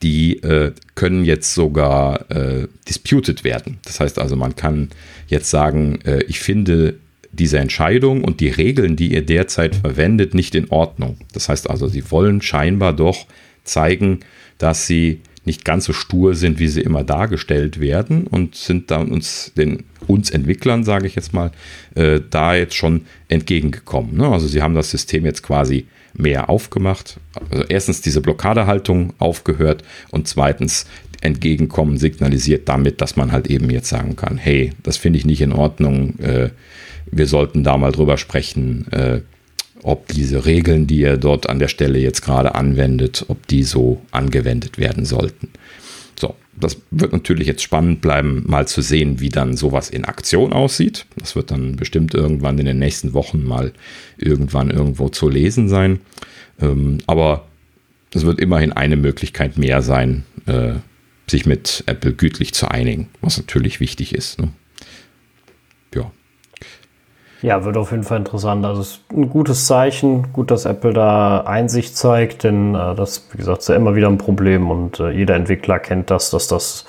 [0.01, 3.79] die äh, können jetzt sogar äh, disputed werden.
[3.83, 4.89] Das heißt also, man kann
[5.27, 6.95] jetzt sagen, äh, ich finde
[7.33, 11.17] diese Entscheidung und die Regeln, die ihr derzeit verwendet, nicht in Ordnung.
[11.33, 13.27] Das heißt also, sie wollen scheinbar doch
[13.65, 14.21] zeigen,
[14.57, 18.97] dass sie nicht ganz so stur sind, wie sie immer dargestellt werden und sind da
[18.97, 21.51] uns, den uns Entwicklern, sage ich jetzt mal,
[21.95, 24.15] äh, da jetzt schon entgegengekommen.
[24.15, 24.27] Ne?
[24.27, 27.17] Also sie haben das System jetzt quasi mehr aufgemacht.
[27.49, 30.85] Also erstens diese Blockadehaltung aufgehört und zweitens
[31.21, 35.41] entgegenkommen signalisiert damit, dass man halt eben jetzt sagen kann, hey, das finde ich nicht
[35.41, 36.49] in Ordnung, äh,
[37.09, 39.21] wir sollten da mal drüber sprechen, äh,
[39.84, 44.01] ob diese Regeln, die ihr dort an der Stelle jetzt gerade anwendet, ob die so
[44.11, 45.49] angewendet werden sollten.
[46.19, 50.53] So, das wird natürlich jetzt spannend bleiben, mal zu sehen, wie dann sowas in Aktion
[50.53, 51.05] aussieht.
[51.17, 53.73] Das wird dann bestimmt irgendwann in den nächsten Wochen mal
[54.17, 55.99] irgendwann irgendwo zu lesen sein.
[56.59, 57.47] Ähm, aber
[58.13, 60.73] es wird immerhin eine Möglichkeit mehr sein, äh,
[61.30, 64.39] sich mit Apple gütlich zu einigen, was natürlich wichtig ist.
[64.39, 64.49] Ne?
[67.47, 67.65] Ja.
[67.65, 68.65] Wird auf jeden Fall interessant.
[68.65, 73.27] Also es ist ein gutes Zeichen, gut, dass Apple da Einsicht zeigt, denn äh, das,
[73.31, 76.47] wie gesagt, ist ja immer wieder ein Problem und äh, jeder Entwickler kennt das, dass
[76.47, 76.85] das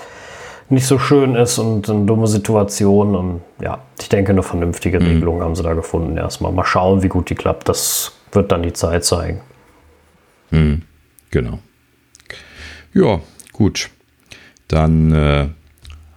[0.71, 3.15] nicht so schön ist und eine dumme Situation.
[3.15, 5.07] Und ja, ich denke, eine vernünftige mhm.
[5.07, 6.17] Regelung haben sie da gefunden.
[6.17, 7.69] Erstmal mal schauen, wie gut die klappt.
[7.69, 9.41] Das wird dann die Zeit zeigen.
[10.51, 10.83] Mhm.
[11.31, 11.59] Genau.
[12.93, 13.21] Ja,
[13.53, 13.91] gut.
[14.67, 15.49] Dann äh,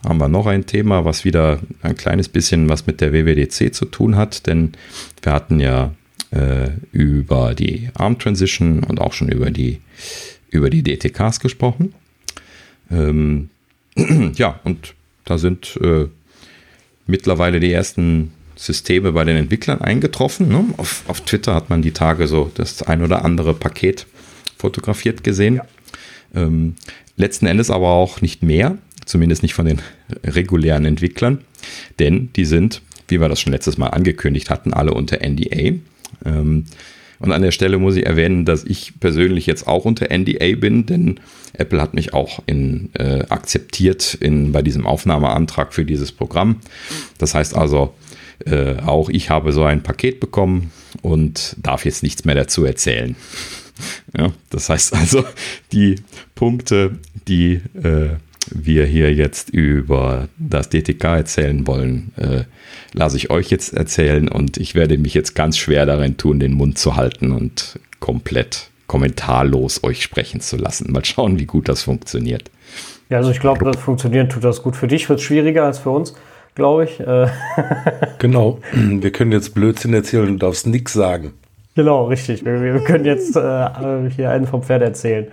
[0.03, 3.85] haben wir noch ein Thema, was wieder ein kleines bisschen was mit der WWDC zu
[3.85, 4.73] tun hat, denn
[5.21, 5.93] wir hatten ja
[6.31, 9.81] äh, über die ARM Transition und auch schon über die,
[10.49, 11.93] über die DTKs gesprochen.
[12.89, 13.49] Ähm,
[14.35, 14.95] ja, und
[15.25, 16.07] da sind äh,
[17.05, 20.47] mittlerweile die ersten Systeme bei den Entwicklern eingetroffen.
[20.47, 20.65] Ne?
[20.77, 24.07] Auf, auf Twitter hat man die Tage so das ein oder andere Paket
[24.57, 25.55] fotografiert gesehen.
[25.55, 25.65] Ja.
[26.33, 26.75] Ähm,
[27.17, 29.81] letzten Endes aber auch nicht mehr, zumindest nicht von den
[30.25, 31.39] regulären Entwicklern,
[31.99, 35.79] denn die sind, wie wir das schon letztes Mal angekündigt hatten, alle unter NDA.
[36.25, 36.65] Ähm,
[37.19, 40.87] und an der Stelle muss ich erwähnen, dass ich persönlich jetzt auch unter NDA bin,
[40.87, 41.19] denn
[41.53, 46.61] Apple hat mich auch in, äh, akzeptiert in, bei diesem Aufnahmeantrag für dieses Programm.
[47.19, 47.93] Das heißt also,
[48.45, 50.71] äh, auch ich habe so ein Paket bekommen
[51.03, 53.15] und darf jetzt nichts mehr dazu erzählen.
[54.15, 55.25] Ja, das heißt also,
[55.71, 55.95] die
[56.35, 58.09] Punkte, die äh,
[58.49, 62.43] wir hier jetzt über das DTK erzählen wollen, äh,
[62.93, 66.53] lasse ich euch jetzt erzählen und ich werde mich jetzt ganz schwer darin tun, den
[66.53, 70.91] Mund zu halten und komplett kommentarlos euch sprechen zu lassen.
[70.91, 72.51] Mal schauen, wie gut das funktioniert.
[73.09, 74.75] Ja, also ich glaube, das funktionieren tut das gut.
[74.75, 76.13] Für dich wird es schwieriger als für uns,
[76.55, 76.99] glaube ich.
[76.99, 77.27] Äh.
[78.19, 78.59] genau.
[78.73, 81.33] Wir können jetzt Blödsinn erzählen und du darfst nichts sagen.
[81.75, 82.43] Genau, richtig.
[82.43, 85.27] Wir, wir können jetzt äh, hier einen vom Pferd erzählen.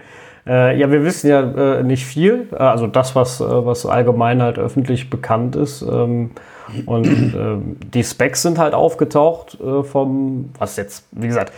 [0.49, 2.49] Äh, ja, wir wissen ja äh, nicht viel.
[2.57, 5.83] Also das, was, äh, was allgemein halt öffentlich bekannt ist.
[5.83, 6.31] Ähm,
[6.87, 11.53] und ähm, die Specs sind halt aufgetaucht äh, vom, was jetzt, wie gesagt,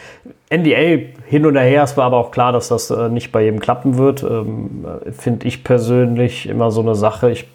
[0.51, 1.83] NDA hin und her.
[1.83, 4.23] Es war aber auch klar, dass das äh, nicht bei jedem klappen wird.
[4.23, 7.31] Ähm, Finde ich persönlich immer so eine Sache.
[7.31, 7.49] Ich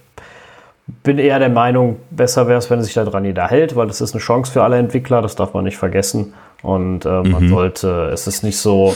[1.04, 4.14] bin eher der Meinung, besser wäre es, wenn sich daran jeder hält, weil das ist
[4.14, 6.34] eine Chance für alle Entwickler, das darf man nicht vergessen.
[6.62, 7.50] Und äh, man mhm.
[7.50, 8.96] sollte, es ist nicht so,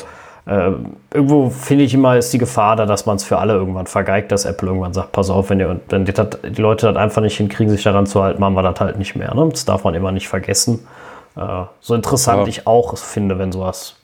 [0.50, 0.72] äh,
[1.14, 4.32] irgendwo finde ich immer, ist die Gefahr da, dass man es für alle irgendwann vergeigt,
[4.32, 7.38] dass Apple irgendwann sagt, pass auf, wenn, ihr, wenn die, die, Leute das einfach nicht
[7.38, 9.34] hinkriegen, sich daran zu halten, machen wir das halt nicht mehr.
[9.36, 9.48] Ne?
[9.52, 10.88] Das darf man immer nicht vergessen.
[11.36, 12.48] Äh, so interessant ja.
[12.48, 13.96] ich auch finde, wenn sowas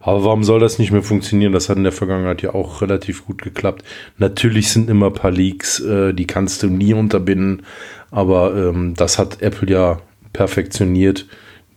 [0.00, 1.52] aber warum soll das nicht mehr funktionieren?
[1.52, 3.82] Das hat in der Vergangenheit ja auch relativ gut geklappt.
[4.18, 7.64] Natürlich sind immer ein paar Leaks, äh, die kannst du nie unterbinden,
[8.12, 9.98] aber ähm, das hat Apple ja
[10.32, 11.26] perfektioniert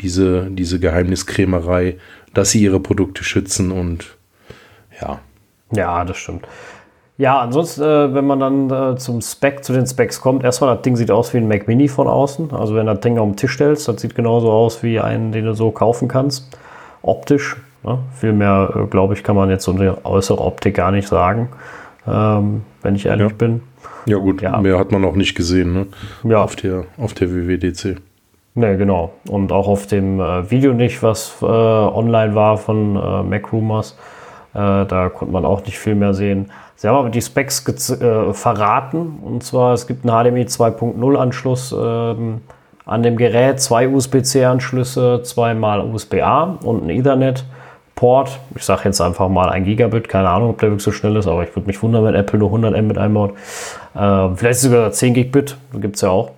[0.02, 1.98] diese, diese Geheimniskrämerei,
[2.40, 4.16] dass sie ihre Produkte schützen und
[5.02, 5.20] ja.
[5.74, 6.48] Ja, das stimmt.
[7.18, 10.84] Ja, ansonsten, äh, wenn man dann äh, zum Spec, zu den Specs kommt, erstmal, das
[10.84, 12.54] Ding sieht aus wie ein Mac Mini von außen.
[12.54, 15.34] Also wenn du das Ding auf den Tisch stellst, das sieht genauso aus wie einen,
[15.34, 16.58] den du so kaufen kannst.
[17.02, 17.58] Optisch.
[17.84, 18.00] Ne?
[18.16, 21.50] Viel mehr, äh, glaube ich, kann man jetzt unter äußere Optik gar nicht sagen,
[22.08, 23.36] ähm, wenn ich ehrlich ja.
[23.38, 23.64] bin.
[24.06, 24.58] Ja gut, ja.
[24.62, 25.88] mehr hat man auch nicht gesehen, ne?
[26.24, 26.42] Ja.
[26.42, 27.98] Auf der, auf der WWDC.
[28.60, 29.12] Ne, genau.
[29.30, 33.98] Und auch auf dem äh, Video nicht, was äh, online war von äh, Mac Rumors.
[34.54, 36.52] Äh, da konnte man auch nicht viel mehr sehen.
[36.76, 39.20] Sie haben aber die Specs äh, verraten.
[39.24, 42.42] Und zwar, es gibt einen HDMI 2.0 Anschluss ähm,
[42.86, 48.40] an dem Gerät, zwei USB-C-Anschlüsse, zweimal USB-A und ein Ethernet-Port.
[48.58, 50.10] Ich sage jetzt einfach mal ein Gigabit.
[50.10, 52.40] Keine Ahnung, ob der wirklich so schnell ist, aber ich würde mich wundern, wenn Apple
[52.40, 53.36] nur 100 M mit einbaut.
[53.96, 56.32] Äh, vielleicht sogar 10 Gigabit, gibt es ja auch.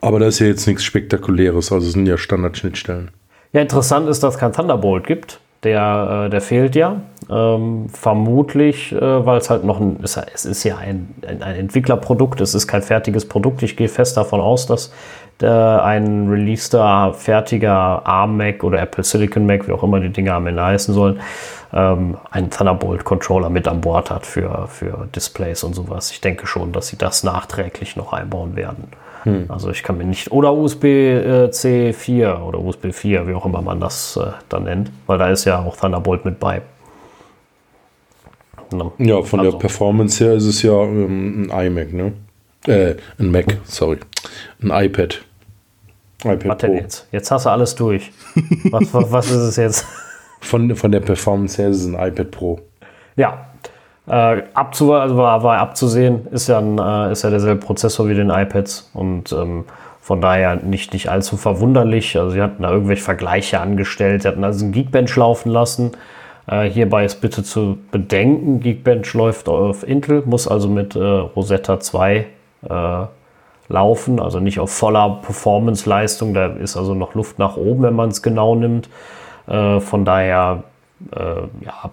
[0.00, 3.10] Aber das ist ja jetzt nichts Spektakuläres, also es sind ja Standardschnittstellen.
[3.52, 5.40] Ja, interessant ist, dass es kein Thunderbolt gibt.
[5.62, 7.00] Der, äh, der fehlt ja.
[7.28, 12.40] Ähm, vermutlich, äh, weil es halt noch ein, es ist ja ein, ein, ein, Entwicklerprodukt,
[12.40, 13.62] es ist kein fertiges Produkt.
[13.62, 14.92] Ich gehe fest davon aus, dass
[15.42, 20.46] äh, ein releaster, fertiger ARM-Mac oder Apple Silicon Mac, wie auch immer die Dinge am
[20.46, 21.20] Ende heißen sollen,
[21.72, 26.10] ähm, einen Thunderbolt-Controller mit an Bord hat für, für Displays und sowas.
[26.12, 28.84] Ich denke schon, dass sie das nachträglich noch einbauen werden.
[29.26, 29.46] Hm.
[29.48, 33.80] Also ich kann mir nicht, oder USB-C 4 oder USB 4, wie auch immer man
[33.80, 36.62] das äh, dann nennt, weil da ist ja auch Thunderbolt mit bei.
[38.98, 39.52] Ja, von also.
[39.52, 42.12] der Performance her ist es ja ähm, ein iMac, ne?
[42.66, 43.98] Äh, ein Mac, sorry.
[44.62, 45.20] Ein iPad.
[46.24, 47.08] iPad was denn jetzt?
[47.10, 48.12] Jetzt hast du alles durch.
[48.70, 49.86] was, was, was ist es jetzt?
[50.40, 52.60] Von, von der Performance her ist es ein iPad Pro.
[53.16, 53.48] Ja,
[54.08, 58.14] Äh, abzu also war, war abzusehen, ist ja, ein, äh, ist ja derselbe Prozessor wie
[58.14, 59.64] den iPads und ähm,
[60.00, 62.16] von daher nicht, nicht allzu verwunderlich.
[62.16, 65.92] Also sie hatten da irgendwelche Vergleiche angestellt, sie hatten also einen Geekbench laufen lassen.
[66.46, 71.80] Äh, hierbei ist bitte zu bedenken, Geekbench läuft auf Intel, muss also mit äh, Rosetta
[71.80, 72.26] 2
[72.68, 73.06] äh,
[73.68, 76.34] laufen, also nicht auf voller Performance-Leistung.
[76.34, 78.88] Da ist also noch Luft nach oben, wenn man es genau nimmt.
[79.48, 80.62] Äh, von daher,
[81.10, 81.90] äh, ja,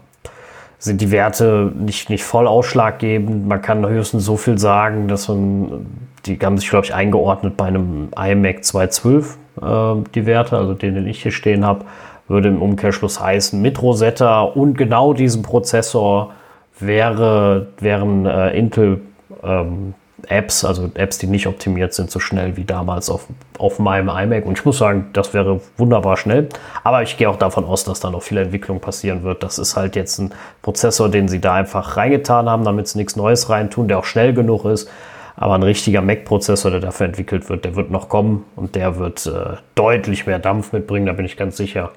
[0.83, 3.47] sind die Werte nicht, nicht voll ausschlaggebend.
[3.47, 5.85] Man kann höchstens so viel sagen, dass man,
[6.25, 10.95] die haben sich, glaube ich, eingeordnet bei einem iMac 212, äh, die Werte, also den,
[10.95, 11.85] den ich hier stehen habe,
[12.27, 16.33] würde im Umkehrschluss heißen, mit Rosetta und genau diesem Prozessor
[16.77, 18.99] wäre, wären äh, Intel
[19.41, 19.93] ähm,
[20.29, 23.27] Apps, also Apps, die nicht optimiert sind, so schnell wie damals auf,
[23.57, 24.45] auf meinem iMac.
[24.45, 26.49] Und ich muss sagen, das wäre wunderbar schnell.
[26.83, 29.43] Aber ich gehe auch davon aus, dass da noch viel Entwicklung passieren wird.
[29.43, 33.15] Das ist halt jetzt ein Prozessor, den sie da einfach reingetan haben, damit sie nichts
[33.15, 34.89] Neues reintun, der auch schnell genug ist.
[35.35, 39.25] Aber ein richtiger Mac-Prozessor, der dafür entwickelt wird, der wird noch kommen und der wird
[39.25, 41.91] äh, deutlich mehr Dampf mitbringen, da bin ich ganz sicher.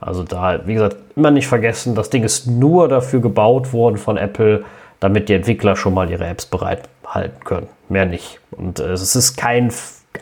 [0.00, 4.16] Also da, wie gesagt, immer nicht vergessen, das Ding ist nur dafür gebaut worden von
[4.16, 4.64] Apple,
[5.00, 7.68] damit die Entwickler schon mal ihre Apps bereit halten können.
[7.88, 8.40] Mehr nicht.
[8.50, 9.70] Und äh, es ist kein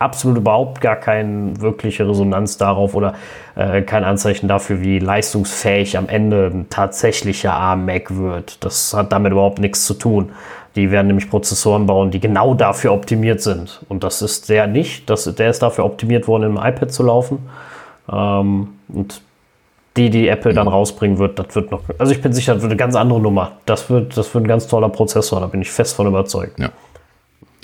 [0.01, 3.15] absolut überhaupt gar keine wirkliche Resonanz darauf oder
[3.55, 8.65] äh, kein Anzeichen dafür, wie leistungsfähig am Ende ein tatsächlicher ARM-Mac wird.
[8.65, 10.33] Das hat damit überhaupt nichts zu tun.
[10.77, 13.85] Die werden nämlich Prozessoren bauen, die genau dafür optimiert sind.
[13.89, 15.09] Und das ist der nicht.
[15.09, 17.49] Das, der ist dafür optimiert worden, im iPad zu laufen.
[18.11, 19.23] Ähm, und
[19.97, 21.83] die, die Apple dann rausbringen wird, das wird noch.
[21.99, 23.59] Also ich bin sicher, das wird eine ganz andere Nummer.
[23.65, 26.59] Das wird, das wird ein ganz toller Prozessor, da bin ich fest von überzeugt.
[26.59, 26.71] Ja.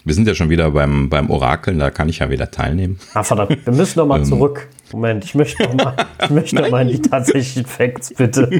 [0.05, 2.98] Wir sind ja schon wieder beim, beim Orakeln, da kann ich ja wieder teilnehmen.
[3.12, 4.24] Ah, verdammt, wir müssen noch mal ähm.
[4.24, 4.69] zurück.
[4.93, 5.94] Moment, ich möchte noch mal,
[6.24, 8.48] ich möchte noch mal in die tatsächlichen Facts, bitte.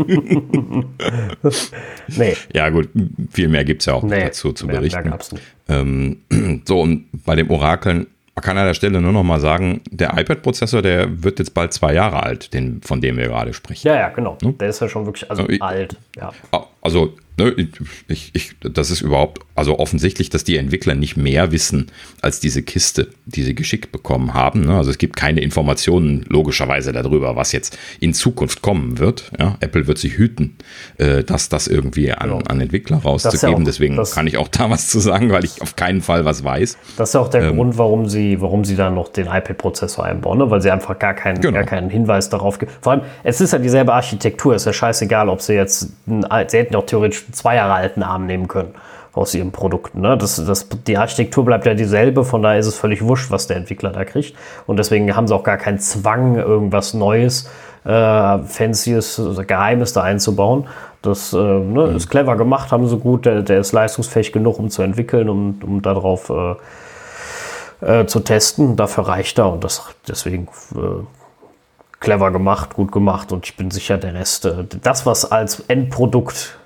[2.09, 2.37] nee.
[2.55, 2.89] Ja, gut,
[3.31, 5.03] viel mehr gibt es ja auch nee, dazu zu mehr, berichten.
[5.03, 5.45] Mehr gab's nicht.
[5.69, 6.19] Ähm,
[6.67, 8.07] so, und bei dem Orakeln
[8.41, 11.75] man kann an der Stelle nur noch mal sagen, der iPad-Prozessor, der wird jetzt bald
[11.75, 13.89] zwei Jahre alt, den, von dem wir gerade sprechen.
[13.89, 14.39] Ja, ja, genau.
[14.41, 14.55] Ne?
[14.55, 15.97] Der ist ja schon wirklich also, also alt.
[16.17, 16.33] Ja.
[16.81, 17.69] Also ne,
[18.09, 21.87] ich, ich, das ist überhaupt, also offensichtlich, dass die Entwickler nicht mehr wissen
[22.23, 24.63] als diese Kiste, die sie geschickt bekommen haben.
[24.63, 24.77] Ne?
[24.77, 29.31] Also es gibt keine Informationen logischerweise darüber, was jetzt in Zukunft kommen wird.
[29.39, 29.57] Ja?
[29.61, 30.57] Apple wird sich hüten,
[30.99, 32.43] äh, dass das irgendwie an, genau.
[32.47, 33.51] an Entwickler rauszugeben.
[33.51, 36.25] Ja auch, Deswegen kann ich auch da was zu sagen, weil ich auf keinen Fall
[36.25, 36.77] was weiß.
[36.97, 40.05] Das ist ja auch der ähm, Grund, warum sie, warum sie dann noch den iPad-Prozessor
[40.05, 40.51] einbauen, ne?
[40.51, 41.55] weil sie einfach gar keinen, genau.
[41.55, 42.73] gar keinen Hinweis darauf geben.
[42.81, 46.75] Vor allem, es ist ja dieselbe Architektur, ist ja scheißegal, ob sie jetzt, sie hätten
[46.75, 48.75] auch theoretisch zwei Jahre alten Arm nehmen können
[49.13, 50.01] aus ihren Produkten.
[50.03, 50.17] Ne?
[50.17, 53.57] Das, das, die Architektur bleibt ja dieselbe, von daher ist es völlig wurscht, was der
[53.57, 54.37] Entwickler da kriegt.
[54.67, 57.51] Und deswegen haben sie auch gar keinen Zwang, irgendwas Neues,
[57.85, 60.69] äh, Fancyes, also Geheimes da einzubauen.
[61.03, 61.97] Das äh, ne, mhm.
[61.97, 65.59] ist clever gemacht, haben sie gut, der, der, ist leistungsfähig genug, um zu entwickeln, um,
[65.65, 68.77] um darauf äh, äh, zu testen.
[68.77, 71.05] Dafür reicht er und das deswegen äh,
[72.01, 76.59] clever gemacht, gut gemacht und ich bin sicher, der Rest, äh, das, was als Endprodukt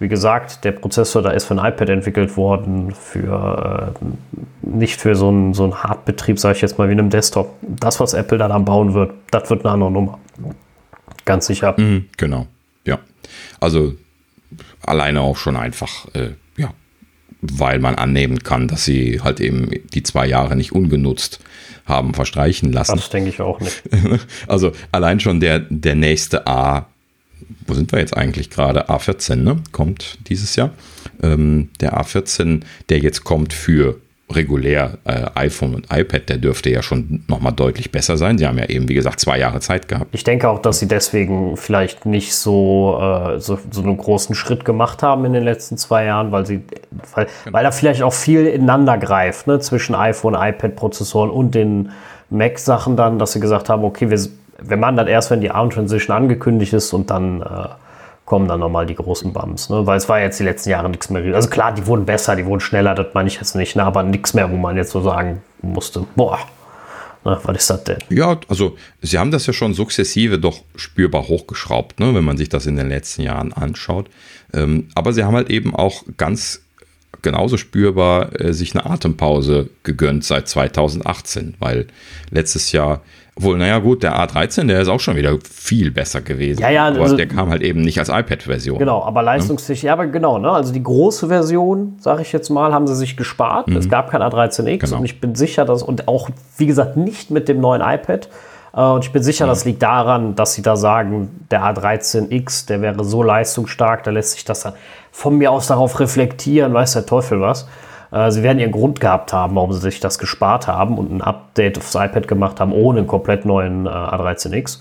[0.00, 5.14] wie gesagt, der Prozessor da ist für ein iPad entwickelt worden, für äh, nicht für
[5.14, 7.54] so einen so Hardbetrieb, sage ich jetzt mal, wie einem Desktop.
[7.60, 10.18] Das, was Apple da dann bauen wird, das wird eine andere Nummer.
[11.26, 11.74] Ganz sicher.
[11.78, 12.46] Mhm, genau,
[12.86, 12.98] ja.
[13.60, 13.92] Also
[14.86, 16.72] alleine auch schon einfach, äh, ja,
[17.42, 21.40] weil man annehmen kann, dass sie halt eben die zwei Jahre nicht ungenutzt
[21.84, 22.96] haben verstreichen lassen.
[22.96, 23.82] Das denke ich auch nicht.
[24.46, 26.86] Also allein schon der, der nächste A
[27.66, 28.88] wo sind wir jetzt eigentlich gerade?
[28.88, 29.56] A14, ne?
[29.72, 30.70] Kommt dieses Jahr.
[31.22, 34.00] Ähm, der A14, der jetzt kommt für
[34.32, 38.38] regulär äh, iPhone und iPad, der dürfte ja schon nochmal deutlich besser sein.
[38.38, 40.08] Sie haben ja eben, wie gesagt, zwei Jahre Zeit gehabt.
[40.12, 44.64] Ich denke auch, dass sie deswegen vielleicht nicht so, äh, so, so, einen großen Schritt
[44.64, 46.62] gemacht haben in den letzten zwei Jahren, weil sie,
[47.14, 47.56] weil, genau.
[47.56, 51.90] weil da vielleicht auch viel ineinander greift, ne, zwischen iPhone, iPad-Prozessoren und den
[52.30, 54.18] Mac-Sachen dann, dass sie gesagt haben, okay, wir
[54.62, 57.68] wir machen das erst, wenn die ARM-Transition angekündigt ist und dann äh,
[58.24, 59.70] kommen dann nochmal die großen Bumps.
[59.70, 59.86] Ne?
[59.86, 61.34] Weil es war jetzt die letzten Jahre nichts mehr.
[61.34, 63.82] Also klar, die wurden besser, die wurden schneller, das meine ich jetzt nicht, ne?
[63.82, 66.38] aber nichts mehr, wo man jetzt so sagen musste, boah,
[67.24, 67.98] ne, was ist das denn?
[68.08, 72.14] Ja, also sie haben das ja schon sukzessive doch spürbar hochgeschraubt, ne?
[72.14, 74.08] wenn man sich das in den letzten Jahren anschaut.
[74.54, 76.62] Ähm, aber sie haben halt eben auch ganz
[77.22, 81.86] genauso spürbar äh, sich eine Atempause gegönnt seit 2018, weil
[82.30, 83.02] letztes Jahr
[83.40, 86.60] obwohl, naja, gut, der A13, der ist auch schon wieder viel besser gewesen.
[86.60, 88.78] Ja, ja, aber also, der kam halt eben nicht als iPad-Version.
[88.78, 89.86] Genau, aber leistungsfähig, ne?
[89.86, 90.50] ja, aber genau, ne?
[90.50, 93.68] Also die große Version, sage ich jetzt mal, haben sie sich gespart.
[93.68, 93.76] Mhm.
[93.78, 94.98] Es gab kein A13X genau.
[94.98, 98.28] und ich bin sicher, dass, und auch, wie gesagt, nicht mit dem neuen iPad,
[98.72, 102.80] Äh, und ich bin sicher, das liegt daran, dass sie da sagen, der A13X, der
[102.82, 104.74] wäre so leistungsstark, da lässt sich das dann
[105.10, 107.66] von mir aus darauf reflektieren, weiß der Teufel was.
[108.12, 111.22] Äh, sie werden ihren Grund gehabt haben, warum sie sich das gespart haben und ein
[111.22, 114.80] Update aufs iPad gemacht haben, ohne einen komplett neuen äh, A13X.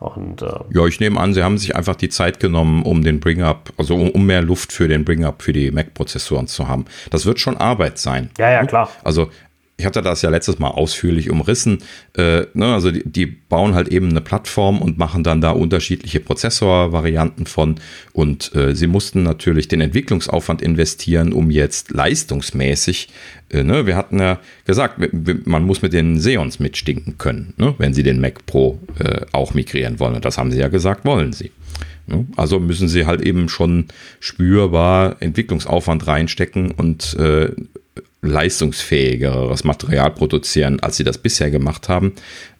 [0.00, 3.18] Und, äh, ja, ich nehme an, sie haben sich einfach die Zeit genommen, um den
[3.18, 6.84] Bring-Up, also um, um, mehr Luft für den Bring-Up für die Mac-Prozessoren zu haben.
[7.10, 8.30] Das wird schon Arbeit sein.
[8.38, 8.88] Ja, ja, klar.
[9.02, 9.28] Also
[9.78, 11.78] ich hatte das ja letztes Mal ausführlich umrissen.
[12.16, 16.18] Äh, ne, also die, die, bauen halt eben eine Plattform und machen dann da unterschiedliche
[16.18, 17.76] Prozessorvarianten von.
[18.12, 23.08] Und äh, sie mussten natürlich den Entwicklungsaufwand investieren, um jetzt leistungsmäßig,
[23.50, 25.00] äh, ne, wir hatten ja gesagt,
[25.46, 29.54] man muss mit den Xeons mitstinken können, ne, wenn sie den Mac Pro äh, auch
[29.54, 30.16] migrieren wollen.
[30.16, 31.52] Und das haben sie ja gesagt, wollen sie.
[32.08, 32.26] Ne?
[32.36, 33.86] Also müssen sie halt eben schon
[34.18, 37.52] spürbar Entwicklungsaufwand reinstecken und äh,
[38.22, 42.14] leistungsfähigeres Material produzieren, als sie das bisher gemacht haben,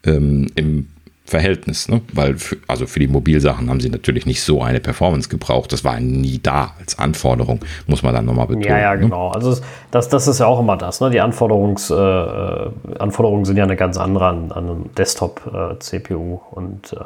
[0.05, 0.89] ähm, im
[1.29, 2.01] Verhältnis, ne?
[2.15, 5.71] weil für, also für die Mobilsachen haben sie natürlich nicht so eine Performance gebraucht.
[5.73, 8.69] Das war nie da als Anforderung, muss man dann nochmal betonen.
[8.69, 9.03] Ja, ja, ne?
[9.03, 9.29] genau.
[9.29, 9.35] Ne?
[9.35, 9.61] Also
[9.91, 11.03] das, das ist ja auch immer das.
[11.03, 11.11] Ne?
[11.11, 16.95] Die Anforderungs, äh, Anforderungen sind ja eine ganz andere an, an einem Desktop-CPU äh, und
[16.95, 16.97] äh,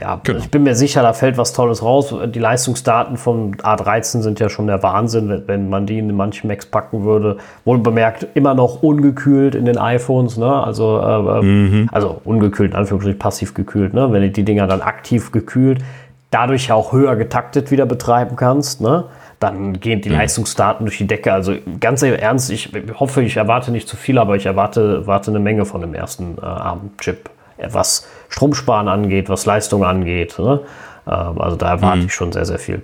[0.00, 0.38] ja, genau.
[0.38, 2.14] ich bin mir sicher, da fällt was Tolles raus.
[2.26, 6.66] Die Leistungsdaten von A13 sind ja schon der Wahnsinn, wenn man die in manchen Macs
[6.66, 7.38] packen würde.
[7.64, 10.52] Wohl bemerkt, immer noch ungekühlt in den iPhones, ne?
[10.52, 11.88] Also, äh, mhm.
[11.92, 14.12] also ungekühlt, in Anführungsstrichen passiv gekühlt, ne?
[14.12, 15.82] Wenn du die Dinger dann aktiv gekühlt,
[16.30, 19.04] dadurch auch höher getaktet wieder betreiben kannst, ne?
[19.40, 20.16] Dann gehen die mhm.
[20.16, 21.32] Leistungsdaten durch die Decke.
[21.32, 25.40] Also ganz ernst, ich hoffe, ich erwarte nicht zu viel, aber ich erwarte, erwarte eine
[25.40, 27.30] Menge von dem ersten äh, ARM-Chip
[27.70, 30.38] was Stromsparen angeht, was Leistung angeht.
[30.38, 30.60] Ne?
[31.06, 32.06] Ähm, also da erwarte mhm.
[32.06, 32.82] ich schon sehr, sehr viel.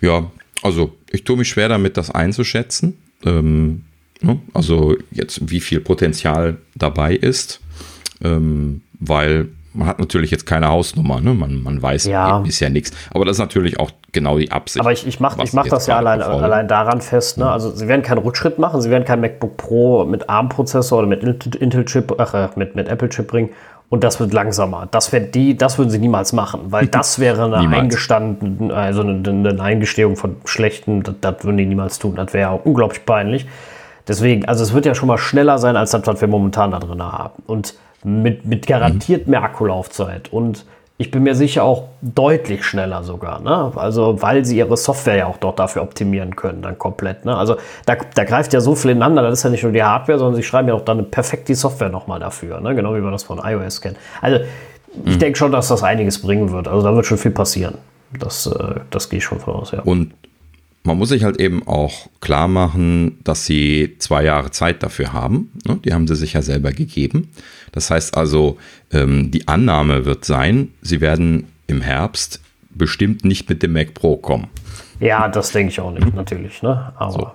[0.00, 0.30] Ja,
[0.62, 2.98] also ich tue mich schwer damit, das einzuschätzen.
[3.24, 3.84] Ähm,
[4.20, 4.40] ne?
[4.54, 7.60] Also jetzt, wie viel Potenzial dabei ist,
[8.22, 11.34] ähm, weil man hat natürlich jetzt keine Hausnummer, ne?
[11.34, 12.38] man, man weiß ja.
[12.38, 12.92] bisher nichts.
[13.12, 14.80] Aber das ist natürlich auch genau die Absicht.
[14.80, 17.38] Aber ich, ich mache mach das ja allein, allein daran fest.
[17.38, 17.50] Ne?
[17.50, 21.22] Also sie werden keinen Rückschritt machen, sie werden kein MacBook Pro mit ARM-Prozessor oder mit
[21.56, 23.50] Intel-Chip, ach, äh, mit, mit Apple-Chip bringen.
[23.88, 24.88] Und das wird langsamer.
[24.90, 29.28] Das, wird die, das würden sie niemals machen, weil das wäre eine eingestanden, also eine,
[29.28, 32.14] eine, Eingestehung von schlechten, das, das würden die niemals tun.
[32.16, 33.46] Das wäre unglaublich peinlich.
[34.08, 36.78] Deswegen, also es wird ja schon mal schneller sein als das, was wir momentan da
[36.78, 37.42] drin haben.
[37.46, 37.74] Und
[38.04, 40.32] mit, mit garantiert mehr Akkulaufzeit.
[40.32, 40.64] Und
[40.98, 43.40] ich bin mir sicher auch deutlich schneller sogar.
[43.40, 43.72] Ne?
[43.76, 47.24] Also, weil sie ihre Software ja auch dort dafür optimieren können, dann komplett.
[47.24, 47.36] Ne?
[47.36, 47.56] Also,
[47.86, 49.22] da, da greift ja so viel ineinander.
[49.22, 51.54] Das ist ja nicht nur die Hardware, sondern sie schreiben ja auch dann perfekt die
[51.54, 52.60] Software nochmal dafür.
[52.60, 52.74] Ne?
[52.74, 53.96] Genau wie man das von iOS kennt.
[54.20, 54.40] Also,
[55.04, 55.18] ich mhm.
[55.18, 56.68] denke schon, dass das einiges bringen wird.
[56.68, 57.78] Also, da wird schon viel passieren.
[58.18, 59.80] Das, äh, das gehe ich schon voraus, ja.
[59.80, 60.12] Und
[60.84, 65.52] man muss sich halt eben auch klar machen, dass sie zwei Jahre Zeit dafür haben.
[65.66, 65.78] Ne?
[65.84, 67.28] Die haben sie sich ja selber gegeben.
[67.70, 68.58] Das heißt also,
[68.92, 72.40] ähm, die Annahme wird sein, sie werden im Herbst
[72.74, 74.48] bestimmt nicht mit dem Mac Pro kommen.
[74.98, 76.62] Ja, das denke ich auch nicht, natürlich.
[76.62, 76.92] Ne?
[76.96, 77.30] Aber so.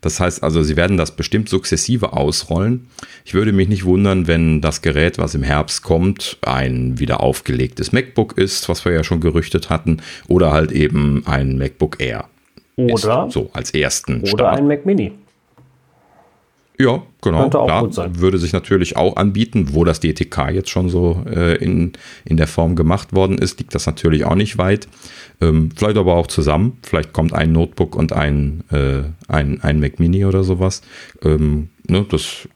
[0.00, 2.88] Das heißt also, sie werden das bestimmt sukzessive ausrollen.
[3.24, 7.92] Ich würde mich nicht wundern, wenn das Gerät, was im Herbst kommt, ein wieder aufgelegtes
[7.92, 9.98] MacBook ist, was wir ja schon gerüchtet hatten,
[10.28, 12.24] oder halt eben ein MacBook Air.
[12.88, 14.58] Oder ist, so als ersten Oder Start.
[14.58, 15.12] ein Mac Mini.
[16.80, 17.42] Ja, genau.
[17.42, 18.20] Könnte auch klar, gut sein.
[18.20, 21.92] Würde sich natürlich auch anbieten, wo das DTK jetzt schon so äh, in,
[22.24, 24.88] in der Form gemacht worden ist, liegt das natürlich auch nicht weit.
[25.42, 26.78] Ähm, vielleicht aber auch zusammen.
[26.82, 30.80] Vielleicht kommt ein Notebook und ein, äh, ein, ein Mac Mini oder sowas.
[31.22, 32.48] Ähm, ne, das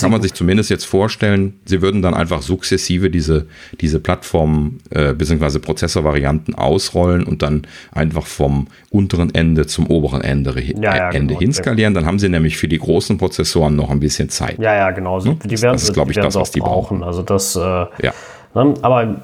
[0.00, 1.60] kann man sich zumindest jetzt vorstellen.
[1.64, 3.46] Sie würden dann einfach sukzessive diese,
[3.80, 5.58] diese Plattform äh, bzw.
[5.58, 11.40] Prozessorvarianten ausrollen und dann einfach vom unteren Ende zum oberen Ende, ja, ja, Ende genau.
[11.40, 11.94] hinskalieren.
[11.94, 14.58] Dann haben sie nämlich für die großen Prozessoren noch ein bisschen Zeit.
[14.58, 15.20] Ja, ja, genau.
[15.20, 15.36] Ne?
[15.44, 16.98] Die werden, das ist, glaube ich, das, was die brauchen.
[16.98, 17.04] brauchen.
[17.04, 18.12] Also das, äh, ja.
[18.54, 18.74] Ne?
[18.82, 19.22] Aber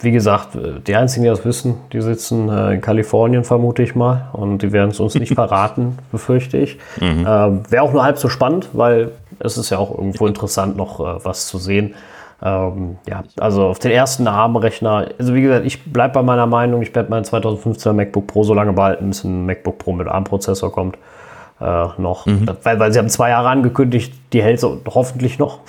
[0.00, 4.28] wie gesagt, die einzigen, die das wissen, die sitzen äh, in Kalifornien, vermute ich mal.
[4.32, 6.78] Und die werden es uns nicht verraten, befürchte ich.
[7.00, 7.20] Mhm.
[7.20, 11.00] Äh, Wäre auch nur halb so spannend, weil es ist ja auch irgendwo interessant, noch
[11.00, 11.94] äh, was zu sehen.
[12.42, 16.82] Ähm, ja, also auf den ersten ARM-Rechner, also wie gesagt, ich bleibe bei meiner Meinung,
[16.82, 20.70] ich werde meinen 2015er MacBook Pro so lange behalten, bis ein MacBook Pro mit ARM-Prozessor
[20.70, 20.98] kommt.
[21.58, 22.26] Äh, noch.
[22.26, 22.46] Mhm.
[22.62, 25.60] Weil, weil sie haben zwei Jahre angekündigt, die hält so hoffentlich noch.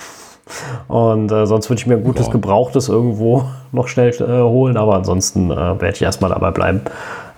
[0.88, 2.32] Und äh, sonst würde ich mir ein gutes Boah.
[2.32, 6.82] Gebrauchtes irgendwo noch schnell äh, holen, aber ansonsten äh, werde ich erstmal dabei bleiben.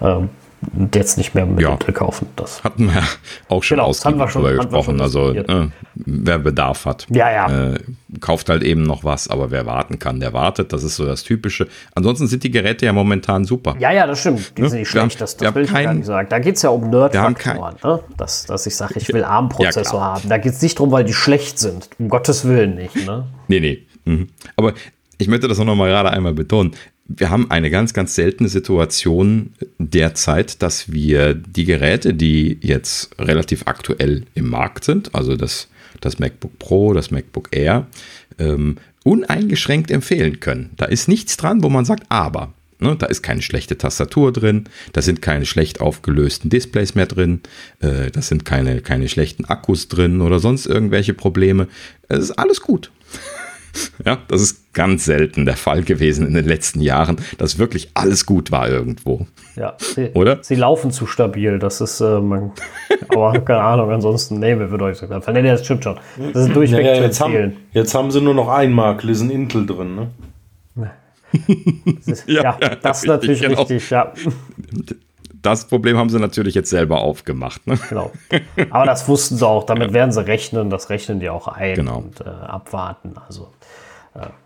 [0.01, 0.29] Ähm,
[0.95, 1.77] jetzt nicht mehr mit ja.
[1.77, 2.29] Kaufen.
[2.37, 3.03] Das hatten wir
[3.49, 5.01] auch schon genau, ausgiebig drüber gesprochen.
[5.01, 7.73] Also äh, wer Bedarf hat, ja, ja.
[7.73, 7.79] Äh,
[8.21, 10.73] kauft halt eben noch was, aber wer warten kann, der wartet.
[10.73, 11.69] Das ist so das Typische.
[11.95, 13.77] Ansonsten sind die Geräte ja momentan super.
[13.79, 14.57] Ja, ja, das stimmt.
[14.57, 14.71] Die ne?
[14.71, 16.29] sind nicht schlecht, haben, das, das will ich kein, gar nicht sagen.
[16.29, 17.77] Da geht es ja um Nerd-Faktoren.
[17.83, 18.01] Ne?
[18.17, 20.29] Dass, dass ich sage, ich will ARM-Prozessor haben.
[20.29, 21.89] Da geht es nicht darum, weil die schlecht sind.
[21.99, 23.07] Um Gottes Willen nicht.
[23.07, 23.27] Ne?
[23.49, 23.87] Nee, nee.
[24.05, 24.29] Mhm.
[24.57, 24.75] Aber
[25.19, 26.73] ich möchte das auch noch mal gerade einmal betonen.
[27.13, 33.63] Wir haben eine ganz, ganz seltene Situation derzeit, dass wir die Geräte, die jetzt relativ
[33.67, 35.67] aktuell im Markt sind, also das,
[36.01, 37.89] das MacBook Pro, das MacBook Air,
[38.39, 40.71] ähm, uneingeschränkt empfehlen können.
[40.77, 42.55] Da ist nichts dran, wo man sagt, aber.
[42.79, 47.41] Ne, da ist keine schlechte Tastatur drin, da sind keine schlecht aufgelösten Displays mehr drin,
[47.81, 51.67] äh, da sind keine, keine schlechten Akkus drin oder sonst irgendwelche Probleme.
[52.09, 52.91] Es ist alles gut.
[54.05, 58.27] Ja, das ist ganz selten der Fall gewesen in den letzten Jahren, dass wirklich alles
[58.27, 59.27] gut war irgendwo.
[59.57, 60.39] Ja, sie, oder?
[60.43, 61.59] Sie laufen zu stabil.
[61.59, 62.53] Das ist, äh, man,
[63.09, 65.21] aber keine Ahnung, ansonsten, nee, wir würde euch sagen.
[65.33, 65.99] Nee, das stimmt schon.
[66.33, 69.67] Das ist durchweg naja, jetzt, haben, jetzt haben sie nur noch ein Mark Listen Intel
[69.67, 70.11] drin, ne?
[71.85, 73.61] Das ist, ja, ja, ja, das ist natürlich genau.
[73.61, 74.13] richtig, ja.
[75.43, 77.67] Das Problem haben sie natürlich jetzt selber aufgemacht.
[77.67, 77.79] Ne?
[77.89, 78.11] Genau.
[78.71, 81.99] Aber das wussten sie auch, damit werden sie rechnen, das rechnen die auch ein genau.
[81.99, 83.15] und äh, abwarten.
[83.27, 83.51] Also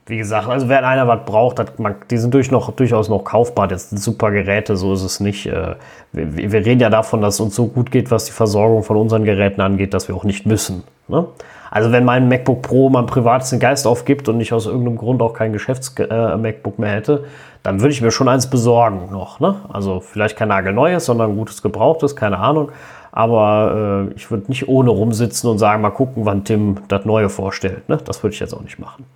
[0.07, 3.25] wie gesagt, also wenn einer was braucht, das, man, die sind durch noch, durchaus noch
[3.25, 3.67] kaufbar.
[3.67, 5.47] Das sind super Geräte, so ist es nicht.
[5.47, 5.77] Äh,
[6.13, 8.97] wir, wir, reden ja davon, dass es uns so gut geht, was die Versorgung von
[8.99, 10.85] unseren Geräten angeht, dass wir auch nicht müssen.
[11.09, 11.27] Ne?
[11.71, 15.33] Also wenn mein MacBook Pro mein privates Geist aufgibt und ich aus irgendeinem Grund auch
[15.33, 17.25] kein Geschäfts-MacBook äh, mehr hätte,
[17.63, 19.41] dann würde ich mir schon eins besorgen noch.
[19.41, 19.57] Ne?
[19.73, 22.71] Also vielleicht kein nagelneues, sondern ein gutes gebrauchtes, keine Ahnung.
[23.11, 27.31] Aber äh, ich würde nicht ohne rumsitzen und sagen, mal gucken, wann Tim das Neue
[27.31, 27.89] vorstellt.
[27.89, 27.99] Ne?
[28.05, 29.07] Das würde ich jetzt auch nicht machen.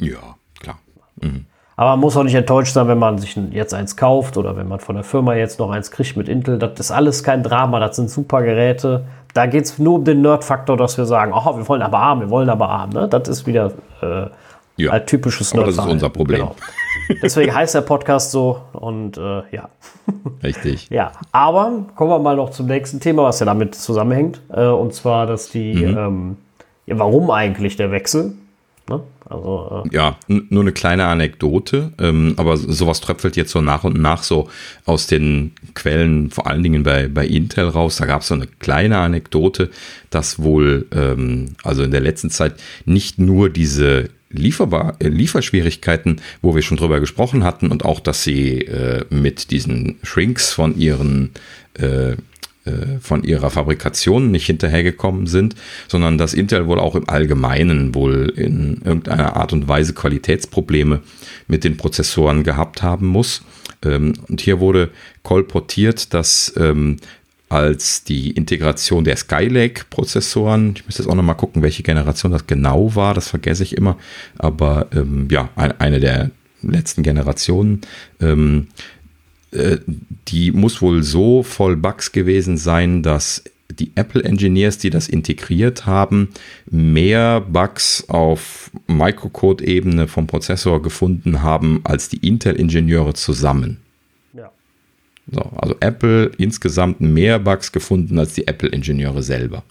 [0.00, 0.78] Ja, klar.
[1.16, 1.46] Mhm.
[1.76, 4.66] Aber man muss auch nicht enttäuscht sein, wenn man sich jetzt eins kauft oder wenn
[4.66, 6.58] man von der Firma jetzt noch eins kriegt mit Intel.
[6.58, 9.04] Das ist alles kein Drama, das sind super Geräte.
[9.34, 12.20] Da geht es nur um den Nerd-Faktor, dass wir sagen, oh, wir wollen aber haben,
[12.22, 12.92] wir wollen aber haben.
[12.92, 13.08] Ne?
[13.08, 14.28] Das ist wieder äh,
[14.76, 16.40] ja, ein typisches nerd Das ist unser Problem.
[16.40, 16.56] Genau.
[17.22, 19.68] Deswegen heißt der Podcast so und äh, ja.
[20.42, 20.88] Richtig.
[20.90, 24.40] ja, aber kommen wir mal noch zum nächsten Thema, was ja damit zusammenhängt.
[24.50, 25.98] Äh, und zwar, dass die, mhm.
[25.98, 26.36] ähm,
[26.86, 28.32] ja, warum eigentlich der Wechsel?
[29.28, 34.00] Also, äh ja, nur eine kleine Anekdote, ähm, aber sowas tröpfelt jetzt so nach und
[34.00, 34.48] nach so
[34.84, 37.96] aus den Quellen, vor allen Dingen bei, bei Intel raus.
[37.96, 39.70] Da gab es so eine kleine Anekdote,
[40.10, 42.54] dass wohl, ähm, also in der letzten Zeit
[42.84, 48.24] nicht nur diese Lieferbar äh, Lieferschwierigkeiten, wo wir schon drüber gesprochen hatten, und auch, dass
[48.24, 51.30] sie äh, mit diesen Shrinks von ihren
[51.74, 52.16] äh,
[53.00, 55.54] von ihrer Fabrikation nicht hinterhergekommen sind,
[55.88, 61.02] sondern dass Intel wohl auch im Allgemeinen wohl in irgendeiner Art und Weise Qualitätsprobleme
[61.48, 63.42] mit den Prozessoren gehabt haben muss.
[63.84, 64.90] Ähm, und hier wurde
[65.22, 66.96] kolportiert, dass ähm,
[67.48, 72.94] als die Integration der Skylake-Prozessoren, ich müsste jetzt auch nochmal gucken, welche Generation das genau
[72.96, 73.96] war, das vergesse ich immer,
[74.36, 76.30] aber ähm, ja, eine der
[76.62, 77.82] letzten Generationen,
[79.56, 79.80] äh,
[80.28, 85.86] die muss wohl so voll Bugs gewesen sein, dass die Apple Engineers, die das integriert
[85.86, 86.30] haben,
[86.70, 93.78] mehr Bugs auf Microcode-Ebene vom Prozessor gefunden haben als die Intel-Ingenieure zusammen.
[94.32, 94.50] Ja.
[95.30, 99.64] So, also Apple insgesamt mehr Bugs gefunden als die Apple-Ingenieure selber.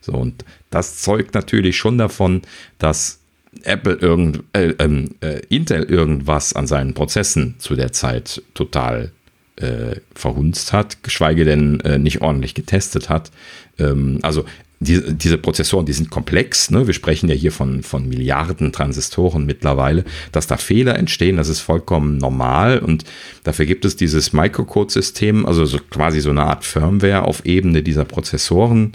[0.00, 2.42] So, und das zeugt natürlich schon davon,
[2.78, 3.18] dass
[3.64, 9.12] Apple irgend, äh, ähm, äh, Intel irgendwas an seinen Prozessen zu der Zeit total
[9.56, 13.30] äh, verhunzt hat, geschweige denn äh, nicht ordentlich getestet hat.
[13.78, 14.44] Ähm, also
[14.82, 16.70] die, diese Prozessoren, die sind komplex.
[16.70, 16.86] Ne?
[16.86, 20.04] Wir sprechen ja hier von, von Milliarden Transistoren mittlerweile.
[20.32, 22.80] Dass da Fehler entstehen, das ist vollkommen normal.
[22.80, 23.04] Und
[23.44, 28.04] dafür gibt es dieses Microcode-System, also so quasi so eine Art Firmware auf Ebene dieser
[28.04, 28.92] Prozessoren,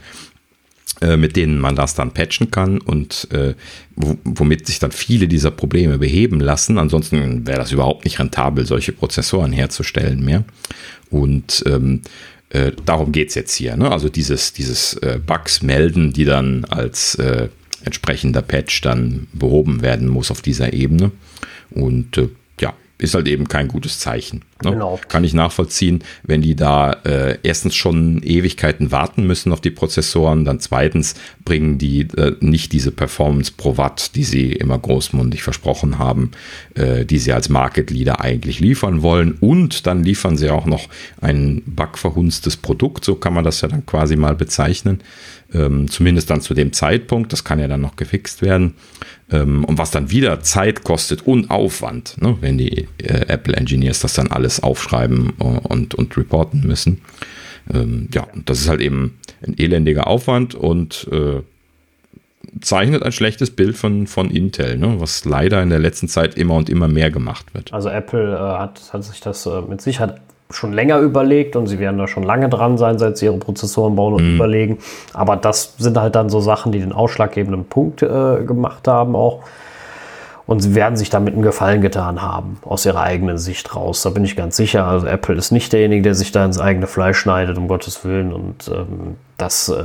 [1.02, 3.54] mit denen man das dann patchen kann und äh,
[3.96, 6.78] womit sich dann viele dieser Probleme beheben lassen.
[6.78, 10.44] Ansonsten wäre das überhaupt nicht rentabel, solche Prozessoren herzustellen mehr.
[11.10, 12.02] Und ähm,
[12.50, 13.76] äh, darum geht es jetzt hier.
[13.78, 13.92] Ne?
[13.92, 17.50] Also dieses, dieses äh, Bugs melden, die dann als äh,
[17.84, 21.12] entsprechender Patch dann behoben werden muss auf dieser Ebene.
[21.72, 22.30] Und äh,
[23.00, 24.44] ist halt eben kein gutes Zeichen.
[24.64, 24.72] Ne?
[24.72, 25.00] Genau.
[25.08, 30.46] Kann ich nachvollziehen, wenn die da äh, erstens schon Ewigkeiten warten müssen auf die Prozessoren,
[30.46, 31.16] dann zweitens
[31.46, 36.32] bringen die äh, nicht diese Performance pro Watt, die sie immer großmundig versprochen haben,
[36.74, 40.88] äh, die sie als Market Leader eigentlich liefern wollen und dann liefern sie auch noch
[41.22, 45.02] ein bugverhunstes Produkt, so kann man das ja dann quasi mal bezeichnen
[45.54, 47.32] ähm, zumindest dann zu dem Zeitpunkt.
[47.32, 48.76] Das kann ja dann noch gefixt werden.
[49.30, 54.00] Ähm, und was dann wieder Zeit kostet und Aufwand, ne, wenn die äh, Apple Engineers
[54.00, 57.02] das dann alles aufschreiben und, und reporten müssen.
[57.74, 61.42] Ähm, ja, das ist halt eben ein elendiger Aufwand und äh,
[62.62, 66.56] zeichnet ein schlechtes Bild von, von Intel, ne, was leider in der letzten Zeit immer
[66.56, 67.74] und immer mehr gemacht wird.
[67.74, 71.80] Also Apple äh, hat, hat sich das äh, mit Sicherheit schon länger überlegt und sie
[71.80, 74.36] werden da schon lange dran sein, seit sie ihre Prozessoren bauen und mhm.
[74.36, 74.78] überlegen.
[75.14, 79.44] Aber das sind halt dann so Sachen, die den ausschlaggebenden Punkt äh, gemacht haben auch.
[80.46, 84.02] Und sie werden sich damit einen Gefallen getan haben, aus ihrer eigenen Sicht raus.
[84.04, 84.86] Da bin ich ganz sicher.
[84.86, 88.32] Also Apple ist nicht derjenige, der sich da ins eigene Fleisch schneidet, um Gottes Willen.
[88.32, 89.84] Und ähm, das äh,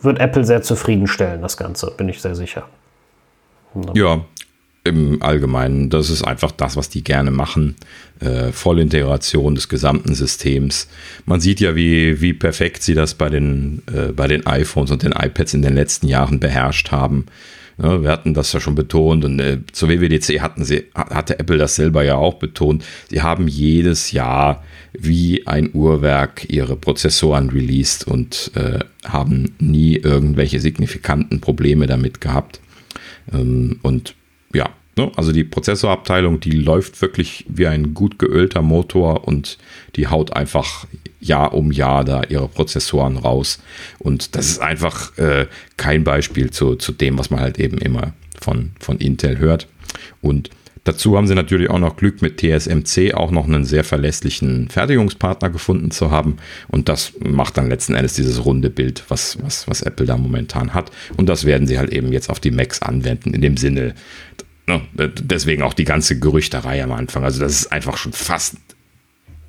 [0.00, 2.64] wird Apple sehr zufriedenstellen, das Ganze, bin ich sehr sicher.
[3.94, 4.20] Ja,
[4.86, 7.76] im Allgemeinen, das ist einfach das, was die gerne machen.
[8.20, 10.88] Äh, Vollintegration des gesamten Systems.
[11.26, 15.02] Man sieht ja, wie, wie perfekt sie das bei den, äh, bei den iPhones und
[15.02, 17.26] den iPads in den letzten Jahren beherrscht haben.
[17.78, 21.58] Ja, wir hatten das ja schon betont und äh, zur WWDC hatten sie, hatte Apple
[21.58, 22.82] das selber ja auch betont.
[23.10, 24.64] Sie haben jedes Jahr
[24.94, 32.60] wie ein Uhrwerk ihre Prozessoren released und äh, haben nie irgendwelche signifikanten Probleme damit gehabt.
[33.30, 34.14] Ähm, und
[34.54, 39.58] ja, ne, also die Prozessorabteilung, die läuft wirklich wie ein gut geölter Motor und
[39.96, 40.86] die haut einfach
[41.20, 43.60] Jahr um Jahr da ihre Prozessoren raus.
[43.98, 45.46] Und das ist einfach äh,
[45.76, 49.66] kein Beispiel zu, zu dem, was man halt eben immer von, von Intel hört.
[50.20, 50.50] Und
[50.86, 55.50] Dazu haben sie natürlich auch noch Glück mit TSMC auch noch einen sehr verlässlichen Fertigungspartner
[55.50, 56.36] gefunden zu haben.
[56.68, 60.74] Und das macht dann letzten Endes dieses runde Bild, was, was, was Apple da momentan
[60.74, 60.92] hat.
[61.16, 63.96] Und das werden sie halt eben jetzt auf die Macs anwenden, in dem Sinne,
[64.68, 67.24] ne, deswegen auch die ganze Gerüchterei am Anfang.
[67.24, 68.56] Also das ist einfach schon fast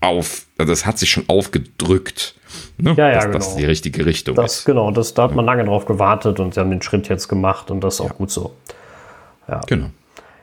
[0.02, 2.34] auf, also das hat sich schon aufgedrückt,
[2.80, 3.38] ne, ja, ja, dass genau.
[3.38, 4.66] das die richtige Richtung das, ist.
[4.66, 7.70] Genau, das, da hat man lange drauf gewartet und sie haben den Schritt jetzt gemacht
[7.70, 8.14] und das ist auch Ja.
[8.14, 8.56] gut so.
[9.48, 9.62] Ja.
[9.68, 9.92] Genau.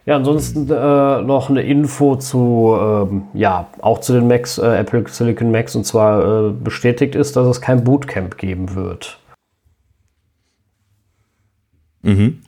[0.06, 5.04] Ja, ansonsten äh, noch eine Info zu, ähm, ja, auch zu den Macs, äh, Apple
[5.08, 9.18] Silicon Macs, und zwar äh, bestätigt ist, dass es kein Bootcamp geben wird.
[12.02, 12.40] Mhm.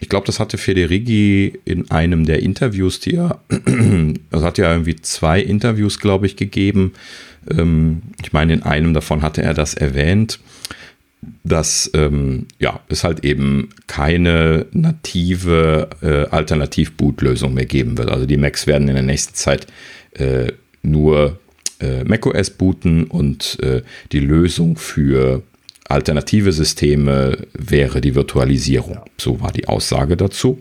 [0.00, 3.40] Ich glaube, das hatte Federighi in einem der Interviews, die er,
[4.30, 6.94] also hat ja irgendwie zwei Interviews, glaube ich, gegeben.
[7.48, 10.40] Ähm, ich meine, in einem davon hatte er das erwähnt,
[11.44, 18.10] dass ähm, ja, es halt eben keine native äh, Alternativ-Boot-Lösung mehr geben wird.
[18.10, 19.66] Also die Macs werden in der nächsten Zeit
[20.14, 21.38] äh, nur
[21.80, 25.42] äh, macOS booten und äh, die Lösung für
[25.88, 28.98] alternative Systeme wäre die Virtualisierung.
[29.18, 30.60] So war die Aussage dazu.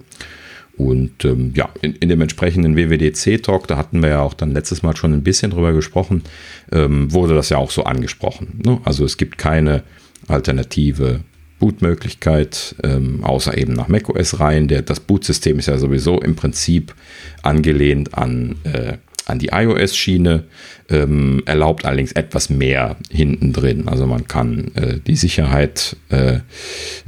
[0.77, 4.83] Und ähm, ja, in, in dem entsprechenden WWDC-Talk, da hatten wir ja auch dann letztes
[4.83, 6.23] Mal schon ein bisschen drüber gesprochen,
[6.71, 8.61] ähm, wurde das ja auch so angesprochen.
[8.65, 8.79] Ne?
[8.83, 9.83] Also es gibt keine
[10.27, 11.21] alternative
[11.61, 14.67] Bootmöglichkeit, ähm, außer eben nach macOS rein.
[14.67, 16.95] Der, das Bootsystem ist ja sowieso im Prinzip
[17.43, 20.45] angelehnt an, äh, an die iOS-Schiene,
[20.89, 23.87] ähm, erlaubt allerdings etwas mehr hinten drin.
[23.87, 26.39] Also man kann äh, die Sicherheit äh,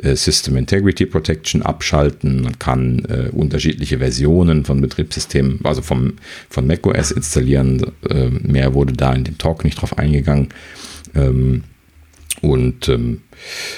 [0.04, 6.14] äh, System Integrity Protection abschalten, man kann äh, unterschiedliche Versionen von Betriebssystemen, also vom,
[6.48, 7.92] von macOS installieren.
[8.08, 10.50] Äh, mehr wurde da in dem Talk nicht drauf eingegangen.
[11.16, 11.64] Ähm,
[12.44, 13.22] und ähm,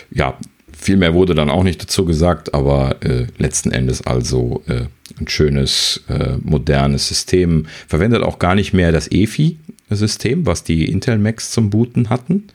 [0.09, 0.37] ja,
[0.75, 4.85] viel mehr wurde dann auch nicht dazu gesagt, aber äh, letzten Endes also äh,
[5.19, 7.67] ein schönes, äh, modernes System.
[7.87, 12.45] Verwendet auch gar nicht mehr das EFI-System, was die Intel Macs zum Booten hatten.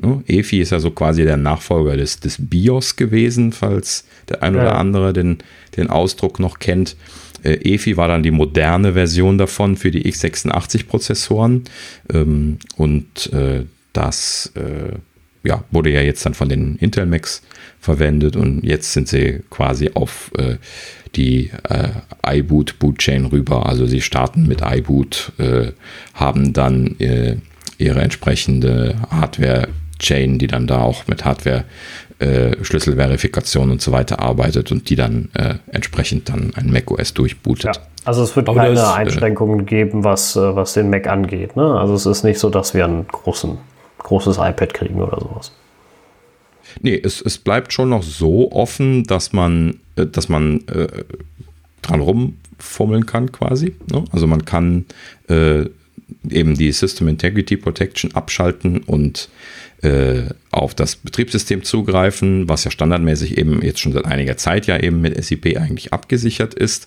[0.00, 0.22] Ne?
[0.26, 4.64] EFI ist ja so quasi der Nachfolger des, des BIOS gewesen, falls der ein oder
[4.64, 4.76] Ja.
[4.76, 5.38] andere den,
[5.78, 6.96] den Ausdruck noch kennt.
[7.42, 11.64] Äh, EFI war dann die moderne Version davon für die x86-Prozessoren.
[12.12, 13.64] Ähm, und äh,
[13.94, 14.96] das äh,
[15.44, 17.42] ja, wurde ja jetzt dann von den Intel Macs
[17.80, 20.56] verwendet und jetzt sind sie quasi auf äh,
[21.14, 23.66] die äh, iBoot Bootchain rüber.
[23.66, 25.72] Also sie starten mit iBoot, äh,
[26.14, 27.36] haben dann äh,
[27.78, 29.68] ihre entsprechende Hardware
[29.98, 31.64] Chain, die dann da auch mit Hardware
[32.18, 37.76] äh, Schlüsselverifikation und so weiter arbeitet und die dann äh, entsprechend dann ein macOS durchbootet.
[37.76, 37.82] Ja.
[38.04, 41.56] Also es wird Aber keine das, Einschränkungen geben, was, was den Mac angeht.
[41.56, 41.62] Ne?
[41.62, 43.58] Also es ist nicht so, dass wir ein großen,
[44.04, 45.52] großes iPad kriegen oder sowas.
[46.80, 51.04] Nee, es, es bleibt schon noch so offen, dass man, äh, dass man äh,
[51.82, 53.74] dran rumfummeln kann quasi.
[53.90, 54.04] Ne?
[54.12, 54.86] Also man kann
[55.28, 55.64] äh,
[56.28, 59.28] eben die System Integrity Protection abschalten und
[59.82, 64.78] äh, auf das Betriebssystem zugreifen, was ja standardmäßig eben jetzt schon seit einiger Zeit ja
[64.78, 66.86] eben mit SIP eigentlich abgesichert ist.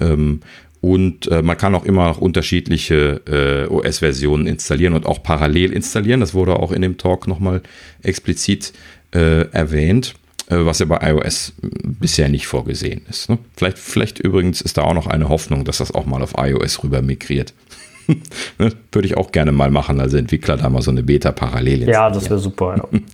[0.00, 0.40] Ähm,
[0.84, 6.20] und äh, man kann auch immer noch unterschiedliche äh, OS-Versionen installieren und auch parallel installieren.
[6.20, 7.62] Das wurde auch in dem Talk nochmal
[8.02, 8.74] explizit
[9.14, 10.12] äh, erwähnt,
[10.50, 13.30] äh, was ja bei iOS bisher nicht vorgesehen ist.
[13.30, 13.38] Ne?
[13.56, 16.84] Vielleicht, vielleicht übrigens ist da auch noch eine Hoffnung, dass das auch mal auf iOS
[16.84, 17.54] rüber migriert.
[18.58, 18.70] ne?
[18.92, 22.10] Würde ich auch gerne mal machen, als Entwickler da mal so eine Beta parallel Ja,
[22.10, 22.76] das wäre super.
[22.76, 23.00] Ja.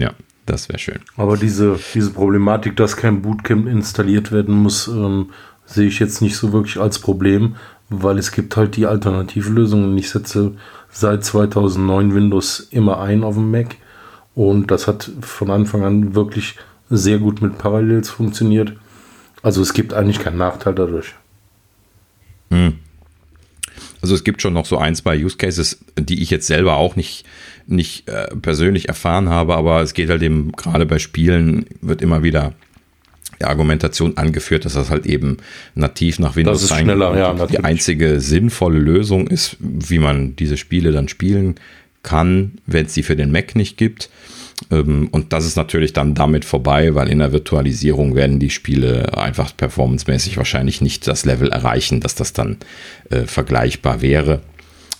[0.00, 0.12] Ja,
[0.46, 1.00] das wäre schön.
[1.16, 5.30] Aber diese, diese Problematik, dass kein Bootcamp installiert werden muss, ähm,
[5.68, 7.56] sehe ich jetzt nicht so wirklich als Problem,
[7.90, 9.96] weil es gibt halt die alternative Lösung.
[9.96, 10.52] Ich setze
[10.90, 13.76] seit 2009 Windows immer ein auf dem Mac
[14.34, 16.56] und das hat von Anfang an wirklich
[16.90, 18.72] sehr gut mit Parallels funktioniert.
[19.42, 21.14] Also es gibt eigentlich keinen Nachteil dadurch.
[22.50, 22.78] Hm.
[24.00, 26.96] Also es gibt schon noch so ein, zwei Use Cases, die ich jetzt selber auch
[26.96, 27.26] nicht,
[27.66, 32.22] nicht äh, persönlich erfahren habe, aber es geht halt eben gerade bei Spielen wird immer
[32.22, 32.54] wieder
[33.44, 35.36] Argumentation angeführt, dass das halt eben
[35.74, 37.64] nativ nach Windows das ist schneller, ja, die natürlich.
[37.64, 41.54] einzige sinnvolle Lösung ist, wie man diese Spiele dann spielen
[42.02, 44.08] kann, wenn es sie für den Mac nicht gibt.
[44.70, 49.16] Ähm, Und das ist natürlich dann damit vorbei, weil in der Virtualisierung werden die Spiele
[49.16, 52.56] einfach performancemäßig wahrscheinlich nicht das Level erreichen, dass das dann
[53.10, 54.40] äh, vergleichbar wäre.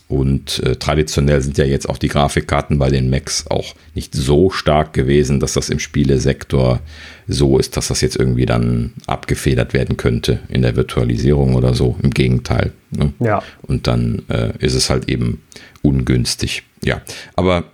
[0.08, 4.48] Und äh, traditionell sind ja jetzt auch die Grafikkarten bei den Macs auch nicht so
[4.48, 6.80] stark gewesen, dass das im Spielesektor
[7.26, 11.96] so ist, dass das jetzt irgendwie dann abgefedert werden könnte in der Virtualisierung oder so.
[12.02, 12.72] Im Gegenteil.
[12.90, 13.12] Ne?
[13.20, 13.42] Ja.
[13.60, 15.42] Und dann äh, ist es halt eben
[15.82, 16.62] ungünstig.
[16.82, 17.02] Ja,
[17.36, 17.64] aber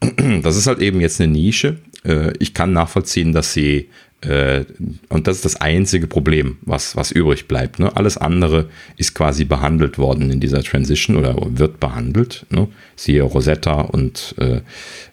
[0.42, 1.78] das ist halt eben jetzt eine Nische.
[2.04, 3.88] Äh, ich kann nachvollziehen, dass sie,
[4.26, 4.64] äh,
[5.08, 7.78] und das ist das einzige Problem, was, was übrig bleibt.
[7.78, 7.94] Ne?
[7.96, 12.46] Alles andere ist quasi behandelt worden in dieser Transition oder wird behandelt.
[12.50, 12.68] Ne?
[12.96, 14.60] Siehe Rosetta und äh,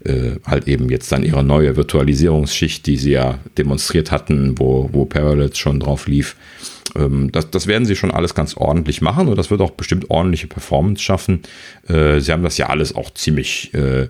[0.10, 5.06] äh, halt eben jetzt dann ihre neue Virtualisierungsschicht, die sie ja demonstriert hatten, wo, wo
[5.06, 6.36] Parallels schon drauf lief.
[6.96, 10.10] Ähm, das, das werden sie schon alles ganz ordentlich machen und das wird auch bestimmt
[10.10, 11.42] ordentliche Performance schaffen.
[11.88, 14.08] Äh, sie haben das ja alles auch ziemlich äh,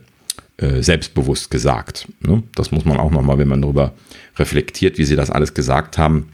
[0.81, 2.07] selbstbewusst gesagt.
[2.21, 2.43] Ne?
[2.55, 3.93] Das muss man auch nochmal, wenn man darüber
[4.37, 6.31] reflektiert, wie sie das alles gesagt haben,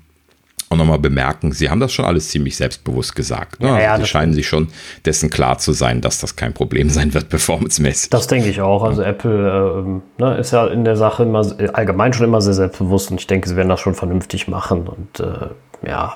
[0.69, 1.53] auch nochmal bemerken.
[1.53, 3.61] Sie haben das schon alles ziemlich selbstbewusst gesagt.
[3.61, 3.69] Ne?
[3.69, 4.67] Ja, ja, also sie scheinen sich schon
[5.05, 8.09] dessen klar zu sein, dass das kein Problem sein wird, performancemäßig.
[8.09, 8.83] Das denke ich auch.
[8.83, 13.11] Also Apple ähm, ne, ist ja in der Sache immer allgemein schon immer sehr selbstbewusst
[13.11, 14.87] und ich denke, sie werden das schon vernünftig machen.
[14.87, 16.13] Und äh, ja,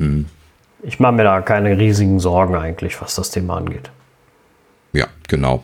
[0.84, 3.90] ich mache mir da keine riesigen Sorgen eigentlich, was das Thema angeht.
[5.32, 5.64] Genau.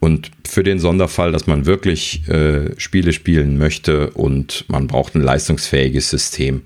[0.00, 5.20] Und für den Sonderfall, dass man wirklich äh, Spiele spielen möchte und man braucht ein
[5.20, 6.62] leistungsfähiges System,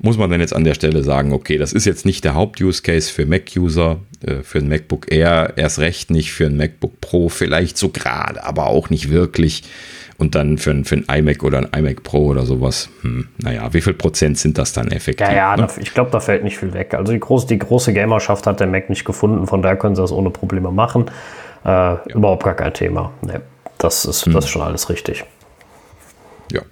[0.00, 3.12] muss man dann jetzt an der Stelle sagen, okay, das ist jetzt nicht der Haupt-Use-Case
[3.12, 7.78] für Mac-User, äh, für ein MacBook Air erst recht nicht, für ein MacBook Pro vielleicht
[7.78, 9.62] so gerade, aber auch nicht wirklich.
[10.18, 13.72] Und dann für ein, für ein iMac oder ein iMac Pro oder sowas, hm, naja,
[13.74, 15.28] wie viel Prozent sind das dann effektiv?
[15.28, 15.68] Ja, ja, ne?
[15.68, 16.94] da, ich glaube, da fällt nicht viel weg.
[16.94, 20.02] Also die große, die große Gamerschaft hat der Mac nicht gefunden, von daher können sie
[20.02, 21.06] das ohne Probleme machen.
[21.64, 23.12] Äh, Überhaupt gar kein Thema.
[23.22, 23.38] Nee,
[23.78, 25.24] das, ist, das ist schon alles richtig.
[26.52, 26.62] Ja.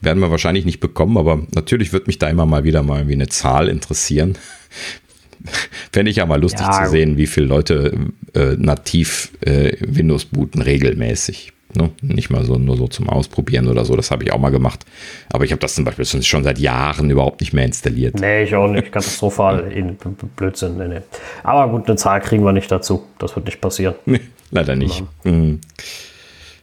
[0.00, 3.14] Werden wir wahrscheinlich nicht bekommen, aber natürlich wird mich da immer mal wieder mal irgendwie
[3.14, 4.38] eine Zahl interessieren.
[5.92, 7.92] Fände ich ja mal lustig Ja, zu sehen, wie viele Leute
[8.34, 11.52] äh, nativ äh, Windows booten regelmäßig.
[11.74, 11.90] Ne?
[12.02, 13.94] Nicht mal so nur so zum Ausprobieren oder so.
[13.96, 14.84] Das habe ich auch mal gemacht.
[15.32, 18.16] Aber ich habe das zum Beispiel schon seit Jahren überhaupt nicht mehr installiert.
[18.20, 18.90] Nee, ich auch nicht.
[18.92, 19.62] Katastrophal.
[19.70, 20.76] B- Blödsinn.
[20.78, 21.00] Nee, nee.
[21.44, 23.04] Aber gut, eine Zahl kriegen wir nicht dazu.
[23.18, 23.94] Das wird nicht passieren.
[24.06, 24.20] Nee,
[24.50, 25.04] leider nicht.
[25.24, 25.60] Mhm.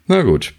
[0.08, 0.54] Na gut.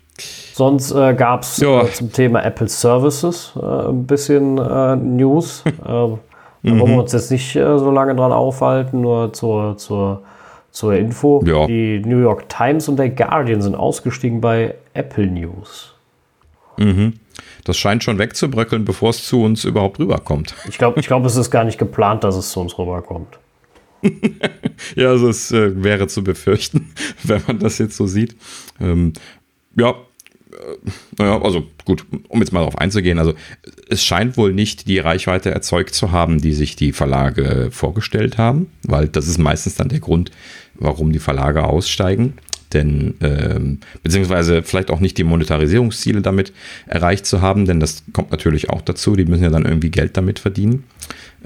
[0.54, 1.82] Sonst äh, gab es Ja.
[1.82, 5.62] äh, zum Thema Apple Services äh, ein bisschen äh, News.
[5.66, 6.18] äh, da
[6.64, 10.22] wollen wir uns jetzt nicht äh, so lange dran aufhalten, nur zur, zur,
[10.78, 11.42] zur Info.
[11.44, 11.66] Ja.
[11.66, 15.94] Die New York Times und der Guardian sind ausgestiegen bei Apple News.
[17.64, 20.54] Das scheint schon wegzubröckeln, bevor es zu uns überhaupt rüberkommt.
[20.68, 23.38] Ich glaube, ich glaub, es ist gar nicht geplant, dass es zu uns rüberkommt.
[24.94, 26.92] Ja, also es äh, wäre zu befürchten,
[27.24, 28.36] wenn man das jetzt so sieht.
[28.80, 29.12] Ähm,
[29.76, 33.34] ja, äh, naja, also gut, um jetzt mal darauf einzugehen, also
[33.88, 38.70] es scheint wohl nicht die Reichweite erzeugt zu haben, die sich die Verlage vorgestellt haben,
[38.84, 40.30] weil das ist meistens dann der Grund,
[40.78, 42.34] warum die Verlage aussteigen.
[42.72, 46.52] Denn, ähm, beziehungsweise vielleicht auch nicht die Monetarisierungsziele damit
[46.86, 50.18] erreicht zu haben, denn das kommt natürlich auch dazu, die müssen ja dann irgendwie Geld
[50.18, 50.84] damit verdienen.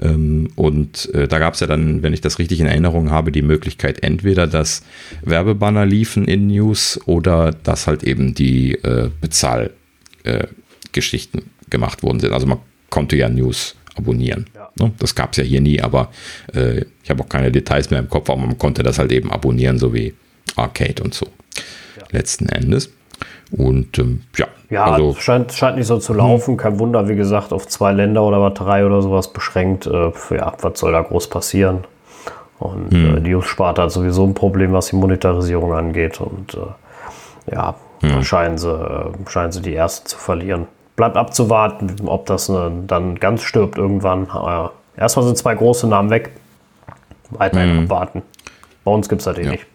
[0.01, 3.31] Ähm, und äh, da gab es ja dann, wenn ich das richtig in Erinnerung habe,
[3.31, 4.83] die Möglichkeit entweder, dass
[5.21, 12.33] Werbebanner liefen in News oder dass halt eben die äh, Bezahlgeschichten gemacht worden sind.
[12.33, 12.57] Also man
[12.89, 14.47] konnte ja News abonnieren.
[14.75, 14.91] Ne?
[14.99, 16.09] Das gab es ja hier nie, aber
[16.53, 19.31] äh, ich habe auch keine Details mehr im Kopf, aber man konnte das halt eben
[19.31, 20.13] abonnieren, so wie
[20.55, 21.27] Arcade und so.
[22.11, 22.91] Letzten Endes.
[23.51, 26.57] Und ähm, ja, Ja, also scheint, scheint nicht so zu laufen.
[26.57, 29.85] Kein Wunder, wie gesagt, auf zwei Länder oder was, drei oder sowas beschränkt.
[29.85, 31.83] Äh, ja, was soll da groß passieren?
[32.59, 36.19] Und äh, die News-Sparte hat sowieso ein Problem, was die Monetarisierung angeht.
[36.21, 40.67] Und äh, ja, da scheinen sie, äh, scheinen sie die ersten zu verlieren.
[40.95, 44.29] Bleibt abzuwarten, ob das äh, dann ganz stirbt irgendwann.
[44.29, 46.31] Aber erstmal sind zwei große Namen weg.
[47.31, 48.21] Weiterhin abwarten.
[48.83, 49.65] Bei uns gibt es das eh nicht.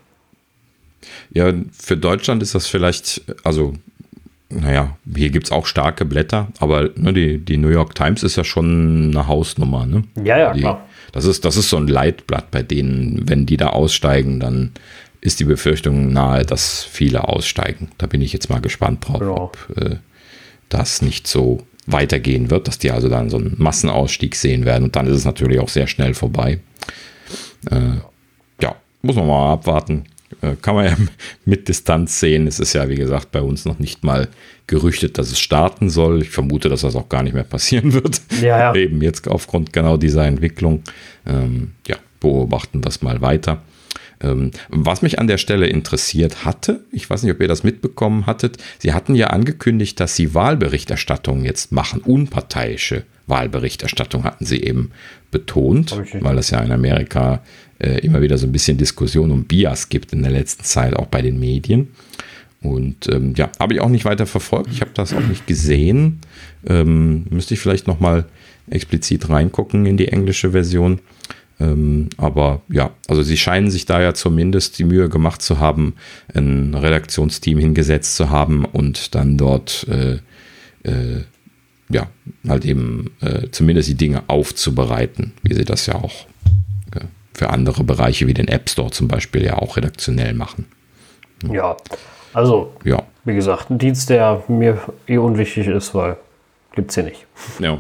[1.33, 3.75] Ja, für Deutschland ist das vielleicht, also,
[4.49, 8.37] naja, hier gibt es auch starke Blätter, aber ne, die, die New York Times ist
[8.37, 9.87] ja schon eine Hausnummer.
[9.87, 10.05] Ne?
[10.23, 10.87] Ja, ja, die, klar.
[11.13, 14.73] Das ist, das ist so ein Leitblatt bei denen, wenn die da aussteigen, dann
[15.21, 17.89] ist die Befürchtung nahe, dass viele aussteigen.
[17.99, 19.29] Da bin ich jetzt mal gespannt drauf, Ja.
[19.31, 19.97] ob äh,
[20.69, 24.97] das nicht so weitergehen wird, dass die also dann so einen Massenausstieg sehen werden und
[24.97, 26.61] dann ist es natürlich auch sehr schnell vorbei.
[27.71, 28.01] Äh,
[28.61, 30.05] ja, muss man mal abwarten.
[30.43, 30.97] Äh, kann man ja
[31.45, 32.47] mit Distanz sehen.
[32.47, 34.29] Es ist ja, wie gesagt, bei uns noch nicht mal
[34.67, 36.23] gerüchtet, dass es starten soll.
[36.23, 38.21] Ich vermute, dass das auch gar nicht mehr passieren wird.
[38.43, 38.75] Ja, ja.
[38.75, 40.83] Eben jetzt aufgrund genau dieser Entwicklung.
[41.27, 43.63] Ähm, ja, beobachten das mal weiter.
[44.21, 48.27] Ähm, was mich an der Stelle interessiert hatte, ich weiß nicht, ob ihr das mitbekommen
[48.27, 54.91] hattet, sie hatten ja angekündigt, dass sie Wahlberichterstattung jetzt machen, unparteiische Wahlberichterstattung hatten sie eben
[55.31, 57.43] betont, weil es ja in Amerika
[57.79, 61.07] äh, immer wieder so ein bisschen Diskussion um Bias gibt in der letzten Zeit, auch
[61.07, 61.89] bei den Medien.
[62.61, 64.71] Und ähm, ja, habe ich auch nicht weiter verfolgt.
[64.73, 66.21] Ich habe das auch nicht gesehen.
[66.67, 68.25] Ähm, müsste ich vielleicht nochmal
[68.69, 70.99] explizit reingucken in die englische Version.
[71.61, 75.95] Ähm, aber ja, also sie scheinen sich da ja zumindest die Mühe gemacht zu haben,
[76.35, 80.19] ein Redaktionsteam hingesetzt zu haben und dann dort äh,
[80.89, 81.25] äh,
[81.91, 82.07] ja,
[82.47, 86.27] halt eben äh, zumindest die Dinge aufzubereiten, wie sie das ja auch
[86.95, 87.05] äh,
[87.35, 90.67] für andere Bereiche wie den App Store zum Beispiel ja auch redaktionell machen.
[91.51, 91.77] Ja,
[92.35, 93.03] also, ja.
[93.25, 96.17] wie gesagt, ein Dienst, der mir eh unwichtig ist, weil
[96.73, 97.27] gibt es hier nicht.
[97.59, 97.79] Ja.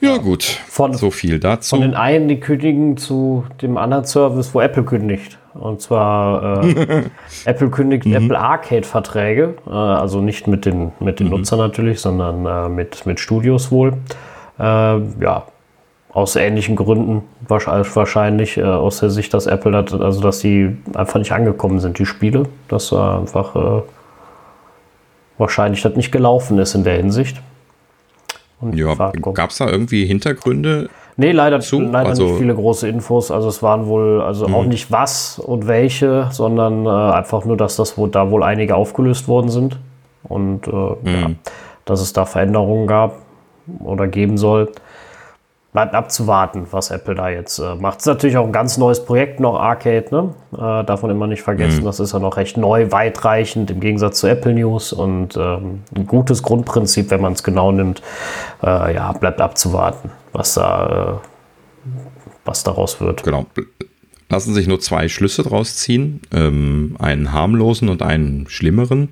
[0.00, 0.44] Ja, gut.
[0.44, 1.76] Von, so viel dazu.
[1.76, 5.38] Von den einen, die kündigen zu dem anderen Service, wo Apple kündigt.
[5.54, 7.02] Und zwar äh,
[7.44, 8.14] Apple kündigt mhm.
[8.14, 11.38] Apple Arcade-Verträge, äh, also nicht mit den, mit den mhm.
[11.38, 13.94] Nutzern natürlich, sondern äh, mit, mit Studios wohl.
[14.58, 15.44] Äh, ja,
[16.10, 21.18] aus ähnlichen Gründen wahrscheinlich äh, aus der Sicht, dass Apple hat, also dass die einfach
[21.18, 23.82] nicht angekommen sind, die Spiele, dass da einfach äh,
[25.38, 27.40] wahrscheinlich das nicht gelaufen ist in der Hinsicht.
[28.60, 30.88] Und ja, gab es da irgendwie Hintergründe?
[31.16, 31.80] Nee, leider, zu?
[31.80, 33.30] leider also, nicht viele große Infos.
[33.30, 34.68] Also es waren wohl, also auch mhm.
[34.68, 39.26] nicht was und welche, sondern äh, einfach nur, dass das wohl, da wohl einige aufgelöst
[39.28, 39.78] worden sind.
[40.22, 41.36] Und äh, ja, mhm.
[41.84, 43.16] dass es da Veränderungen gab
[43.80, 44.70] oder geben soll
[45.78, 48.00] bleibt abzuwarten, was Apple da jetzt äh, macht.
[48.00, 50.34] Es ist natürlich auch ein ganz neues Projekt noch, Arcade, ne?
[50.52, 51.82] Äh, darf man immer nicht vergessen.
[51.82, 51.84] Mhm.
[51.84, 56.06] Das ist ja noch recht neu, weitreichend im Gegensatz zu Apple News und ähm, ein
[56.08, 58.02] gutes Grundprinzip, wenn man es genau nimmt.
[58.60, 61.88] Äh, ja, bleibt abzuwarten, was da, äh,
[62.44, 63.22] was daraus wird.
[63.22, 63.46] Genau.
[64.28, 69.10] Lassen sich nur zwei Schlüsse draus ziehen, ähm, einen harmlosen und einen schlimmeren.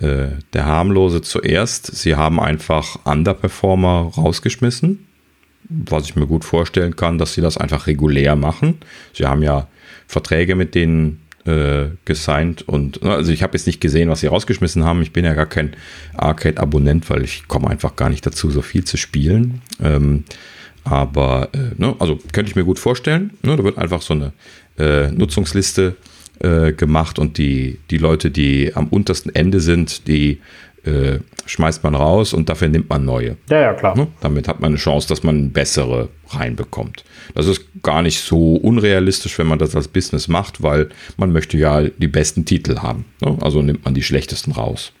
[0.00, 5.08] Äh, der harmlose zuerst, sie haben einfach Underperformer rausgeschmissen
[5.68, 8.78] was ich mir gut vorstellen kann, dass sie das einfach regulär machen.
[9.12, 9.68] Sie haben ja
[10.06, 14.84] Verträge mit denen äh, gesigned und also ich habe jetzt nicht gesehen, was sie rausgeschmissen
[14.84, 15.02] haben.
[15.02, 15.74] Ich bin ja gar kein
[16.14, 19.60] Arcade-Abonnent, weil ich komme einfach gar nicht dazu, so viel zu spielen.
[19.82, 20.24] Ähm,
[20.84, 23.30] aber äh, ne, also könnte ich mir gut vorstellen.
[23.42, 24.32] Ne, da wird einfach so eine
[24.78, 25.96] äh, Nutzungsliste
[26.40, 30.40] äh, gemacht und die, die Leute, die am untersten Ende sind, die
[30.84, 33.36] äh, schmeißt man raus und dafür nimmt man neue.
[33.50, 33.96] Ja, ja, klar.
[33.96, 34.08] Ne?
[34.20, 37.04] Damit hat man eine Chance, dass man bessere reinbekommt.
[37.34, 41.56] Das ist gar nicht so unrealistisch, wenn man das als Business macht, weil man möchte
[41.56, 43.04] ja die besten Titel haben.
[43.20, 43.36] Ne?
[43.40, 44.92] Also nimmt man die schlechtesten raus.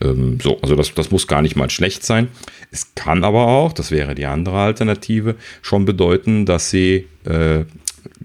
[0.00, 2.28] Ähm, so, also das, das muss gar nicht mal schlecht sein.
[2.70, 7.64] Es kann aber auch, das wäre die andere Alternative, schon bedeuten, dass sie äh,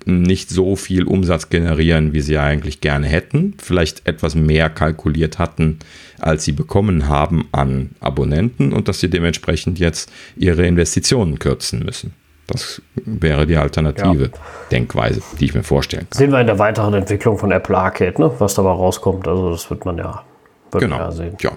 [0.05, 3.55] nicht so viel Umsatz generieren, wie sie eigentlich gerne hätten.
[3.61, 5.79] Vielleicht etwas mehr kalkuliert hatten,
[6.25, 12.13] als sie bekommen haben an Abonnenten und dass sie dementsprechend jetzt ihre Investitionen kürzen müssen.
[12.47, 14.39] Das wäre die alternative ja.
[14.71, 16.17] Denkweise, die ich mir vorstellen kann.
[16.17, 18.31] Sehen wir in der weiteren Entwicklung von Apple Arcade, ne?
[18.39, 19.27] was dabei rauskommt.
[19.27, 20.23] Also das wird man ja,
[20.71, 20.97] wird genau.
[20.97, 21.37] man ja sehen.
[21.41, 21.51] Ja.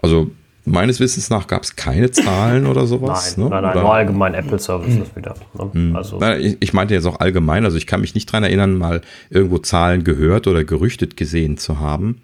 [0.00, 0.30] Also
[0.64, 3.36] Meines Wissens nach gab es keine Zahlen oder sowas.
[3.36, 3.50] Nein, ne?
[3.50, 5.16] nein, nein nur allgemein Apple Services hm.
[5.16, 5.34] wieder.
[5.54, 5.70] Ne?
[5.72, 5.96] Hm.
[5.96, 9.00] Also ich, ich, meinte jetzt auch allgemein, also ich kann mich nicht daran erinnern, mal
[9.28, 12.20] irgendwo Zahlen gehört oder gerüchtet gesehen zu haben.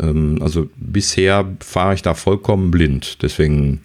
[0.00, 3.22] Ähm, also bisher fahre ich da vollkommen blind.
[3.22, 3.80] Deswegen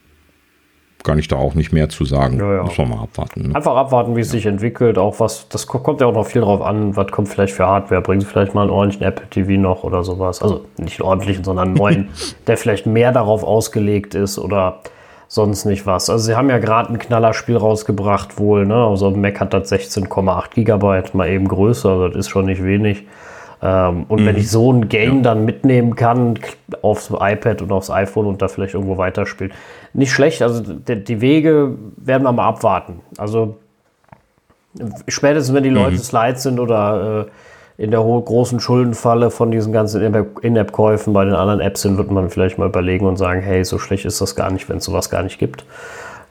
[1.04, 2.40] kann ich da auch nicht mehr zu sagen.
[2.40, 2.64] Ja, ja.
[2.64, 3.50] Muss man mal abwarten.
[3.50, 3.56] Ne?
[3.56, 4.34] Einfach abwarten, wie es ja.
[4.34, 4.98] sich entwickelt.
[4.98, 8.02] Auch was, das kommt ja auch noch viel drauf an, was kommt vielleicht für Hardware.
[8.02, 10.42] Bringen sie vielleicht mal einen ordentlichen Apple TV noch oder sowas.
[10.42, 12.10] Also nicht einen ordentlichen, sondern einen neuen,
[12.48, 14.80] der vielleicht mehr darauf ausgelegt ist oder
[15.28, 16.10] sonst nicht was.
[16.10, 18.66] Also sie haben ja gerade ein Knallerspiel rausgebracht wohl.
[18.66, 18.76] Ne?
[18.76, 21.90] Also Mac hat das 16,8 Gigabyte, mal eben größer.
[21.90, 23.04] Also das ist schon nicht wenig.
[23.62, 24.26] Ähm, und mhm.
[24.26, 25.22] wenn ich so ein Game ja.
[25.24, 26.40] dann mitnehmen kann
[26.82, 29.54] aufs iPad und aufs iPhone und da vielleicht irgendwo weiterspielen,
[29.94, 30.42] nicht schlecht.
[30.42, 33.00] Also die, die Wege werden wir mal abwarten.
[33.18, 33.58] Also
[35.08, 36.00] spätestens wenn die Leute mhm.
[36.00, 37.32] Slides sind oder äh,
[37.78, 40.02] in der großen Schuldenfalle von diesen ganzen
[40.42, 43.80] In-App-Käufen bei den anderen Apps sind, wird man vielleicht mal überlegen und sagen, hey, so
[43.80, 45.66] schlecht ist das gar nicht, wenn es sowas gar nicht gibt.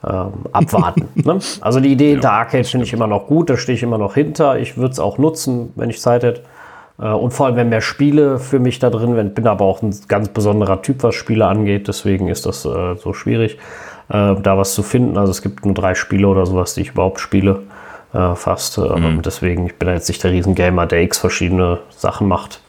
[0.03, 1.07] Ähm, abwarten.
[1.13, 1.39] ne?
[1.61, 3.99] Also die Idee ja, hinter Arcade finde ich immer noch gut, da stehe ich immer
[3.99, 4.57] noch hinter.
[4.57, 6.41] Ich würde es auch nutzen, wenn ich Zeit hätte.
[6.99, 9.81] Äh, und vor allem, wenn mehr Spiele für mich da drin sind, bin aber auch
[9.81, 11.87] ein ganz besonderer Typ, was Spiele angeht.
[11.87, 13.57] Deswegen ist das äh, so schwierig,
[14.09, 15.17] äh, da was zu finden.
[15.17, 17.63] Also es gibt nur drei Spiele oder sowas, die ich überhaupt spiele.
[18.13, 18.77] Äh, fast.
[18.77, 19.21] Mhm.
[19.23, 22.61] Deswegen, ich bin jetzt nicht der Riesengamer, der x verschiedene Sachen macht.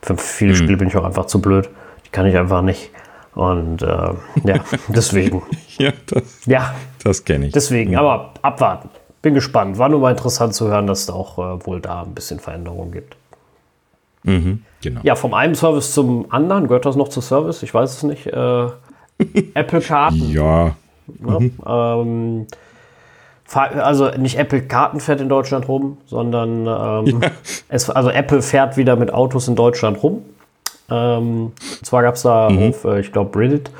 [0.00, 0.56] Für viele mhm.
[0.56, 1.68] Spiele bin ich auch einfach zu blöd.
[2.06, 2.90] Die kann ich einfach nicht.
[3.34, 4.54] Und äh, ja,
[4.88, 5.42] deswegen.
[5.76, 6.74] ja, das, ja,
[7.04, 7.52] das kenne ich.
[7.52, 8.88] Deswegen, aber abwarten.
[9.20, 9.76] Bin gespannt.
[9.76, 12.90] War nur mal interessant zu hören, dass es auch äh, wohl da ein bisschen Veränderungen
[12.90, 13.17] gibt.
[14.28, 15.00] Mhm, genau.
[15.02, 16.68] Ja, vom einen Service zum anderen.
[16.68, 17.62] Gehört das noch zu Service?
[17.62, 18.26] Ich weiß es nicht.
[18.26, 18.66] Äh,
[19.54, 20.30] Apple-Karten.
[20.30, 20.76] Ja.
[21.26, 21.52] ja mhm.
[21.66, 22.46] ähm,
[23.54, 27.30] also nicht Apple Karten fährt in Deutschland rum, sondern ähm, ja.
[27.68, 30.22] es, also Apple fährt wieder mit Autos in Deutschland rum.
[30.90, 32.68] Ähm, und zwar gab es da mhm.
[32.68, 33.70] auf, äh, ich glaube, Reddit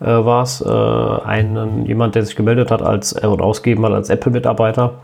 [0.00, 3.92] äh, war es, äh, einen, jemand, der sich gemeldet hat als äh, und ausgeben hat
[3.92, 4.94] als Apple-Mitarbeiter.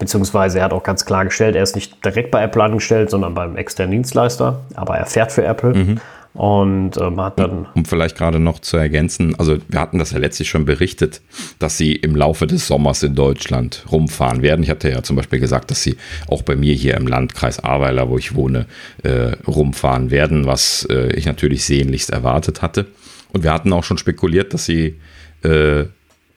[0.00, 3.34] Beziehungsweise er hat auch ganz klar gestellt, er ist nicht direkt bei Apple angestellt, sondern
[3.34, 5.74] beim externen Dienstleister, aber er fährt für Apple.
[5.74, 6.00] Mhm.
[6.32, 7.66] Und ähm, hat dann.
[7.74, 11.20] Um vielleicht gerade noch zu ergänzen, also wir hatten das ja letztlich schon berichtet,
[11.58, 14.62] dass sie im Laufe des Sommers in Deutschland rumfahren werden.
[14.62, 15.96] Ich hatte ja zum Beispiel gesagt, dass sie
[16.28, 18.66] auch bei mir hier im Landkreis Ahrweiler, wo ich wohne,
[19.02, 22.86] äh, rumfahren werden, was äh, ich natürlich sehnlichst erwartet hatte.
[23.32, 25.00] Und wir hatten auch schon spekuliert, dass sie
[25.42, 25.84] äh,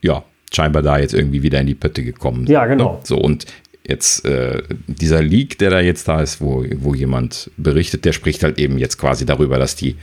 [0.02, 0.23] ja
[0.56, 2.46] scheinbar da jetzt irgendwie wieder in die Pötte gekommen.
[2.48, 3.00] Ja, genau.
[3.04, 3.46] So, und
[3.88, 8.44] jetzt äh, dieser Leak, der da jetzt da ist, wo, wo jemand berichtet, der spricht
[8.44, 9.98] halt eben jetzt quasi darüber, dass die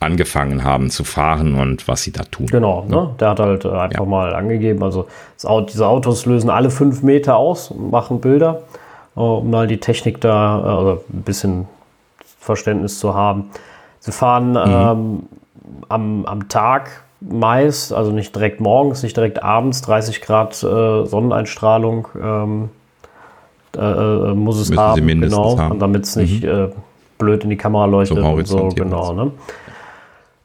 [0.00, 2.46] angefangen haben zu fahren und was sie da tun.
[2.46, 3.14] Genau, ne?
[3.18, 4.04] der hat halt äh, einfach ja.
[4.04, 5.06] mal angegeben, also
[5.42, 8.62] Auto, diese Autos lösen alle fünf Meter aus und machen Bilder,
[9.16, 11.66] äh, um mal die Technik da, äh, also ein bisschen
[12.38, 13.50] Verständnis zu haben.
[14.00, 14.56] Sie fahren mhm.
[14.58, 15.22] ähm,
[15.88, 22.08] am, am Tag meist, also nicht direkt morgens, nicht direkt abends, 30 Grad äh, Sonneneinstrahlung.
[22.20, 22.68] Ähm,
[23.76, 25.78] äh, äh, muss es Müssen haben, Sie mindestens genau, haben.
[25.78, 26.48] damit es nicht mhm.
[26.48, 26.68] äh,
[27.18, 29.12] blöd in die Kamera leuchtet und so, genau.
[29.12, 29.30] Ne?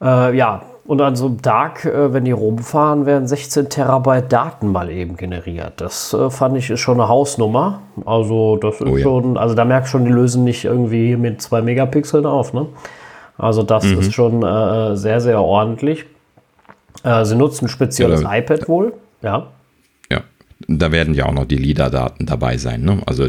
[0.02, 4.72] Äh, ja, und an so einem Tag, äh, wenn die rumfahren, werden 16 Terabyte Daten
[4.72, 5.74] mal eben generiert.
[5.78, 7.82] Das fand ich ist schon eine Hausnummer.
[8.06, 9.04] Also das ist oh, ja.
[9.04, 12.54] schon, also da merkst du schon, die lösen nicht irgendwie mit zwei Megapixeln auf.
[12.54, 12.66] Ne?
[13.38, 14.00] Also das mhm.
[14.00, 16.06] ist schon sehr, sehr ordentlich.
[17.24, 18.94] Sie nutzen ein spezielles ja, iPad wohl.
[19.22, 19.52] Ja
[20.68, 22.82] da werden ja auch noch die LIDAR-Daten dabei sein.
[22.82, 23.00] Ne?
[23.06, 23.28] Also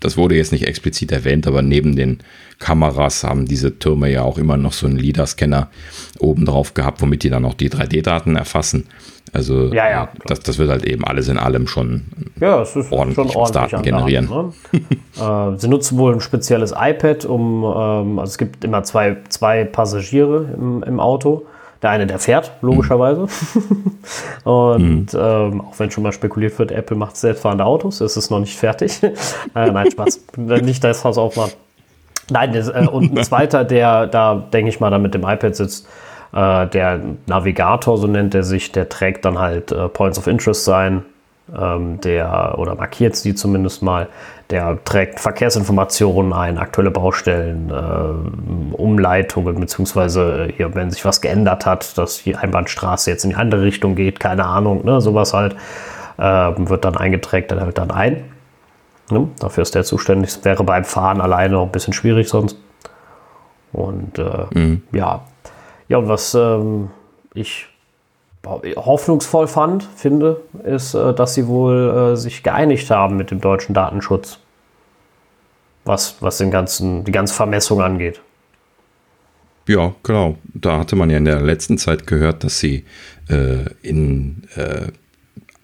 [0.00, 2.18] das wurde jetzt nicht explizit erwähnt, aber neben den
[2.58, 5.68] Kameras haben diese Türme ja auch immer noch so einen LIDAR-Scanner
[6.18, 8.88] oben drauf gehabt, womit die dann auch die 3D-Daten erfassen.
[9.32, 12.02] Also ja, ja, das, das wird halt eben alles in allem schon
[12.38, 14.28] ja, es ist ordentlich, schon ordentlich Daten generieren.
[14.28, 14.86] Daten,
[15.18, 15.54] ne?
[15.54, 19.64] äh, sie nutzen wohl ein spezielles iPad, um ähm, also es gibt immer zwei, zwei
[19.64, 21.46] Passagiere im, im Auto
[21.82, 23.26] der eine, der fährt, logischerweise.
[24.44, 25.18] und mhm.
[25.18, 28.56] ähm, auch wenn schon mal spekuliert wird, Apple macht selbstfahrende Autos, ist es noch nicht
[28.56, 29.02] fertig.
[29.02, 29.12] äh,
[29.54, 30.20] nein, Spaß.
[30.36, 31.52] nicht das Haus aufmachen.
[32.30, 35.56] Nein, das, äh, und ein zweiter, der da, denke ich mal, da mit dem iPad
[35.56, 35.88] sitzt,
[36.32, 40.64] äh, der Navigator, so nennt er sich, der trägt dann halt äh, Points of Interest
[40.64, 41.04] sein,
[41.56, 44.08] ähm, der, oder markiert sie zumindest mal,
[44.50, 51.66] der trägt Verkehrsinformationen ein, aktuelle Baustellen, äh, Umleitungen, beziehungsweise äh, hier, wenn sich was geändert
[51.66, 55.56] hat, dass die Einbahnstraße jetzt in die andere Richtung geht, keine Ahnung, ne, sowas halt,
[56.18, 58.24] äh, wird dann eingetragen, dann halt dann ein.
[59.10, 59.28] Ne?
[59.38, 60.34] Dafür ist der zuständig.
[60.34, 62.56] Das wäre beim Fahren alleine noch ein bisschen schwierig sonst.
[63.72, 64.82] Und äh, mhm.
[64.92, 65.22] ja.
[65.88, 66.90] Ja, und was ähm,
[67.34, 67.66] ich
[68.44, 73.74] hoffnungsvoll fand, finde, ist, äh, dass sie wohl äh, sich geeinigt haben mit dem deutschen
[73.74, 74.38] Datenschutz,
[75.84, 78.20] was, was den ganzen, die ganze Vermessung angeht.
[79.68, 80.38] Ja, genau.
[80.54, 82.84] Da hatte man ja in der letzten Zeit gehört, dass sie
[83.28, 84.88] äh, in äh,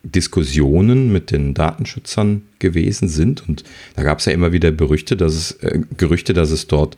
[0.04, 3.48] Diskussionen mit den Datenschützern gewesen sind.
[3.48, 3.64] Und
[3.96, 6.96] da gab es ja immer wieder Gerüchte, dass es, äh, Gerüchte, dass es dort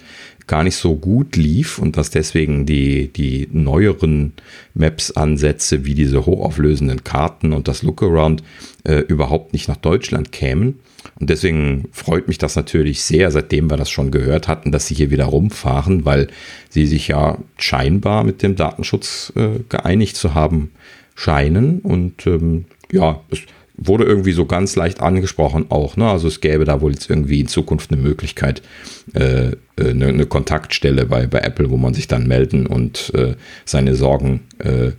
[0.50, 4.32] gar nicht so gut lief und dass deswegen die, die neueren
[4.74, 8.42] Maps-Ansätze wie diese hochauflösenden Karten und das Lookaround
[8.82, 10.80] äh, überhaupt nicht nach Deutschland kämen.
[11.20, 14.96] Und deswegen freut mich das natürlich sehr, seitdem wir das schon gehört hatten, dass sie
[14.96, 16.26] hier wieder rumfahren, weil
[16.68, 20.72] sie sich ja scheinbar mit dem Datenschutz äh, geeinigt zu haben
[21.14, 21.78] scheinen.
[21.78, 23.38] Und ähm, ja, es
[23.80, 25.96] wurde irgendwie so ganz leicht angesprochen auch.
[25.96, 26.08] Ne?
[26.08, 28.62] Also es gäbe da wohl jetzt irgendwie in Zukunft eine Möglichkeit,
[29.14, 33.34] äh, äh, eine, eine, Kontaktstelle bei, bei Apple, wo man sich dann melden und äh,
[33.64, 34.92] seine Sorgen äh,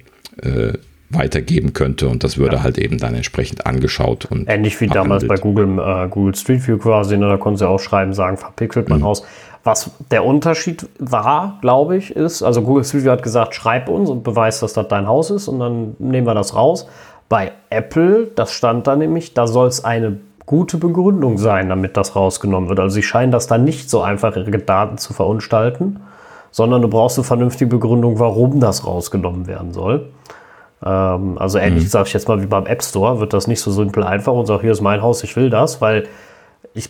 [0.48, 0.74] äh,
[1.12, 2.64] weitergeben könnte und das würde ja.
[2.64, 6.78] halt eben dann entsprechend angeschaut und ähnlich wie damals bei Google äh, Google Street View
[6.78, 7.28] quasi, ne?
[7.28, 9.06] da konnten sie auch schreiben, sagen, verpixelt mein mhm.
[9.06, 9.24] Haus.
[9.64, 14.10] Was der Unterschied war, glaube ich, ist, also Google Street View hat gesagt, schreib uns
[14.10, 16.88] und beweis, dass das dein Haus ist und dann nehmen wir das raus.
[17.32, 22.14] Bei Apple, das stand da nämlich, da soll es eine gute Begründung sein, damit das
[22.14, 22.82] rausgenommen wird.
[22.82, 26.02] Also sie scheinen das dann nicht so einfach, ihre Daten zu verunstalten,
[26.52, 30.10] sondern du brauchst eine vernünftige Begründung, warum das rausgenommen werden soll.
[30.84, 31.88] Ähm, also ähnlich, mhm.
[31.88, 34.46] sage ich jetzt mal, wie beim App Store, wird das nicht so simpel einfach und
[34.46, 36.10] sag, hier ist mein Haus, ich will das, weil
[36.74, 36.90] ich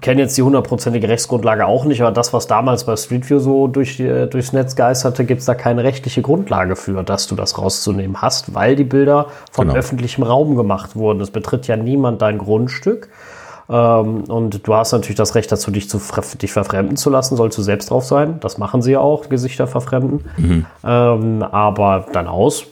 [0.00, 3.68] kenne jetzt die hundertprozentige Rechtsgrundlage auch nicht, aber das, was damals bei Street View so
[3.68, 7.56] durch, äh, durchs Netz geisterte, gibt es da keine rechtliche Grundlage für, dass du das
[7.56, 9.78] rauszunehmen hast, weil die Bilder von genau.
[9.78, 11.20] öffentlichem Raum gemacht wurden.
[11.20, 13.08] Es betritt ja niemand dein Grundstück.
[13.68, 16.00] Ähm, und du hast natürlich das Recht dazu, dich, zu,
[16.42, 18.38] dich verfremden zu lassen, sollst du selbst drauf sein.
[18.40, 20.24] Das machen sie ja auch, Gesichter verfremden.
[20.36, 20.66] Mhm.
[20.84, 22.66] Ähm, aber dein Haus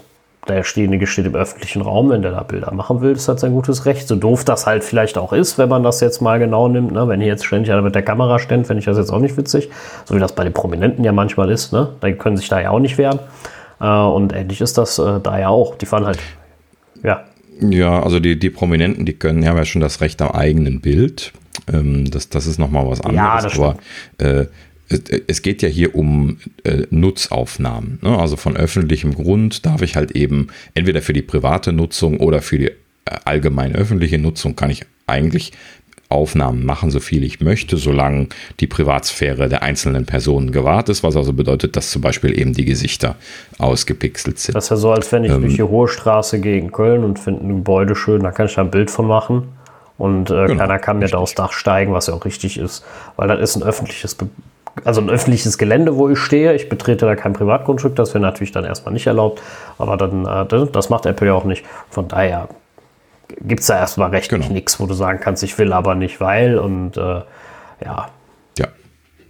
[0.49, 3.53] der Stehende steht im öffentlichen Raum, wenn der da Bilder machen will, ist das sein
[3.53, 4.09] gutes Recht.
[4.09, 6.93] So doof das halt vielleicht auch ist, wenn man das jetzt mal genau nimmt.
[6.93, 7.07] Ne?
[7.07, 9.37] Wenn hier jetzt ständig einer mit der Kamera steht, finde ich das jetzt auch nicht
[9.37, 9.71] witzig.
[10.05, 11.73] So wie das bei den Prominenten ja manchmal ist.
[11.73, 11.91] Ne?
[12.05, 13.21] Die können sich da ja auch nicht wehren.
[13.81, 15.77] Äh, und ähnlich ist das äh, da ja auch.
[15.77, 16.19] Die fahren halt,
[17.05, 17.23] ja.
[17.61, 20.81] Ja, also die, die Prominenten, die können, die haben ja schon das Recht am eigenen
[20.81, 21.33] Bild.
[21.73, 23.17] Ähm, das, das ist nochmal was anderes.
[23.17, 23.77] Ja, das aber
[24.19, 24.47] äh,
[25.27, 27.99] es geht ja hier um äh, Nutzaufnahmen.
[28.03, 28.19] Ne?
[28.19, 32.59] Also von öffentlichem Grund darf ich halt eben entweder für die private Nutzung oder für
[32.59, 32.75] die äh,
[33.25, 35.53] allgemeine öffentliche Nutzung kann ich eigentlich
[36.13, 38.29] Aufnahmen machen, so viel ich möchte, solange
[38.61, 42.67] die Privatsphäre der einzelnen Personen gewahrt ist, was also bedeutet, dass zum Beispiel eben die
[42.67, 43.17] Gesichter
[43.59, 44.55] ausgepixelt sind.
[44.55, 47.19] Das ist ja so, als wenn ich ähm, durch die Hohe Straße gegen Köln und
[47.19, 49.49] finde ein Gebäude schön, da kann ich da ein Bild von machen.
[49.99, 52.85] Und äh, genau, keiner kann mir da aufs Dach steigen, was ja auch richtig ist,
[53.17, 54.17] weil das ist ein öffentliches
[54.85, 56.55] also ein öffentliches Gelände, wo ich stehe.
[56.55, 59.43] Ich betrete da kein Privatgrundstück, das wäre natürlich dann erstmal nicht erlaubt.
[59.79, 61.65] Aber dann, äh, das macht Apple ja auch nicht.
[61.91, 62.49] Von daher
[63.41, 64.55] gibt es da erstmal rechtlich genau.
[64.55, 67.23] nichts, wo du sagen kannst, ich will aber nicht, weil und äh,
[67.85, 68.09] ja.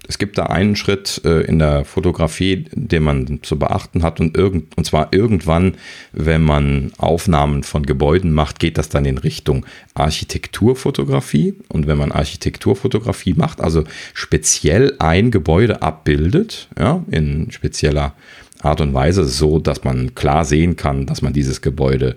[0.09, 4.37] Es gibt da einen Schritt äh, in der Fotografie, den man zu beachten hat und,
[4.37, 5.77] irgend, und zwar irgendwann,
[6.13, 9.65] wenn man Aufnahmen von Gebäuden macht, geht das dann in Richtung
[9.95, 11.55] Architekturfotografie.
[11.69, 18.15] Und wenn man Architekturfotografie macht, also speziell ein Gebäude abbildet, ja, in spezieller
[18.61, 22.17] Art und Weise, so dass man klar sehen kann, dass man dieses Gebäude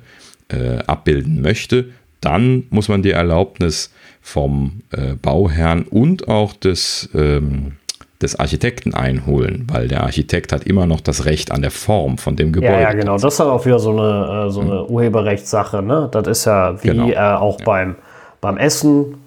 [0.49, 1.91] äh, abbilden möchte,
[2.25, 7.73] dann muss man die Erlaubnis vom äh, Bauherrn und auch des, ähm,
[8.21, 12.35] des Architekten einholen, weil der Architekt hat immer noch das Recht an der Form von
[12.35, 12.73] dem Gebäude.
[12.73, 13.13] Ja, ja genau.
[13.13, 14.89] Das ist dann auch wieder so eine, äh, so eine mhm.
[14.89, 15.83] Urheberrechtssache.
[15.83, 16.09] Ne?
[16.11, 17.09] Das ist ja wie genau.
[17.09, 17.65] äh, auch ja.
[17.65, 17.95] beim,
[18.41, 19.17] beim Essen.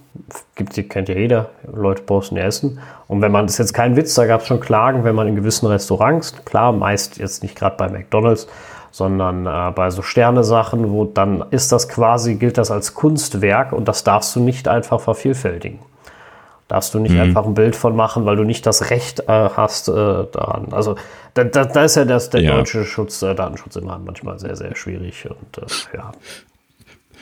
[0.56, 2.80] Gibt, kennt ja jeder, Leute posten ja Essen.
[3.06, 5.28] Und wenn man, das ist jetzt kein Witz, da gab es schon Klagen, wenn man
[5.28, 8.48] in gewissen Restaurants, klar, meist jetzt nicht gerade bei McDonalds,
[8.98, 13.86] sondern äh, bei so Sternesachen, wo dann ist das quasi, gilt das als Kunstwerk und
[13.86, 15.78] das darfst du nicht einfach vervielfältigen.
[16.66, 17.20] Darfst du nicht mhm.
[17.20, 20.66] einfach ein Bild von machen, weil du nicht das Recht äh, hast äh, daran.
[20.72, 20.96] Also
[21.34, 22.56] da, da, da, ist ja das, der ja.
[22.56, 26.10] deutsche Schutz, äh, Datenschutz immer manchmal sehr, sehr schwierig und äh, ja.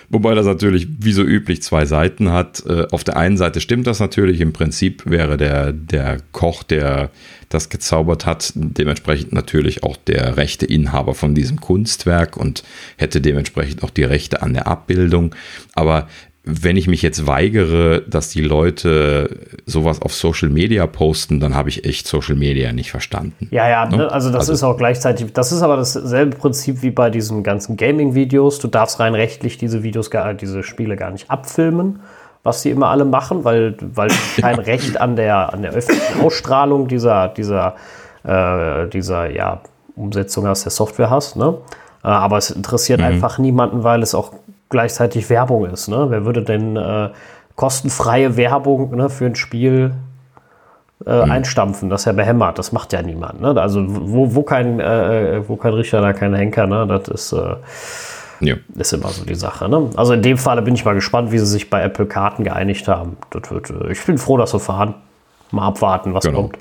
[0.08, 2.64] Wobei das natürlich wie so üblich zwei Seiten hat.
[2.66, 4.40] Äh, auf der einen Seite stimmt das natürlich.
[4.40, 7.10] Im Prinzip wäre der, der Koch, der
[7.48, 12.64] das gezaubert hat, dementsprechend natürlich auch der Rechteinhaber von diesem Kunstwerk und
[12.96, 15.34] hätte dementsprechend auch die Rechte an der Abbildung.
[15.74, 16.08] Aber
[16.48, 21.68] wenn ich mich jetzt weigere, dass die Leute sowas auf Social Media posten, dann habe
[21.68, 23.48] ich echt Social Media nicht verstanden.
[23.50, 24.12] Ja, ja, ne?
[24.12, 27.76] also das also, ist auch gleichzeitig, das ist aber dasselbe Prinzip wie bei diesen ganzen
[27.76, 28.60] Gaming-Videos.
[28.60, 31.98] Du darfst rein rechtlich diese Videos, gar, diese Spiele gar nicht abfilmen,
[32.44, 36.20] was sie immer alle machen, weil, weil du kein Recht an der, an der öffentlichen
[36.20, 37.74] Ausstrahlung dieser, dieser,
[38.22, 39.62] äh, dieser ja,
[39.96, 41.34] Umsetzung aus der Software hast.
[41.34, 41.56] Ne?
[42.04, 43.06] Äh, aber es interessiert mhm.
[43.06, 44.32] einfach niemanden, weil es auch
[44.68, 45.88] gleichzeitig Werbung ist.
[45.88, 46.06] Ne?
[46.08, 47.10] Wer würde denn äh,
[47.54, 49.94] kostenfreie Werbung ne, für ein Spiel
[51.06, 51.30] äh, mhm.
[51.30, 51.90] einstampfen?
[51.90, 52.58] Das ist ja behämmert.
[52.58, 53.40] Das macht ja niemand.
[53.40, 53.60] Ne?
[53.60, 56.66] Also wo, wo, kein, äh, wo kein Richter, da kein Henker.
[56.66, 56.86] Ne?
[56.86, 57.56] Das ist, äh,
[58.40, 58.56] ja.
[58.76, 59.68] ist immer so die Sache.
[59.68, 59.90] Ne?
[59.96, 62.88] Also in dem Fall bin ich mal gespannt, wie sie sich bei Apple Karten geeinigt
[62.88, 63.16] haben.
[63.30, 64.94] Das wird, äh, ich bin froh, dass sie fahren.
[65.52, 66.42] Mal abwarten, was genau.
[66.42, 66.58] kommt.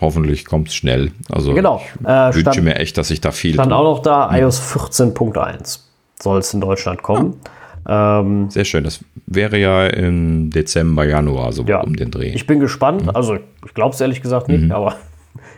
[0.00, 1.10] Hoffentlich kommt es schnell.
[1.32, 1.80] Also genau.
[1.82, 3.54] ich äh, wünsche stand, mir echt, dass ich da viel.
[3.54, 5.85] Stand auch noch da, iOS 14.1
[6.20, 7.40] soll es in Deutschland kommen.
[7.84, 8.20] Ah.
[8.20, 8.84] Ähm, Sehr schön.
[8.84, 11.80] Das wäre ja im Dezember, Januar, so ja.
[11.80, 12.30] um den Dreh.
[12.30, 13.04] Ich bin gespannt.
[13.04, 13.10] Mhm.
[13.10, 14.72] Also, ich glaube es ehrlich gesagt nicht, mhm.
[14.72, 14.96] aber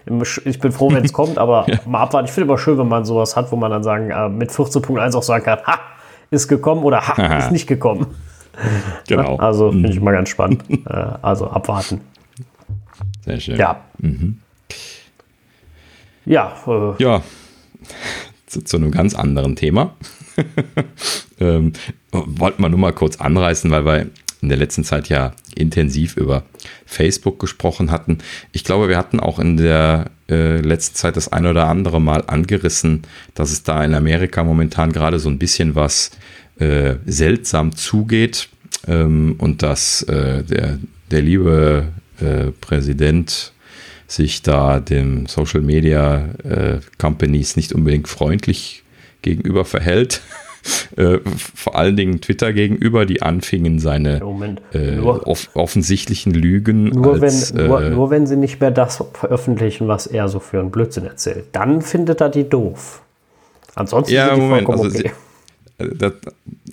[0.45, 1.39] ich bin froh, wenn es kommt.
[1.39, 1.79] Aber ja.
[1.87, 2.27] mal abwarten.
[2.27, 5.17] Ich finde immer schön, wenn man sowas hat, wo man dann sagen, äh, mit 14.1
[5.17, 5.79] auch sagen kann: Ha,
[6.31, 7.39] ist gekommen oder Ha, Aha.
[7.39, 8.07] ist nicht gekommen.
[9.07, 9.37] Genau.
[9.37, 10.03] Also, finde ich mhm.
[10.03, 10.65] immer ganz spannend.
[10.69, 12.01] äh, also, abwarten.
[13.25, 13.57] Sehr schön.
[13.57, 13.83] Ja.
[13.99, 14.41] Mhm.
[16.25, 16.55] Ja.
[16.67, 17.23] Äh, ja
[18.49, 19.93] zu, zu einem ganz anderen Thema.
[21.41, 21.73] ähm,
[22.13, 24.07] wollten wir nur mal kurz anreißen, weil wir
[24.41, 26.45] in der letzten Zeit ja intensiv über
[26.87, 28.19] Facebook gesprochen hatten.
[28.53, 32.23] Ich glaube, wir hatten auch in der äh, letzten Zeit das ein oder andere Mal
[32.27, 33.03] angerissen,
[33.35, 36.13] dass es da in Amerika momentan gerade so ein bisschen was
[36.59, 38.49] äh, seltsam zugeht.
[38.87, 40.79] ähm, und dass äh, der,
[41.11, 41.89] der liebe
[42.21, 43.53] äh, Präsident
[44.07, 48.83] sich da dem Social Media äh, Companies nicht unbedingt freundlich
[49.23, 50.23] gegenüber verhält.
[50.97, 51.21] Äh,
[51.55, 54.21] vor allen Dingen Twitter gegenüber, die anfingen, seine
[54.75, 56.89] äh, off offensichtlichen Lügen.
[56.89, 60.41] Nur, als, wenn, nur, äh, nur, wenn sie nicht mehr das veröffentlichen, was er so
[60.41, 61.47] für einen Blödsinn erzählt.
[61.53, 63.03] Dann findet er die doof.
[63.77, 65.13] Ansonsten ja, sind die Moment, also okay.
[65.79, 66.13] Sie, äh, das,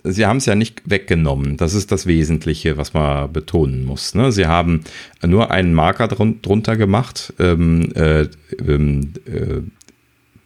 [0.04, 1.58] sie haben es ja nicht weggenommen.
[1.58, 4.16] Das ist das Wesentliche, was man betonen muss.
[4.16, 4.32] Ne?
[4.32, 4.84] Sie haben
[5.26, 8.28] nur einen Marker drun drunter gemacht ähm, äh,
[8.60, 9.62] ähm, äh,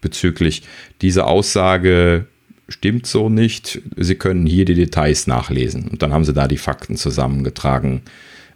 [0.02, 0.64] bezüglich
[1.02, 2.26] dieser Aussage
[2.70, 3.82] stimmt so nicht.
[3.98, 5.88] Sie können hier die Details nachlesen.
[5.88, 8.02] Und dann haben sie da die Fakten zusammengetragen.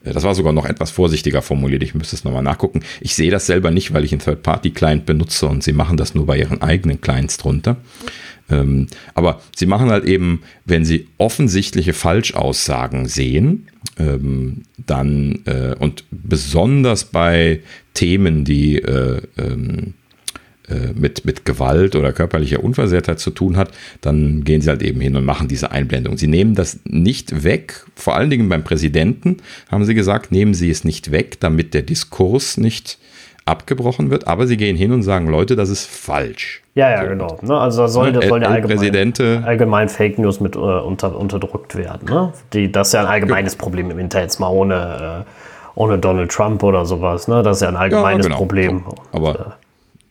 [0.03, 1.83] Äh, das war sogar noch etwas vorsichtiger formuliert.
[1.83, 2.81] Ich müsste es nochmal nachgucken.
[3.01, 6.25] Ich sehe das selber nicht, weil ich einen Third-Party-Client benutze und sie machen das nur
[6.25, 7.77] bei ihren eigenen Clients drunter.
[8.49, 13.67] Ähm, aber sie machen halt eben, wenn sie offensichtliche Falschaussagen sehen,
[13.97, 17.61] ähm, dann äh, und besonders bei
[17.93, 20.02] Themen, die äh, ähm, äh,
[20.93, 23.71] mit, mit Gewalt oder körperlicher Unversehrtheit zu tun hat,
[24.01, 26.17] dann gehen sie halt eben hin und machen diese Einblendung.
[26.17, 29.37] Sie nehmen das nicht weg, vor allen Dingen beim Präsidenten
[29.69, 32.97] haben sie gesagt, nehmen Sie es nicht weg, damit der Diskurs nicht
[33.45, 36.61] abgebrochen wird, aber sie gehen hin und sagen, Leute, das ist falsch.
[36.75, 37.09] Ja, ja, so.
[37.09, 37.37] genau.
[37.41, 37.57] Ne?
[37.57, 42.07] Also da soll, das soll der allgemein, allgemein Fake News mit äh, unter, unterdrückt werden.
[42.09, 42.33] Ne?
[42.53, 43.59] Die, das ist ja ein allgemeines ja.
[43.59, 45.29] Problem im Internet, mal ohne, äh,
[45.75, 47.27] ohne Donald Trump oder sowas.
[47.27, 47.43] Ne?
[47.43, 48.37] Das ist ja ein allgemeines ja, genau.
[48.37, 48.83] Problem.
[49.11, 49.62] Aber äh,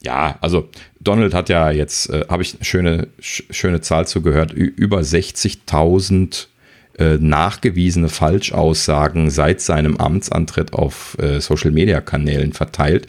[0.02, 0.68] ja, also
[1.00, 6.46] Donald hat ja jetzt, äh, habe ich eine schöne, schöne Zahl zugehört, über 60.000
[6.98, 13.06] äh, nachgewiesene Falschaussagen seit seinem Amtsantritt auf äh, Social-Media-Kanälen verteilt.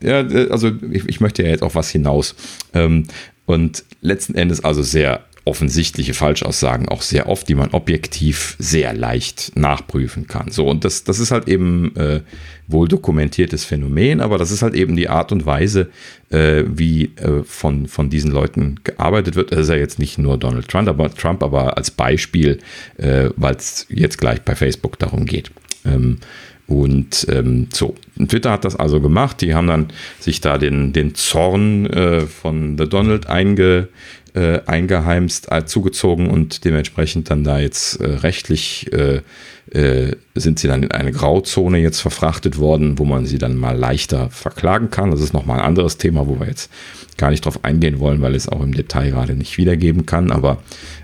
[0.00, 0.18] Ja,
[0.50, 2.34] also ich, ich, möchte ja jetzt auf was hinaus.
[2.74, 3.04] Ähm,
[3.46, 9.52] und letzten Endes also sehr offensichtliche Falschaussagen auch sehr oft, die man objektiv sehr leicht
[9.54, 10.50] nachprüfen kann.
[10.50, 12.20] So, und das, das ist halt eben äh,
[12.66, 15.90] wohl dokumentiertes Phänomen, aber das ist halt eben die Art und Weise,
[16.30, 19.52] äh, wie äh, von, von diesen Leuten gearbeitet wird.
[19.52, 22.58] Das ist ja jetzt nicht nur Donald Trump, aber, Trump, aber als Beispiel,
[22.96, 25.50] äh, weil es jetzt gleich bei Facebook darum geht.
[25.84, 26.18] Ähm,
[26.66, 27.94] und ähm, so,
[28.28, 29.42] Twitter hat das also gemacht.
[29.42, 29.88] Die haben dann
[30.18, 33.88] sich da den, den Zorn äh, von The Donald einge,
[34.34, 39.22] äh, eingeheimst, äh, zugezogen und dementsprechend dann da jetzt äh, rechtlich äh,
[39.70, 43.76] äh, sind sie dann in eine Grauzone jetzt verfrachtet worden, wo man sie dann mal
[43.76, 45.10] leichter verklagen kann.
[45.10, 46.70] Das ist nochmal ein anderes Thema, wo wir jetzt
[47.16, 50.30] gar nicht drauf eingehen wollen, weil es auch im Detail gerade nicht wiedergeben kann.
[50.30, 50.62] Aber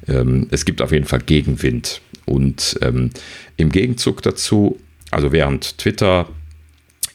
[0.09, 2.01] ähm, es gibt auf jeden Fall Gegenwind.
[2.27, 3.11] Und ähm,
[3.57, 4.79] im Gegenzug dazu,
[5.11, 6.29] also während Twitter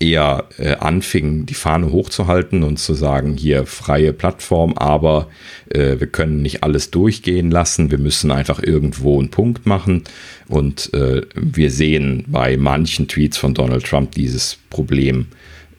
[0.05, 5.27] eher äh, anfing, die Fahne hochzuhalten und zu sagen, hier freie Plattform, aber
[5.69, 10.03] äh, wir können nicht alles durchgehen lassen, wir müssen einfach irgendwo einen Punkt machen.
[10.47, 15.27] Und äh, wir sehen bei manchen Tweets von Donald Trump dieses Problem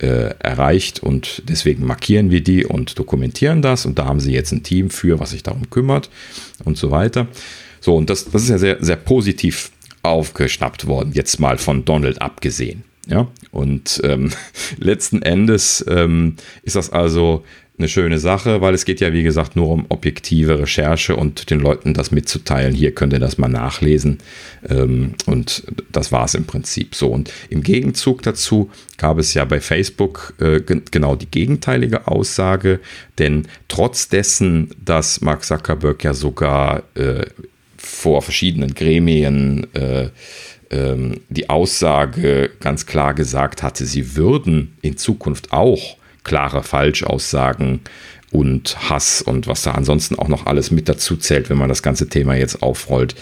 [0.01, 3.87] äh, erreicht und deswegen markieren wir die und dokumentieren das.
[3.87, 6.11] Und da haben sie jetzt ein Team für, was sich darum kümmert
[6.65, 7.29] und so weiter.
[7.81, 9.71] So, und das, das ist ja sehr, sehr positiv
[10.03, 12.85] aufgeschnappt worden, jetzt mal von Donald abgesehen.
[13.07, 14.33] Ja, und ähm,
[14.79, 17.45] letzten Endes ähm, ist das also
[17.79, 21.61] eine schöne Sache, weil es geht ja, wie gesagt, nur um objektive Recherche und den
[21.61, 22.75] Leuten das mitzuteilen.
[22.75, 24.19] Hier könnt ihr das mal nachlesen.
[24.69, 27.09] Ähm, und das war es im Prinzip so.
[27.09, 32.81] Und im Gegenzug dazu gab es ja bei Facebook äh, genau die gegenteilige Aussage,
[33.19, 37.27] denn trotz dessen, dass Mark Zuckerberg ja sogar äh,
[37.77, 40.09] vor verschiedenen Gremien äh,
[40.71, 47.81] ähm, die Aussage ganz klar gesagt hatte, sie würden in Zukunft auch klare Falschaussagen
[48.33, 51.83] und Hass und was da ansonsten auch noch alles mit dazu zählt, wenn man das
[51.83, 53.15] ganze Thema jetzt aufrollt,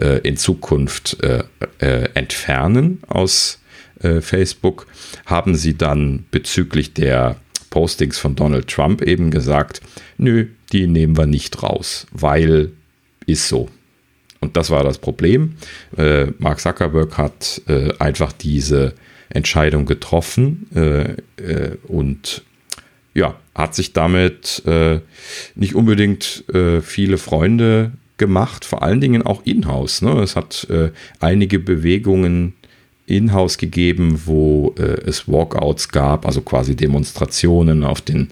[0.00, 1.42] äh, in Zukunft äh,
[1.78, 3.60] äh, entfernen aus
[4.00, 4.86] äh, Facebook,
[5.26, 7.36] haben sie dann bezüglich der
[7.70, 9.80] Postings von Donald Trump eben gesagt,
[10.18, 12.70] nö, die nehmen wir nicht raus, weil
[13.26, 13.68] ist so.
[14.42, 15.54] Und das war das Problem.
[15.96, 18.94] Äh, Mark Zuckerberg hat äh, einfach diese
[19.30, 22.42] Entscheidung getroffen äh, äh und
[23.14, 25.00] ja, hat sich damit äh,
[25.54, 30.02] nicht unbedingt äh, viele Freunde gemacht, vor allen Dingen auch in-house.
[30.02, 30.12] Ne?
[30.20, 30.66] Es hat
[31.18, 32.54] einige Bewegungen
[33.06, 38.28] in-house gegeben, wo es Walkouts gab, also quasi Demonstrationen auf den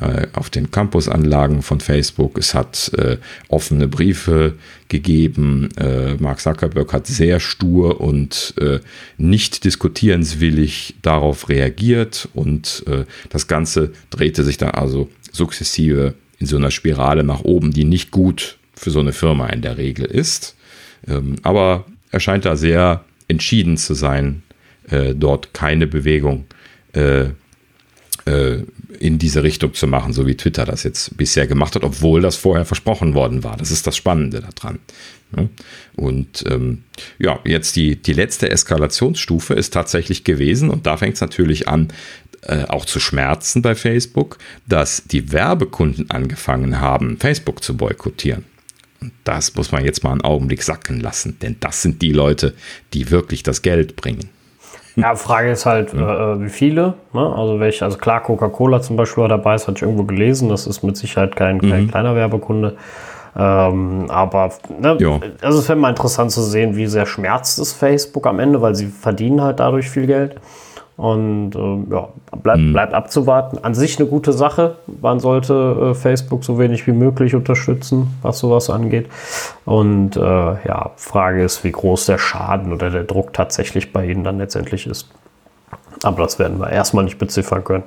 [0.00, 2.38] äh, auf den Campusanlagen von Facebook.
[2.38, 3.16] Es hat äh,
[3.48, 4.54] offene Briefe
[4.88, 5.68] gegeben.
[5.76, 8.80] Äh, Mark Zuckerberg hat sehr stur und äh,
[9.16, 16.56] nicht diskutierenswillig darauf reagiert und äh, das Ganze drehte sich dann also sukzessive in so
[16.56, 20.54] einer Spirale nach oben, die nicht gut für so eine Firma in der Regel ist.
[21.08, 24.42] Ähm, aber er scheint da sehr entschieden zu sein,
[25.16, 26.44] dort keine Bewegung
[26.96, 27.30] äh,
[28.26, 28.64] äh,
[28.98, 32.36] in diese Richtung zu machen, so wie Twitter das jetzt bisher gemacht hat, obwohl das
[32.36, 33.56] vorher versprochen worden war.
[33.56, 34.78] Das ist das Spannende daran.
[35.32, 35.48] Ne?
[35.96, 36.84] Und ähm,
[37.18, 41.88] ja, jetzt die, die letzte Eskalationsstufe ist tatsächlich gewesen, und da fängt es natürlich an,
[42.42, 48.44] äh, auch zu schmerzen bei Facebook, dass die Werbekunden angefangen haben, Facebook zu boykottieren.
[49.00, 52.54] Und das muss man jetzt mal einen Augenblick sacken lassen, denn das sind die Leute,
[52.92, 54.30] die wirklich das Geld bringen.
[55.02, 56.32] Ja, Frage ist halt, ja.
[56.32, 56.94] äh, wie viele.
[57.12, 57.34] Ne?
[57.36, 60.48] Also welche, also klar, Coca-Cola zum Beispiel war dabei, das hatte ich irgendwo gelesen.
[60.48, 61.90] Das ist mit Sicherheit kein, kein mhm.
[61.90, 62.76] kleiner Werbekunde.
[63.38, 64.50] Ähm, aber
[64.80, 64.96] ne,
[65.42, 68.74] also es wäre mal interessant zu sehen, wie sehr schmerzt es Facebook am Ende, weil
[68.74, 70.36] sie verdienen halt dadurch viel Geld.
[70.96, 72.08] Und äh, ja,
[72.42, 72.72] bleibt, mhm.
[72.72, 73.58] bleibt abzuwarten.
[73.62, 74.76] An sich eine gute Sache.
[75.02, 79.08] Man sollte äh, Facebook so wenig wie möglich unterstützen, was sowas angeht.
[79.66, 84.24] Und äh, ja, Frage ist, wie groß der Schaden oder der Druck tatsächlich bei Ihnen
[84.24, 85.10] dann letztendlich ist.
[86.02, 87.84] Aber das werden wir erstmal nicht beziffern können.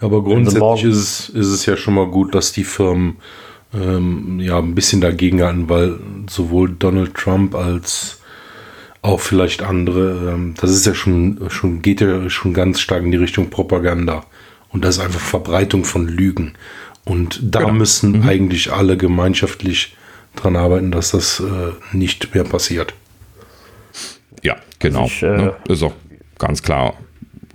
[0.00, 3.16] Aber grundsätzlich ist es, ist es ja schon mal gut, dass die Firmen
[3.74, 5.98] ähm, ja ein bisschen dagegen halten, weil
[6.28, 8.20] sowohl Donald Trump als
[9.04, 10.32] auch vielleicht andere.
[10.32, 14.24] Ähm, das ist ja schon, schon, geht ja schon ganz stark in die Richtung Propaganda.
[14.70, 16.54] Und das ist einfach Verbreitung von Lügen.
[17.04, 17.74] Und da genau.
[17.74, 18.28] müssen mhm.
[18.28, 19.94] eigentlich alle gemeinschaftlich
[20.34, 22.94] dran arbeiten, dass das äh, nicht mehr passiert.
[24.42, 25.04] Ja, genau.
[25.04, 25.54] Ich, äh, ne?
[25.68, 25.92] Ist auch
[26.38, 26.94] ganz klar,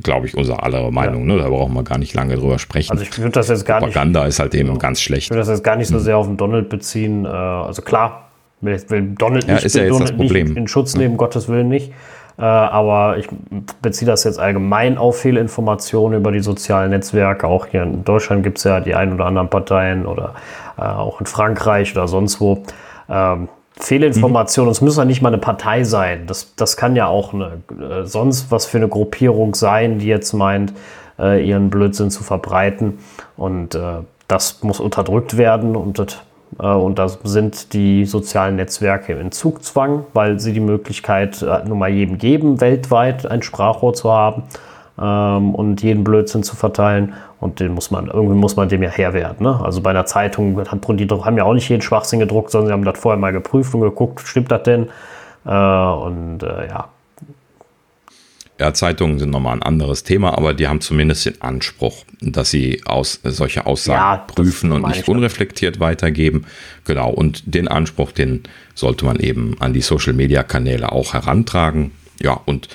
[0.03, 1.27] glaube ich, unsere aller Meinung.
[1.27, 1.35] Ja.
[1.35, 1.41] Ne?
[1.41, 2.91] Da brauchen wir gar nicht lange drüber sprechen.
[2.91, 4.80] Also ich würde das jetzt gar Propaganda nicht, ist halt eben genau.
[4.80, 5.23] ganz schlecht.
[5.23, 6.01] Ich würde das jetzt gar nicht so mhm.
[6.01, 7.26] sehr auf den Donald beziehen.
[7.26, 8.28] Äh, also klar,
[8.61, 10.57] will, Donald ja, nicht, ist ja jetzt Donald das Problem.
[10.57, 11.18] in Schutz nehmen, ja.
[11.18, 11.94] Gottes Willen nicht.
[12.38, 13.27] Äh, aber ich
[13.81, 17.48] beziehe das jetzt allgemein auf Fehlinformationen über die sozialen Netzwerke.
[17.48, 20.36] Auch hier in Deutschland gibt es ja die ein oder anderen Parteien oder
[20.77, 22.64] äh, auch in Frankreich oder sonst wo.
[23.10, 24.88] Ähm, Fehlinformationen, es mhm.
[24.88, 26.27] muss ja nicht mal eine Partei sein.
[26.27, 30.34] Das, das kann ja auch eine, äh, sonst was für eine Gruppierung sein, die jetzt
[30.34, 30.73] meint,
[31.18, 32.99] äh, ihren Blödsinn zu verbreiten.
[33.36, 36.19] Und äh, das muss unterdrückt werden und das
[36.64, 41.90] und da sind die sozialen Netzwerke im Zugzwang, weil sie die Möglichkeit äh, nur mal
[41.90, 44.44] jedem geben, weltweit ein Sprachrohr zu haben
[45.02, 47.14] ähm, und jeden Blödsinn zu verteilen.
[47.40, 49.38] Und den muss man, irgendwie muss man dem ja Herr werden.
[49.40, 49.57] Ne?
[49.64, 50.61] Also bei einer Zeitung,
[50.98, 53.73] die haben ja auch nicht jeden Schwachsinn gedruckt, sondern sie haben das vorher mal geprüft
[53.73, 54.90] und geguckt, stimmt das denn?
[55.45, 56.90] Äh, und ja,
[58.60, 62.81] ja, Zeitungen sind nochmal ein anderes Thema, aber die haben zumindest den Anspruch, dass sie
[62.86, 66.45] aus, solche Aussagen ja, prüfen und nicht unreflektiert weitergeben.
[66.84, 68.44] Genau, und den Anspruch, den
[68.76, 71.91] sollte man eben an die Social-Media-Kanäle auch herantragen.
[72.22, 72.68] Ja, und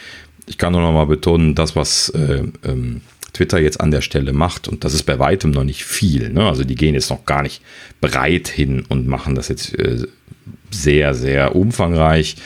[0.46, 3.02] ich kann nur nochmal betonen, das, was äh, ähm,
[3.34, 6.30] Twitter jetzt an der Stelle macht, und das ist bei weitem noch nicht viel.
[6.30, 6.48] Ne?
[6.48, 7.60] Also die gehen jetzt noch gar nicht
[8.00, 10.06] breit hin und machen das jetzt äh,
[10.70, 12.36] sehr, sehr umfangreich.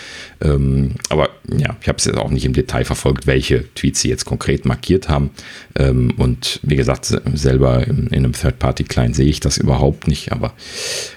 [0.40, 4.08] Ähm, aber ja, ich habe es jetzt auch nicht im Detail verfolgt, welche Tweets sie
[4.08, 5.30] jetzt konkret markiert haben.
[5.76, 10.32] Ähm, und wie gesagt, selber in, in einem Third-Party-Client sehe ich das überhaupt nicht.
[10.32, 10.52] Aber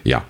[0.04, 0.26] ja,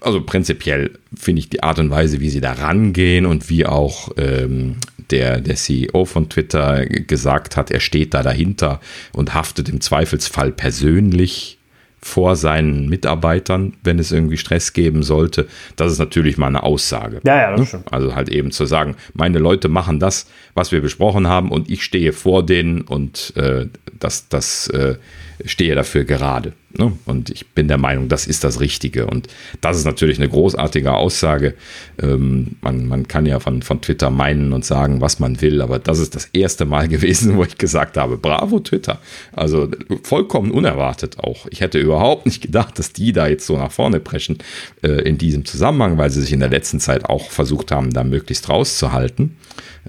[0.00, 4.10] also prinzipiell finde ich die Art und Weise, wie sie da rangehen und wie auch
[4.16, 4.76] ähm,
[5.10, 8.80] der, der CEO von Twitter gesagt hat, er steht da dahinter
[9.12, 11.58] und haftet im Zweifelsfall persönlich
[12.06, 15.48] vor seinen Mitarbeitern, wenn es irgendwie Stress geben sollte.
[15.74, 17.20] Das ist natürlich mal eine Aussage.
[17.24, 17.66] Ja, ja, das ne?
[17.66, 17.92] stimmt.
[17.92, 21.82] Also halt eben zu sagen, meine Leute machen das, was wir besprochen haben und ich
[21.82, 23.66] stehe vor denen und äh,
[23.98, 24.96] das, das äh,
[25.44, 26.52] stehe dafür gerade.
[26.78, 26.92] Ne?
[27.06, 29.06] Und ich bin der Meinung, das ist das Richtige.
[29.06, 29.28] Und
[29.60, 31.54] das ist natürlich eine großartige Aussage.
[32.00, 35.78] Ähm, man, man kann ja von, von Twitter meinen und sagen, was man will, aber
[35.78, 39.00] das ist das erste Mal gewesen, wo ich gesagt habe, bravo Twitter.
[39.32, 39.68] Also
[40.02, 41.46] vollkommen unerwartet auch.
[41.50, 44.38] Ich hätte überhaupt nicht gedacht, dass die da jetzt so nach vorne preschen
[44.82, 48.04] äh, in diesem Zusammenhang, weil sie sich in der letzten Zeit auch versucht haben, da
[48.04, 49.36] möglichst rauszuhalten.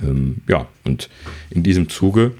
[0.01, 1.09] Ähm, ja, und
[1.49, 2.34] in diesem Zuge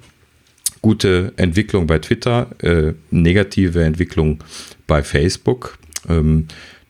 [0.82, 4.44] gute Entwicklung bei Twitter, äh, negative Entwicklung
[4.88, 5.78] bei Facebook.
[6.10, 6.48] Ähm,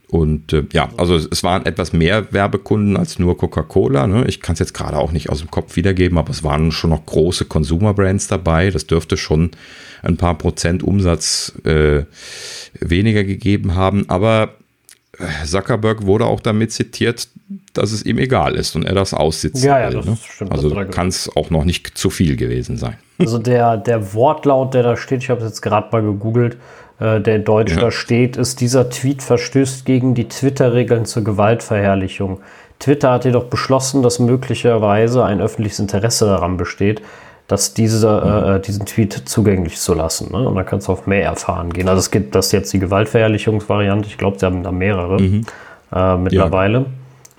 [0.10, 4.08] und äh, ja, also es waren etwas mehr Werbekunden als nur Coca-Cola.
[4.08, 4.26] Ne?
[4.28, 6.92] Ich kann es jetzt gerade auch nicht aus dem Kopf wiedergeben, aber es waren schon
[6.92, 8.70] noch große Consumer-Brands dabei.
[8.70, 9.52] Das dürfte schon
[10.04, 12.04] ein paar Prozent Umsatz äh,
[12.80, 14.10] weniger gegeben haben.
[14.10, 14.56] Aber
[15.46, 17.28] Zuckerberg wurde auch damit zitiert,
[17.74, 19.98] dass es ihm egal ist und er das aussitzen ja, ja, will.
[19.98, 20.18] Das ne?
[20.22, 22.98] stimmt, also kann es auch noch nicht zu viel gewesen sein.
[23.20, 26.58] Also der, der Wortlaut, der da steht, ich habe es jetzt gerade mal gegoogelt,
[27.00, 27.82] äh, der in Deutsch ja.
[27.82, 32.42] da steht, ist, dieser Tweet verstößt gegen die Twitter-Regeln zur Gewaltverherrlichung.
[32.80, 37.02] Twitter hat jedoch beschlossen, dass möglicherweise ein öffentliches Interesse daran besteht,
[37.48, 38.56] dass diese, mhm.
[38.56, 40.32] äh, diesen Tweet zugänglich zu lassen.
[40.32, 40.48] Ne?
[40.48, 41.88] Und dann kannst du auf mehr erfahren gehen.
[41.88, 44.08] Also es gibt das jetzt die Gewaltverherrlichungsvariante.
[44.08, 45.46] Ich glaube, sie haben da mehrere mhm.
[45.94, 46.86] äh, mittlerweile.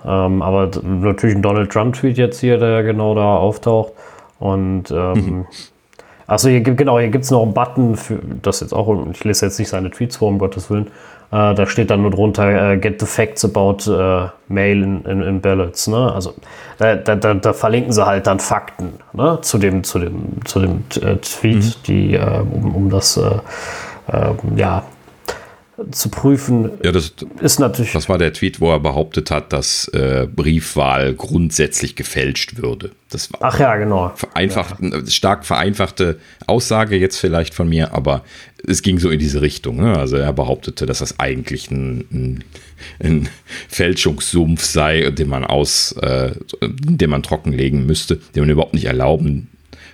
[0.05, 3.93] Ähm, aber natürlich ein Donald Trump-Tweet jetzt hier, der genau da auftaucht.
[4.39, 5.45] Und ähm,
[6.27, 9.23] achso, hier gibt genau, hier gibt es noch einen Button für das jetzt auch, ich
[9.23, 10.87] lese jetzt nicht seine Tweets vor, um Gottes Willen.
[11.31, 15.21] Äh, da steht dann nur drunter, äh, get the facts about äh, mail in, in,
[15.21, 15.87] in ballots.
[15.87, 16.11] Ne?
[16.11, 16.33] Also
[16.79, 19.37] da, da, da, verlinken sie halt dann Fakten ne?
[19.41, 23.29] zu dem, zu dem, zu dem äh, Tweet, die, äh, um, um das äh,
[24.11, 24.83] äh, ja,
[25.91, 27.93] zu prüfen, Ja, das, ist natürlich.
[27.93, 32.91] das war der Tweet, wo er behauptet hat, dass äh, Briefwahl grundsätzlich gefälscht würde.
[33.09, 34.11] Das war Ach ja, genau.
[34.15, 34.77] vereinfacht,
[35.07, 38.23] stark vereinfachte Aussage jetzt vielleicht von mir, aber
[38.67, 39.77] es ging so in diese Richtung.
[39.77, 39.97] Ne?
[39.97, 42.43] Also er behauptete, dass das eigentlich ein, ein,
[43.01, 43.29] ein
[43.67, 49.49] Fälschungssumpf sei, den man aus, äh, den man trockenlegen müsste, den man überhaupt nicht erlauben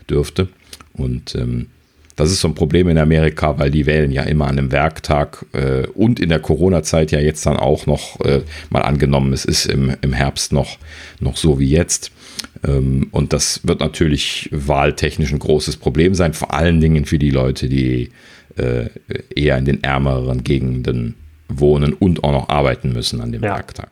[0.09, 0.47] dürfte.
[0.93, 1.67] Und ähm,
[2.15, 5.45] das ist so ein Problem in Amerika, weil die wählen ja immer an einem Werktag
[5.53, 9.65] äh, und in der Corona-Zeit ja jetzt dann auch noch, äh, mal angenommen, es ist
[9.65, 10.77] im, im Herbst noch,
[11.19, 12.11] noch so wie jetzt.
[12.65, 17.31] Ähm, und das wird natürlich wahltechnisch ein großes Problem sein, vor allen Dingen für die
[17.31, 18.11] Leute, die
[18.55, 18.87] äh,
[19.35, 21.15] eher in den ärmeren Gegenden
[21.49, 23.55] wohnen und auch noch arbeiten müssen an dem Ja.
[23.55, 23.89] Werktag.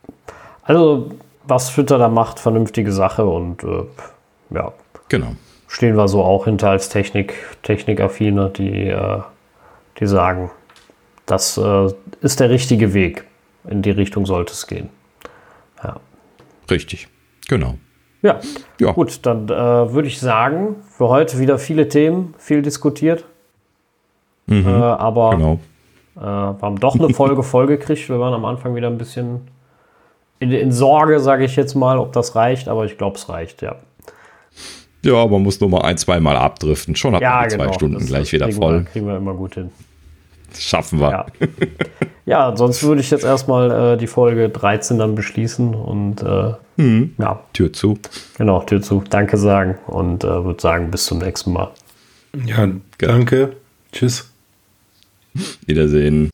[0.63, 1.11] Also,
[1.45, 3.83] was Twitter da macht, vernünftige Sache und äh,
[4.55, 4.71] ja,
[5.09, 5.35] Genau.
[5.73, 7.33] Stehen wir so auch hinter als Technik,
[7.63, 9.21] Technikaffine, die, äh,
[9.99, 10.51] die sagen,
[11.25, 11.87] das äh,
[12.21, 13.25] ist der richtige Weg.
[13.67, 14.89] In die Richtung sollte es gehen.
[15.83, 15.95] Ja.
[16.69, 17.07] Richtig.
[17.49, 17.75] Genau.
[18.21, 18.39] Ja,
[18.79, 18.91] Ja.
[18.91, 19.49] gut, dann äh,
[19.93, 23.25] würde ich sagen, für heute wieder viele Themen, viel diskutiert.
[24.49, 25.59] Äh, aber Genau.
[26.15, 26.21] wir
[26.61, 28.09] haben doch eine Folge vollgekriegt.
[28.09, 29.47] Wir waren am Anfang wieder ein bisschen
[30.39, 33.61] in, in Sorge, sage ich jetzt mal, ob das reicht, aber ich glaube, es reicht,
[33.63, 33.77] ja.
[35.03, 36.95] Ja, man muss nur mal ein, zwei Mal abdriften.
[36.95, 37.73] Schon hat Ja, man die zwei genau.
[37.73, 38.73] Stunden Das- gleich das wieder kriegen voll.
[38.79, 39.69] Wir, kriegen wir immer gut hin.
[40.51, 41.09] Das schaffen wir.
[41.11, 41.25] Ja,
[42.25, 47.13] ja sonst würde ich jetzt erstmal äh, die Folge 13 dann beschließen und äh, Mhm.
[47.19, 47.99] ja, Tür zu.
[48.37, 51.69] genau, Tür zu, danke sagen und äh, würde sagen, bis zum nächsten Mal.
[52.47, 52.67] Ja,
[52.97, 53.55] danke.
[53.91, 54.31] Tschüss.
[55.67, 56.29] Wiedersehen.